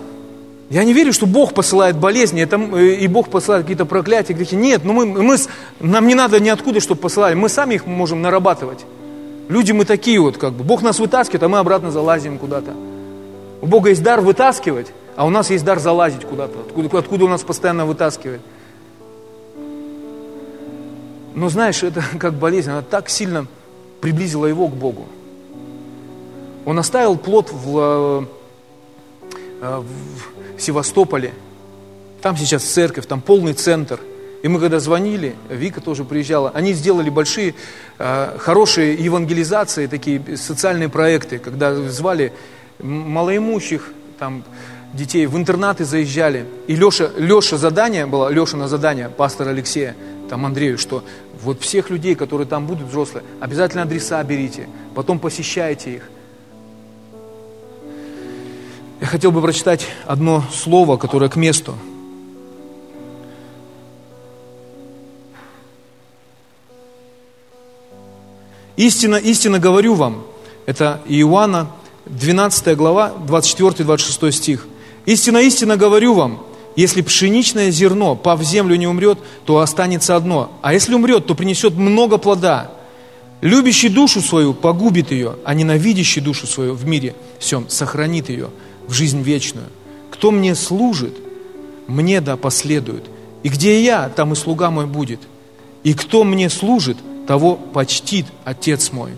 я 0.70 0.84
не 0.84 0.92
верю, 0.92 1.12
что 1.12 1.26
Бог 1.26 1.52
посылает 1.52 1.96
болезни, 1.96 2.42
это, 2.42 2.56
э, 2.56 2.94
и 2.94 3.06
Бог 3.06 3.28
посылает 3.28 3.64
какие-то 3.64 3.84
проклятия, 3.84 4.32
грехи. 4.32 4.56
Нет, 4.56 4.82
ну 4.84 4.92
мы, 4.92 5.06
мы, 5.06 5.36
нам 5.80 6.06
не 6.06 6.14
надо 6.14 6.40
ниоткуда, 6.40 6.80
чтобы 6.80 7.00
посылали. 7.00 7.34
Мы 7.34 7.48
сами 7.48 7.74
их 7.74 7.86
можем 7.86 8.22
нарабатывать. 8.22 8.84
Люди 9.48 9.72
мы 9.72 9.84
такие 9.84 10.18
вот, 10.20 10.38
как 10.38 10.54
бы. 10.54 10.64
Бог 10.64 10.82
нас 10.82 10.98
вытаскивает, 10.98 11.42
а 11.42 11.48
мы 11.48 11.58
обратно 11.58 11.90
залазим 11.90 12.38
куда-то. 12.38 12.72
У 13.60 13.66
Бога 13.66 13.90
есть 13.90 14.02
дар 14.02 14.20
вытаскивать, 14.20 14.88
а 15.16 15.26
у 15.26 15.30
нас 15.30 15.50
есть 15.50 15.64
дар 15.64 15.78
залазить 15.78 16.24
куда-то. 16.24 16.58
Откуда, 16.60 16.98
откуда 16.98 17.24
у 17.26 17.28
нас 17.28 17.42
постоянно 17.42 17.84
вытаскивает. 17.84 18.40
Но 21.34 21.48
знаешь, 21.48 21.82
это 21.82 22.02
как 22.18 22.34
болезнь, 22.34 22.70
она 22.70 22.82
так 22.82 23.10
сильно 23.10 23.46
приблизила 24.00 24.46
его 24.46 24.68
к 24.68 24.74
Богу. 24.74 25.06
Он 26.64 26.78
оставил 26.78 27.18
плод 27.18 27.50
в, 27.52 27.78
э, 27.78 28.24
э, 29.60 29.78
в 29.78 30.33
Севастополе. 30.58 31.32
Там 32.22 32.36
сейчас 32.36 32.62
церковь, 32.64 33.06
там 33.06 33.20
полный 33.20 33.52
центр. 33.52 34.00
И 34.42 34.48
мы 34.48 34.60
когда 34.60 34.78
звонили, 34.78 35.36
Вика 35.48 35.80
тоже 35.80 36.04
приезжала, 36.04 36.50
они 36.54 36.74
сделали 36.74 37.08
большие, 37.08 37.54
э, 37.98 38.36
хорошие 38.38 38.94
евангелизации, 38.94 39.86
такие 39.86 40.36
социальные 40.36 40.90
проекты, 40.90 41.38
когда 41.38 41.74
звали 41.74 42.32
малоимущих, 42.78 43.90
там, 44.18 44.44
детей 44.92 45.26
в 45.26 45.36
интернаты 45.36 45.84
заезжали. 45.84 46.46
И 46.66 46.76
Леша, 46.76 47.10
Леша 47.16 47.56
задание 47.56 48.06
было, 48.06 48.28
Леша 48.28 48.56
на 48.56 48.68
задание 48.68 49.08
пастора 49.08 49.50
Алексея, 49.50 49.96
там 50.28 50.46
Андрею, 50.46 50.78
что 50.78 51.04
вот 51.42 51.60
всех 51.60 51.90
людей, 51.90 52.14
которые 52.14 52.46
там 52.46 52.66
будут 52.66 52.88
взрослые, 52.88 53.24
обязательно 53.40 53.82
адреса 53.82 54.22
берите, 54.22 54.68
потом 54.94 55.18
посещайте 55.18 55.96
их. 55.96 56.02
Я 59.04 59.08
хотел 59.08 59.32
бы 59.32 59.42
прочитать 59.42 59.86
одно 60.06 60.42
слово, 60.50 60.96
которое 60.96 61.28
к 61.28 61.36
месту. 61.36 61.74
Истина, 68.76 69.16
истинно 69.16 69.58
говорю 69.58 69.94
вам, 69.94 70.24
это 70.64 71.02
Иоанна, 71.06 71.70
12 72.06 72.74
глава, 72.78 73.12
24-26 73.28 74.32
стих. 74.32 74.66
Истинно, 75.04 75.36
истинно 75.36 75.76
говорю 75.76 76.14
вам, 76.14 76.42
если 76.74 77.02
пшеничное 77.02 77.70
зерно, 77.70 78.16
пав 78.16 78.40
в 78.40 78.42
землю, 78.42 78.74
не 78.74 78.86
умрет, 78.86 79.18
то 79.44 79.58
останется 79.58 80.16
одно. 80.16 80.50
А 80.62 80.72
если 80.72 80.94
умрет, 80.94 81.26
то 81.26 81.34
принесет 81.34 81.74
много 81.74 82.16
плода. 82.16 82.70
Любящий 83.42 83.90
душу 83.90 84.22
свою 84.22 84.54
погубит 84.54 85.12
ее, 85.12 85.36
а 85.44 85.52
ненавидящий 85.52 86.22
душу 86.22 86.46
свою 86.46 86.72
в 86.72 86.86
мире 86.86 87.14
всем 87.38 87.68
сохранит 87.68 88.30
ее 88.30 88.48
в 88.86 88.92
жизнь 88.92 89.22
вечную. 89.22 89.66
Кто 90.10 90.30
мне 90.30 90.54
служит, 90.54 91.14
мне 91.86 92.20
да 92.20 92.36
последует. 92.36 93.04
И 93.42 93.48
где 93.48 93.82
я, 93.82 94.08
там 94.08 94.32
и 94.32 94.36
слуга 94.36 94.70
мой 94.70 94.86
будет. 94.86 95.20
И 95.82 95.92
кто 95.94 96.24
мне 96.24 96.48
служит, 96.48 96.96
того 97.26 97.56
почтит 97.56 98.26
Отец 98.44 98.92
мой. 98.92 99.12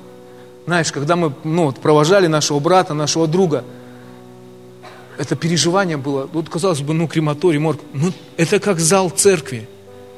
Знаешь, 0.66 0.90
когда 0.90 1.14
мы 1.14 1.32
ну, 1.44 1.66
вот, 1.66 1.78
провожали 1.78 2.26
нашего 2.26 2.58
брата, 2.58 2.92
нашего 2.92 3.28
друга, 3.28 3.64
это 5.16 5.36
переживание 5.36 5.96
было, 5.96 6.28
вот 6.32 6.48
казалось 6.48 6.80
бы, 6.80 6.92
ну, 6.92 7.08
крематорий, 7.08 7.58
морг, 7.58 7.80
ну, 7.92 8.12
это 8.36 8.58
как 8.58 8.80
зал 8.80 9.10
церкви. 9.10 9.68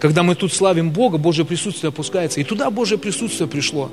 Когда 0.00 0.22
мы 0.22 0.34
тут 0.34 0.52
славим 0.52 0.90
Бога, 0.90 1.18
Божье 1.18 1.44
присутствие 1.44 1.88
опускается. 1.88 2.40
И 2.40 2.44
туда 2.44 2.70
Божье 2.70 2.98
присутствие 2.98 3.48
пришло. 3.48 3.90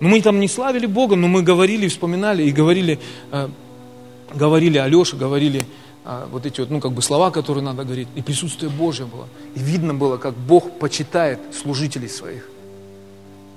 Но 0.00 0.08
мы 0.08 0.22
там 0.22 0.38
не 0.40 0.48
славили 0.48 0.86
Бога, 0.86 1.16
но 1.16 1.26
мы 1.28 1.42
говорили, 1.42 1.88
вспоминали 1.88 2.44
и 2.44 2.52
говорили, 2.52 2.98
э, 3.32 3.48
говорили 4.34 4.78
Алёше, 4.78 5.16
говорили 5.16 5.64
э, 6.04 6.26
вот 6.30 6.46
эти 6.46 6.60
вот, 6.60 6.70
ну, 6.70 6.80
как 6.80 6.92
бы 6.92 7.02
слова, 7.02 7.30
которые 7.30 7.64
надо 7.64 7.84
говорить. 7.84 8.08
И 8.14 8.22
присутствие 8.22 8.70
Божье 8.70 9.06
было. 9.06 9.26
И 9.54 9.60
видно 9.60 9.94
было, 9.94 10.16
как 10.16 10.34
Бог 10.34 10.78
почитает 10.78 11.38
служителей 11.52 12.08
своих. 12.08 12.48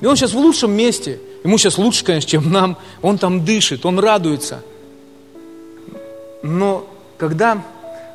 И 0.01 0.05
он 0.05 0.15
сейчас 0.15 0.33
в 0.33 0.37
лучшем 0.37 0.71
месте. 0.71 1.19
Ему 1.43 1.57
сейчас 1.57 1.77
лучше, 1.77 2.03
конечно, 2.03 2.29
чем 2.29 2.51
нам. 2.51 2.77
Он 3.01 3.17
там 3.17 3.45
дышит, 3.45 3.85
он 3.85 3.99
радуется. 3.99 4.63
Но 6.43 6.87
когда, 7.17 7.61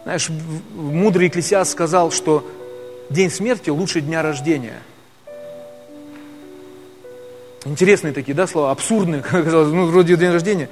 знаешь, 0.02 0.28
мудрый 0.74 1.28
экклесиаст 1.28 1.70
сказал, 1.70 2.10
что 2.10 2.44
день 3.08 3.30
смерти 3.30 3.70
лучше 3.70 4.00
дня 4.00 4.22
рождения. 4.22 4.82
Интересные 7.64 8.12
такие, 8.12 8.34
да, 8.34 8.46
слова, 8.46 8.70
абсурдные, 8.70 9.22
казалось, 9.30 9.72
ну, 9.72 9.86
вроде 9.86 10.16
день 10.16 10.30
рождения. 10.30 10.68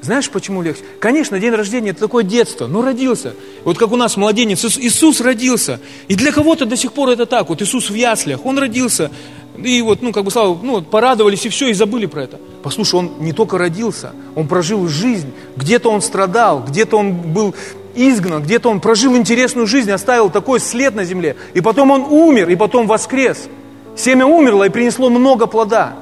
Знаешь, 0.00 0.30
почему 0.30 0.62
легче? 0.62 0.82
Конечно, 1.00 1.40
день 1.40 1.52
рождения– 1.52 1.90
это 1.90 2.00
такое 2.00 2.22
детство, 2.22 2.66
ну, 2.66 2.82
родился. 2.82 3.34
Вот 3.64 3.78
как 3.78 3.90
у 3.90 3.96
нас 3.96 4.16
младенец, 4.16 4.64
Иисус 4.64 5.20
родился. 5.20 5.80
И 6.06 6.14
для 6.14 6.30
кого-то 6.30 6.66
до 6.66 6.76
сих 6.76 6.92
пор 6.92 7.10
это 7.10 7.26
так. 7.26 7.48
Вот 7.48 7.60
Иисус 7.62 7.90
в 7.90 7.94
яслях, 7.94 8.46
Он 8.46 8.58
родился, 8.58 9.10
и 9.56 9.82
вот, 9.82 10.00
ну, 10.02 10.12
как 10.12 10.24
бы, 10.24 10.30
слава, 10.30 10.56
ну, 10.62 10.82
порадовались 10.82 11.44
и 11.46 11.48
все, 11.48 11.68
и 11.68 11.72
забыли 11.72 12.06
про 12.06 12.22
это. 12.22 12.38
Послушай, 12.62 12.94
Он 12.96 13.12
не 13.18 13.32
только 13.32 13.58
родился, 13.58 14.12
Он 14.36 14.46
прожил 14.46 14.86
жизнь. 14.86 15.32
Где-то 15.56 15.90
Он 15.90 16.00
страдал, 16.00 16.62
где-то 16.62 16.96
Он 16.96 17.12
был 17.12 17.56
изгнан, 17.98 18.42
где-то 18.42 18.70
он 18.70 18.80
прожил 18.80 19.16
интересную 19.16 19.66
жизнь, 19.66 19.90
оставил 19.90 20.30
такой 20.30 20.60
след 20.60 20.94
на 20.94 21.04
земле. 21.04 21.36
И 21.54 21.60
потом 21.60 21.90
он 21.90 22.02
умер, 22.02 22.48
и 22.48 22.54
потом 22.54 22.86
воскрес. 22.86 23.48
Семя 23.96 24.24
умерло 24.24 24.64
и 24.64 24.68
принесло 24.68 25.10
много 25.10 25.46
плода. 25.46 25.96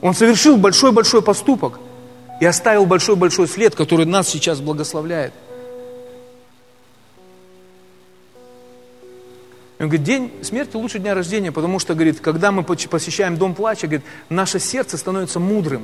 Он 0.00 0.14
совершил 0.14 0.56
большой-большой 0.56 1.20
поступок 1.20 1.78
и 2.40 2.44
оставил 2.44 2.86
большой-большой 2.86 3.48
след, 3.48 3.74
который 3.74 4.06
нас 4.06 4.28
сейчас 4.28 4.60
благословляет. 4.60 5.32
Он 9.78 9.88
говорит, 9.88 10.04
день 10.04 10.32
смерти 10.42 10.76
лучше 10.76 10.98
дня 10.98 11.14
рождения, 11.14 11.52
потому 11.52 11.78
что, 11.78 11.94
говорит, 11.94 12.20
когда 12.20 12.50
мы 12.50 12.62
посещаем 12.62 13.36
дом 13.36 13.54
плача, 13.54 13.86
говорит, 13.86 14.06
наше 14.30 14.58
сердце 14.58 14.96
становится 14.96 15.38
мудрым. 15.38 15.82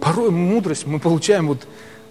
Порой 0.00 0.30
мудрость 0.30 0.86
мы 0.86 1.00
получаем 1.00 1.48
вот 1.48 1.66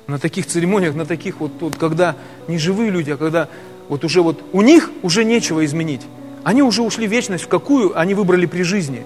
на 0.05 0.19
таких 0.19 0.45
церемониях, 0.45 0.93
на 0.93 1.05
таких 1.05 1.39
вот, 1.39 1.51
вот, 1.59 1.75
когда 1.77 2.15
не 2.47 2.59
живые 2.59 2.91
люди, 2.91 3.11
а 3.11 3.17
когда 3.17 3.49
вот 3.89 4.03
уже 4.03 4.21
вот 4.21 4.39
у 4.53 4.61
них 4.61 4.91
уже 5.01 5.23
нечего 5.23 5.65
изменить. 5.65 6.01
Они 6.43 6.61
уже 6.61 6.83
ушли 6.83 7.07
в 7.07 7.11
вечность, 7.11 7.45
в 7.45 7.47
какую 7.47 7.97
они 7.97 8.13
выбрали 8.13 8.45
при 8.45 8.61
жизни. 8.61 9.05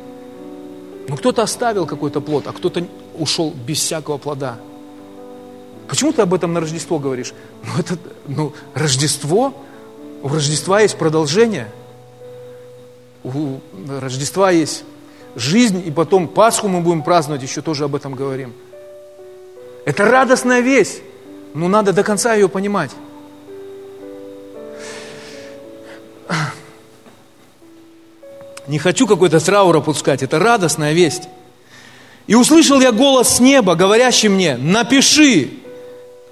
Но 1.08 1.16
кто-то 1.16 1.41
оставил 1.41 1.86
какой-то 1.86 2.20
плод, 2.22 2.47
а 2.47 2.52
кто-то 2.52 2.86
ушел 3.18 3.53
без 3.66 3.80
всякого 3.80 4.18
плода. 4.18 4.57
Почему 5.88 6.14
ты 6.14 6.22
об 6.22 6.34
этом 6.34 6.53
на 6.53 6.62
Рождество 6.62 6.99
говоришь? 6.99 7.34
Ну, 7.64 7.72
это, 7.78 7.97
ну, 8.28 8.53
Рождество, 8.74 9.53
у 10.24 10.28
Рождества 10.30 10.82
есть 10.82 10.97
продолжение. 10.97 11.70
У 13.24 13.59
Рождества 13.99 14.51
есть 14.51 14.84
жизнь, 15.36 15.84
и 15.86 15.91
потом 15.91 16.28
Пасху 16.28 16.68
мы 16.68 16.82
будем 16.82 17.03
праздновать, 17.03 17.43
еще 17.43 17.62
тоже 17.62 17.86
об 17.86 17.95
этом 17.95 18.16
говорим. 18.16 18.53
Это 19.86 20.05
радостная 20.05 20.62
весть, 20.62 21.01
но 21.53 21.68
надо 21.68 21.93
до 21.93 22.03
конца 22.03 22.34
ее 22.34 22.47
понимать. 22.47 22.91
Не 28.68 28.80
хочу 28.80 29.07
какой-то 29.07 29.39
траур 29.43 29.76
опускать, 29.76 30.24
это 30.24 30.39
радостная 30.39 30.93
весть. 30.93 31.24
И 32.32 32.36
услышал 32.36 32.79
я 32.79 32.93
голос 32.93 33.27
с 33.27 33.39
неба, 33.41 33.75
говорящий 33.75 34.29
мне, 34.29 34.55
напиши, 34.55 35.49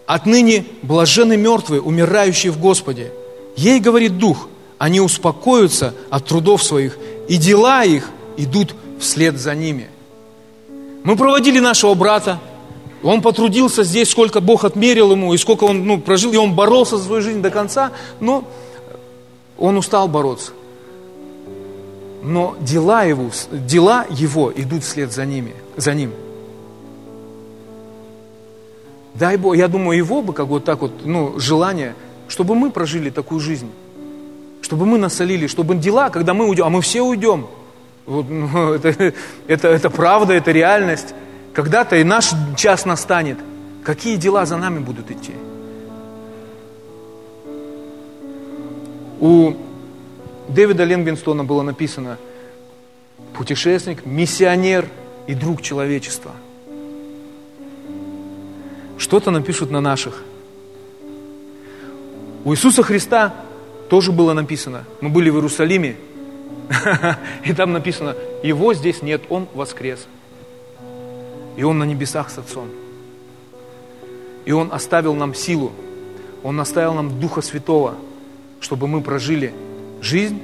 отныне 0.05 0.63
блажены 0.81 1.35
мертвые, 1.35 1.81
умирающие 1.81 2.53
в 2.53 2.57
Господе. 2.57 3.11
Ей 3.57 3.81
говорит 3.81 4.17
Дух, 4.17 4.47
они 4.77 5.01
успокоятся 5.01 5.93
от 6.09 6.25
трудов 6.25 6.63
своих, 6.63 6.97
и 7.27 7.35
дела 7.35 7.83
их 7.83 8.11
идут 8.37 8.75
вслед 8.97 9.37
за 9.37 9.53
ними. 9.53 9.89
Мы 11.03 11.17
проводили 11.17 11.59
нашего 11.59 11.95
брата, 11.95 12.39
он 13.03 13.21
потрудился 13.21 13.83
здесь, 13.83 14.09
сколько 14.09 14.39
Бог 14.39 14.63
отмерил 14.63 15.11
ему, 15.11 15.33
и 15.33 15.37
сколько 15.37 15.65
он 15.65 15.85
ну, 15.85 15.99
прожил, 15.99 16.31
и 16.31 16.37
он 16.37 16.55
боролся 16.55 16.95
за 16.95 17.03
свою 17.03 17.21
жизнь 17.21 17.41
до 17.41 17.49
конца, 17.49 17.91
но 18.21 18.45
он 19.57 19.75
устал 19.75 20.07
бороться. 20.07 20.53
Но 22.23 22.55
дела 22.61 23.03
его, 23.03 23.29
дела 23.51 24.05
его 24.09 24.49
идут 24.55 24.85
вслед 24.85 25.11
за, 25.11 25.25
ними, 25.25 25.53
за 25.79 25.93
ним. 25.93 26.11
Дай 29.13 29.37
Бог, 29.37 29.55
я 29.55 29.67
думаю, 29.67 29.97
его 29.97 30.21
бы 30.21 30.33
как 30.33 30.47
вот 30.47 30.65
так 30.65 30.81
вот, 30.81 31.05
ну, 31.05 31.39
желание, 31.39 31.95
чтобы 32.27 32.55
мы 32.55 32.71
прожили 32.71 33.09
такую 33.09 33.39
жизнь, 33.39 33.69
чтобы 34.61 34.85
мы 34.85 34.97
насолили, 34.97 35.47
чтобы 35.47 35.75
дела, 35.75 36.09
когда 36.09 36.33
мы 36.33 36.47
уйдем, 36.47 36.65
а 36.65 36.69
мы 36.69 36.81
все 36.81 37.01
уйдем, 37.01 37.47
вот, 38.05 38.29
ну, 38.29 38.73
это, 38.73 39.13
это, 39.47 39.67
это 39.67 39.89
правда, 39.89 40.33
это 40.33 40.51
реальность, 40.51 41.13
когда-то 41.53 41.95
и 41.95 42.03
наш 42.03 42.31
час 42.55 42.85
настанет. 42.85 43.37
Какие 43.83 44.17
дела 44.17 44.45
за 44.45 44.57
нами 44.57 44.79
будут 44.79 45.09
идти? 45.09 45.33
У 49.19 49.53
Дэвида 50.49 50.83
Ленгенстона 50.83 51.43
было 51.43 51.61
написано 51.61 52.17
путешественник, 53.33 54.05
миссионер 54.05 54.87
и 55.29 55.35
друг 55.35 55.61
человечества. 55.61 56.31
Что-то 58.97 59.29
напишут 59.29 59.69
на 59.69 59.79
наших. 59.79 60.23
У 62.43 62.51
Иисуса 62.51 62.81
Христа 62.81 63.35
тоже 63.91 64.11
было 64.11 64.33
написано. 64.33 64.85
Мы 65.01 65.09
были 65.09 65.29
в 65.29 65.35
Иерусалиме, 65.35 65.97
и 67.45 67.53
там 67.53 67.73
написано, 67.73 68.15
его 68.41 68.73
здесь 68.73 69.03
нет, 69.03 69.21
он 69.29 69.47
воскрес. 69.53 70.07
И 71.57 71.63
Он 71.63 71.77
на 71.77 71.83
небесах 71.83 72.31
с 72.31 72.39
Отцом. 72.39 72.67
И 74.45 74.51
Он 74.51 74.73
оставил 74.73 75.13
нам 75.13 75.35
силу, 75.35 75.73
Он 76.41 76.59
оставил 76.59 76.95
нам 76.95 77.19
Духа 77.19 77.41
Святого, 77.41 77.93
чтобы 78.61 78.87
мы 78.87 79.01
прожили 79.01 79.53
жизнь, 80.01 80.41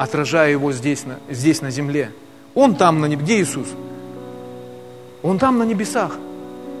отражая 0.00 0.50
Его 0.50 0.72
здесь 0.72 1.04
на, 1.04 1.20
здесь 1.30 1.60
на 1.60 1.70
земле. 1.70 2.10
Он 2.56 2.74
там 2.74 3.00
на 3.00 3.06
небе. 3.06 3.22
Где 3.22 3.40
Иисус? 3.40 3.68
Он 5.22 5.38
там 5.38 5.58
на 5.58 5.64
небесах. 5.64 6.16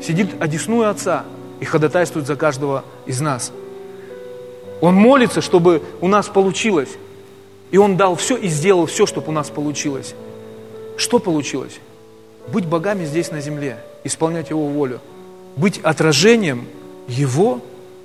Сидит 0.02 0.40
одесную 0.40 0.90
Отца 0.90 1.24
и 1.60 1.64
ходатайствует 1.64 2.26
за 2.26 2.36
каждого 2.36 2.84
из 3.06 3.20
нас. 3.20 3.52
Он 4.80 4.94
молится, 4.94 5.40
чтобы 5.40 5.82
у 6.00 6.08
нас 6.08 6.28
получилось. 6.28 6.90
И 7.70 7.78
Он 7.78 7.96
дал 7.96 8.16
все 8.16 8.36
и 8.36 8.48
сделал 8.48 8.86
все, 8.86 9.06
чтобы 9.06 9.28
у 9.28 9.32
нас 9.32 9.48
получилось. 9.48 10.14
Что 10.96 11.18
получилось? 11.18 11.78
быть 12.48 12.66
богами 12.66 13.04
здесь 13.04 13.30
на 13.30 13.40
земле, 13.40 13.78
исполнять 14.04 14.50
Его 14.50 14.66
волю, 14.66 15.00
быть 15.56 15.78
отражением 15.82 16.66
Его 17.06 17.60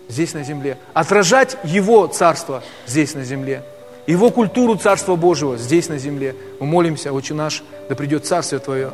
здесь 0.08 0.34
на 0.34 0.44
земле, 0.44 0.78
отражать 0.94 1.58
Его 1.64 2.08
Царство 2.08 2.64
здесь 2.86 3.16
на 3.16 3.24
земле, 3.24 3.64
Его 4.06 4.30
культуру 4.30 4.76
Царства 4.76 5.16
Божьего 5.16 5.58
здесь 5.58 5.90
на 5.90 5.98
земле. 5.98 6.36
Мы 6.60 6.68
молимся, 6.68 7.12
Отче 7.14 7.34
наш, 7.34 7.64
да 7.90 7.96
придет 7.96 8.26
Царствие 8.26 8.60
Твое, 8.60 8.92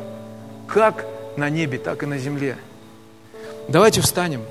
как 0.66 1.04
на 1.36 1.50
небе, 1.50 1.78
так 1.78 2.02
и 2.02 2.06
на 2.06 2.18
земле. 2.18 2.56
Давайте 3.68 4.00
встанем. 4.00 4.42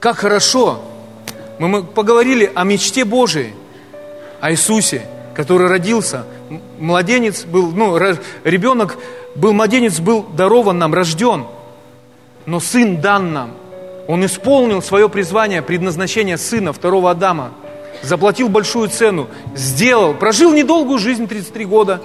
Как 0.00 0.18
хорошо! 0.18 0.80
Мы 1.58 1.82
поговорили 1.82 2.50
о 2.54 2.62
мечте 2.62 3.04
Божией, 3.04 3.52
о 4.40 4.52
Иисусе, 4.52 5.06
который 5.34 5.66
родился. 5.66 6.24
Младенец 6.78 7.44
был, 7.44 7.72
ну, 7.72 7.98
ребенок 8.44 8.96
был, 9.34 9.52
младенец 9.52 9.98
был 9.98 10.22
дарован 10.22 10.78
нам, 10.78 10.94
рожден, 10.94 11.46
но 12.46 12.60
сын 12.60 13.00
дан 13.00 13.32
нам. 13.32 13.50
Он 14.08 14.24
исполнил 14.24 14.80
свое 14.80 15.10
призвание, 15.10 15.60
предназначение 15.60 16.38
сына, 16.38 16.72
второго 16.72 17.10
Адама. 17.10 17.52
Заплатил 18.02 18.48
большую 18.48 18.88
цену, 18.88 19.28
сделал, 19.54 20.14
прожил 20.14 20.52
недолгую 20.54 20.98
жизнь, 20.98 21.28
33 21.28 21.64
года, 21.66 22.02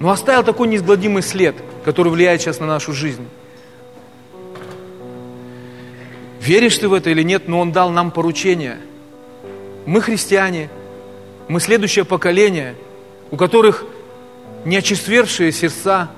но 0.00 0.10
оставил 0.10 0.42
такой 0.42 0.68
неизгладимый 0.68 1.22
след, 1.22 1.54
который 1.84 2.10
влияет 2.10 2.40
сейчас 2.40 2.60
на 2.60 2.66
нашу 2.66 2.94
жизнь. 2.94 3.28
Веришь 6.40 6.78
ты 6.78 6.88
в 6.88 6.94
это 6.94 7.10
или 7.10 7.22
нет, 7.22 7.46
но 7.46 7.60
Он 7.60 7.72
дал 7.72 7.90
нам 7.90 8.10
поручение. 8.10 8.78
Мы 9.84 10.00
христиане, 10.00 10.70
мы 11.46 11.60
следующее 11.60 12.06
поколение, 12.06 12.74
у 13.30 13.36
которых 13.36 13.84
неочесвершие 14.64 15.52
сердца, 15.52 16.08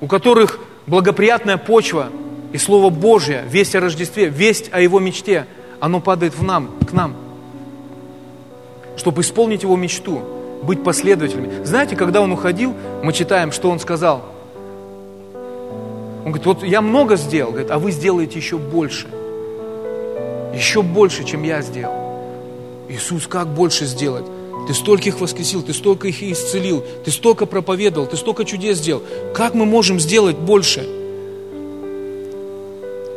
у 0.00 0.06
которых 0.06 0.60
благоприятная 0.86 1.56
почва 1.56 2.10
и 2.52 2.58
Слово 2.58 2.90
Божье, 2.90 3.44
весть 3.48 3.74
о 3.74 3.80
Рождестве, 3.80 4.28
весть 4.28 4.68
о 4.72 4.80
Его 4.80 5.00
мечте, 5.00 5.46
оно 5.80 6.00
падает 6.00 6.34
в 6.34 6.42
нам, 6.42 6.70
к 6.86 6.92
нам, 6.92 7.16
чтобы 8.96 9.22
исполнить 9.22 9.62
Его 9.62 9.76
мечту, 9.76 10.20
быть 10.62 10.84
последователями. 10.84 11.64
Знаете, 11.64 11.96
когда 11.96 12.20
Он 12.20 12.30
уходил, 12.30 12.74
мы 13.02 13.12
читаем, 13.12 13.52
что 13.52 13.70
Он 13.70 13.80
сказал. 13.80 14.22
Он 16.24 16.30
говорит, 16.30 16.46
вот 16.46 16.62
я 16.62 16.82
много 16.82 17.16
сделал, 17.16 17.50
говорит, 17.50 17.70
а 17.70 17.78
вы 17.78 17.90
сделаете 17.90 18.38
еще 18.38 18.58
больше. 18.58 19.08
Еще 20.54 20.82
больше, 20.82 21.24
чем 21.24 21.42
я 21.42 21.62
сделал. 21.62 21.94
Иисус, 22.88 23.26
как 23.26 23.48
больше 23.48 23.86
сделать? 23.86 24.26
Ты 24.68 24.74
столько 24.74 25.08
их 25.08 25.20
воскресил, 25.20 25.62
ты 25.62 25.72
столько 25.72 26.06
их 26.06 26.22
исцелил, 26.22 26.84
ты 27.04 27.10
столько 27.10 27.46
проповедовал, 27.46 28.06
ты 28.06 28.16
столько 28.16 28.44
чудес 28.44 28.78
сделал. 28.78 29.02
Как 29.34 29.54
мы 29.54 29.64
можем 29.64 29.98
сделать 29.98 30.36
больше? 30.36 31.01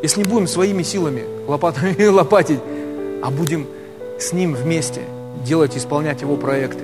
Если 0.05 0.21
не 0.21 0.29
будем 0.29 0.45
своими 0.45 0.83
силами 0.83 1.23
лопатами 1.47 2.05
лопатить, 2.05 2.59
а 3.23 3.31
будем 3.31 3.65
с 4.19 4.33
Ним 4.33 4.53
вместе 4.53 5.01
делать, 5.43 5.75
исполнять 5.75 6.21
Его 6.21 6.35
проекты. 6.35 6.83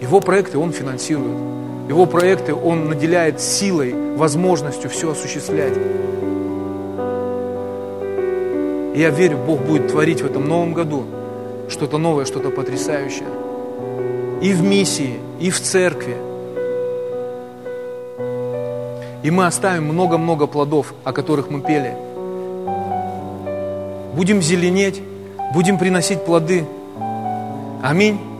Его 0.00 0.20
проекты 0.20 0.56
Он 0.56 0.70
финансирует. 0.70 1.36
Его 1.88 2.06
проекты 2.06 2.54
Он 2.54 2.88
наделяет 2.88 3.40
силой, 3.40 3.92
возможностью 4.14 4.88
все 4.88 5.10
осуществлять. 5.10 5.76
И 8.94 9.00
я 9.00 9.10
верю, 9.10 9.38
Бог 9.38 9.60
будет 9.62 9.88
творить 9.88 10.22
в 10.22 10.26
этом 10.26 10.46
новом 10.48 10.74
году 10.74 11.02
что-то 11.68 11.98
новое, 11.98 12.24
что-то 12.24 12.50
потрясающее 12.50 13.26
и 14.40 14.52
в 14.52 14.62
миссии, 14.62 15.18
и 15.40 15.50
в 15.50 15.60
церкви. 15.60 16.16
И 19.24 19.30
мы 19.32 19.44
оставим 19.46 19.86
много-много 19.86 20.46
плодов, 20.46 20.94
о 21.02 21.12
которых 21.12 21.50
мы 21.50 21.60
пели. 21.62 22.11
Будем 24.14 24.42
зеленеть, 24.42 25.00
будем 25.54 25.78
приносить 25.78 26.24
плоды. 26.24 26.64
Аминь. 27.82 28.31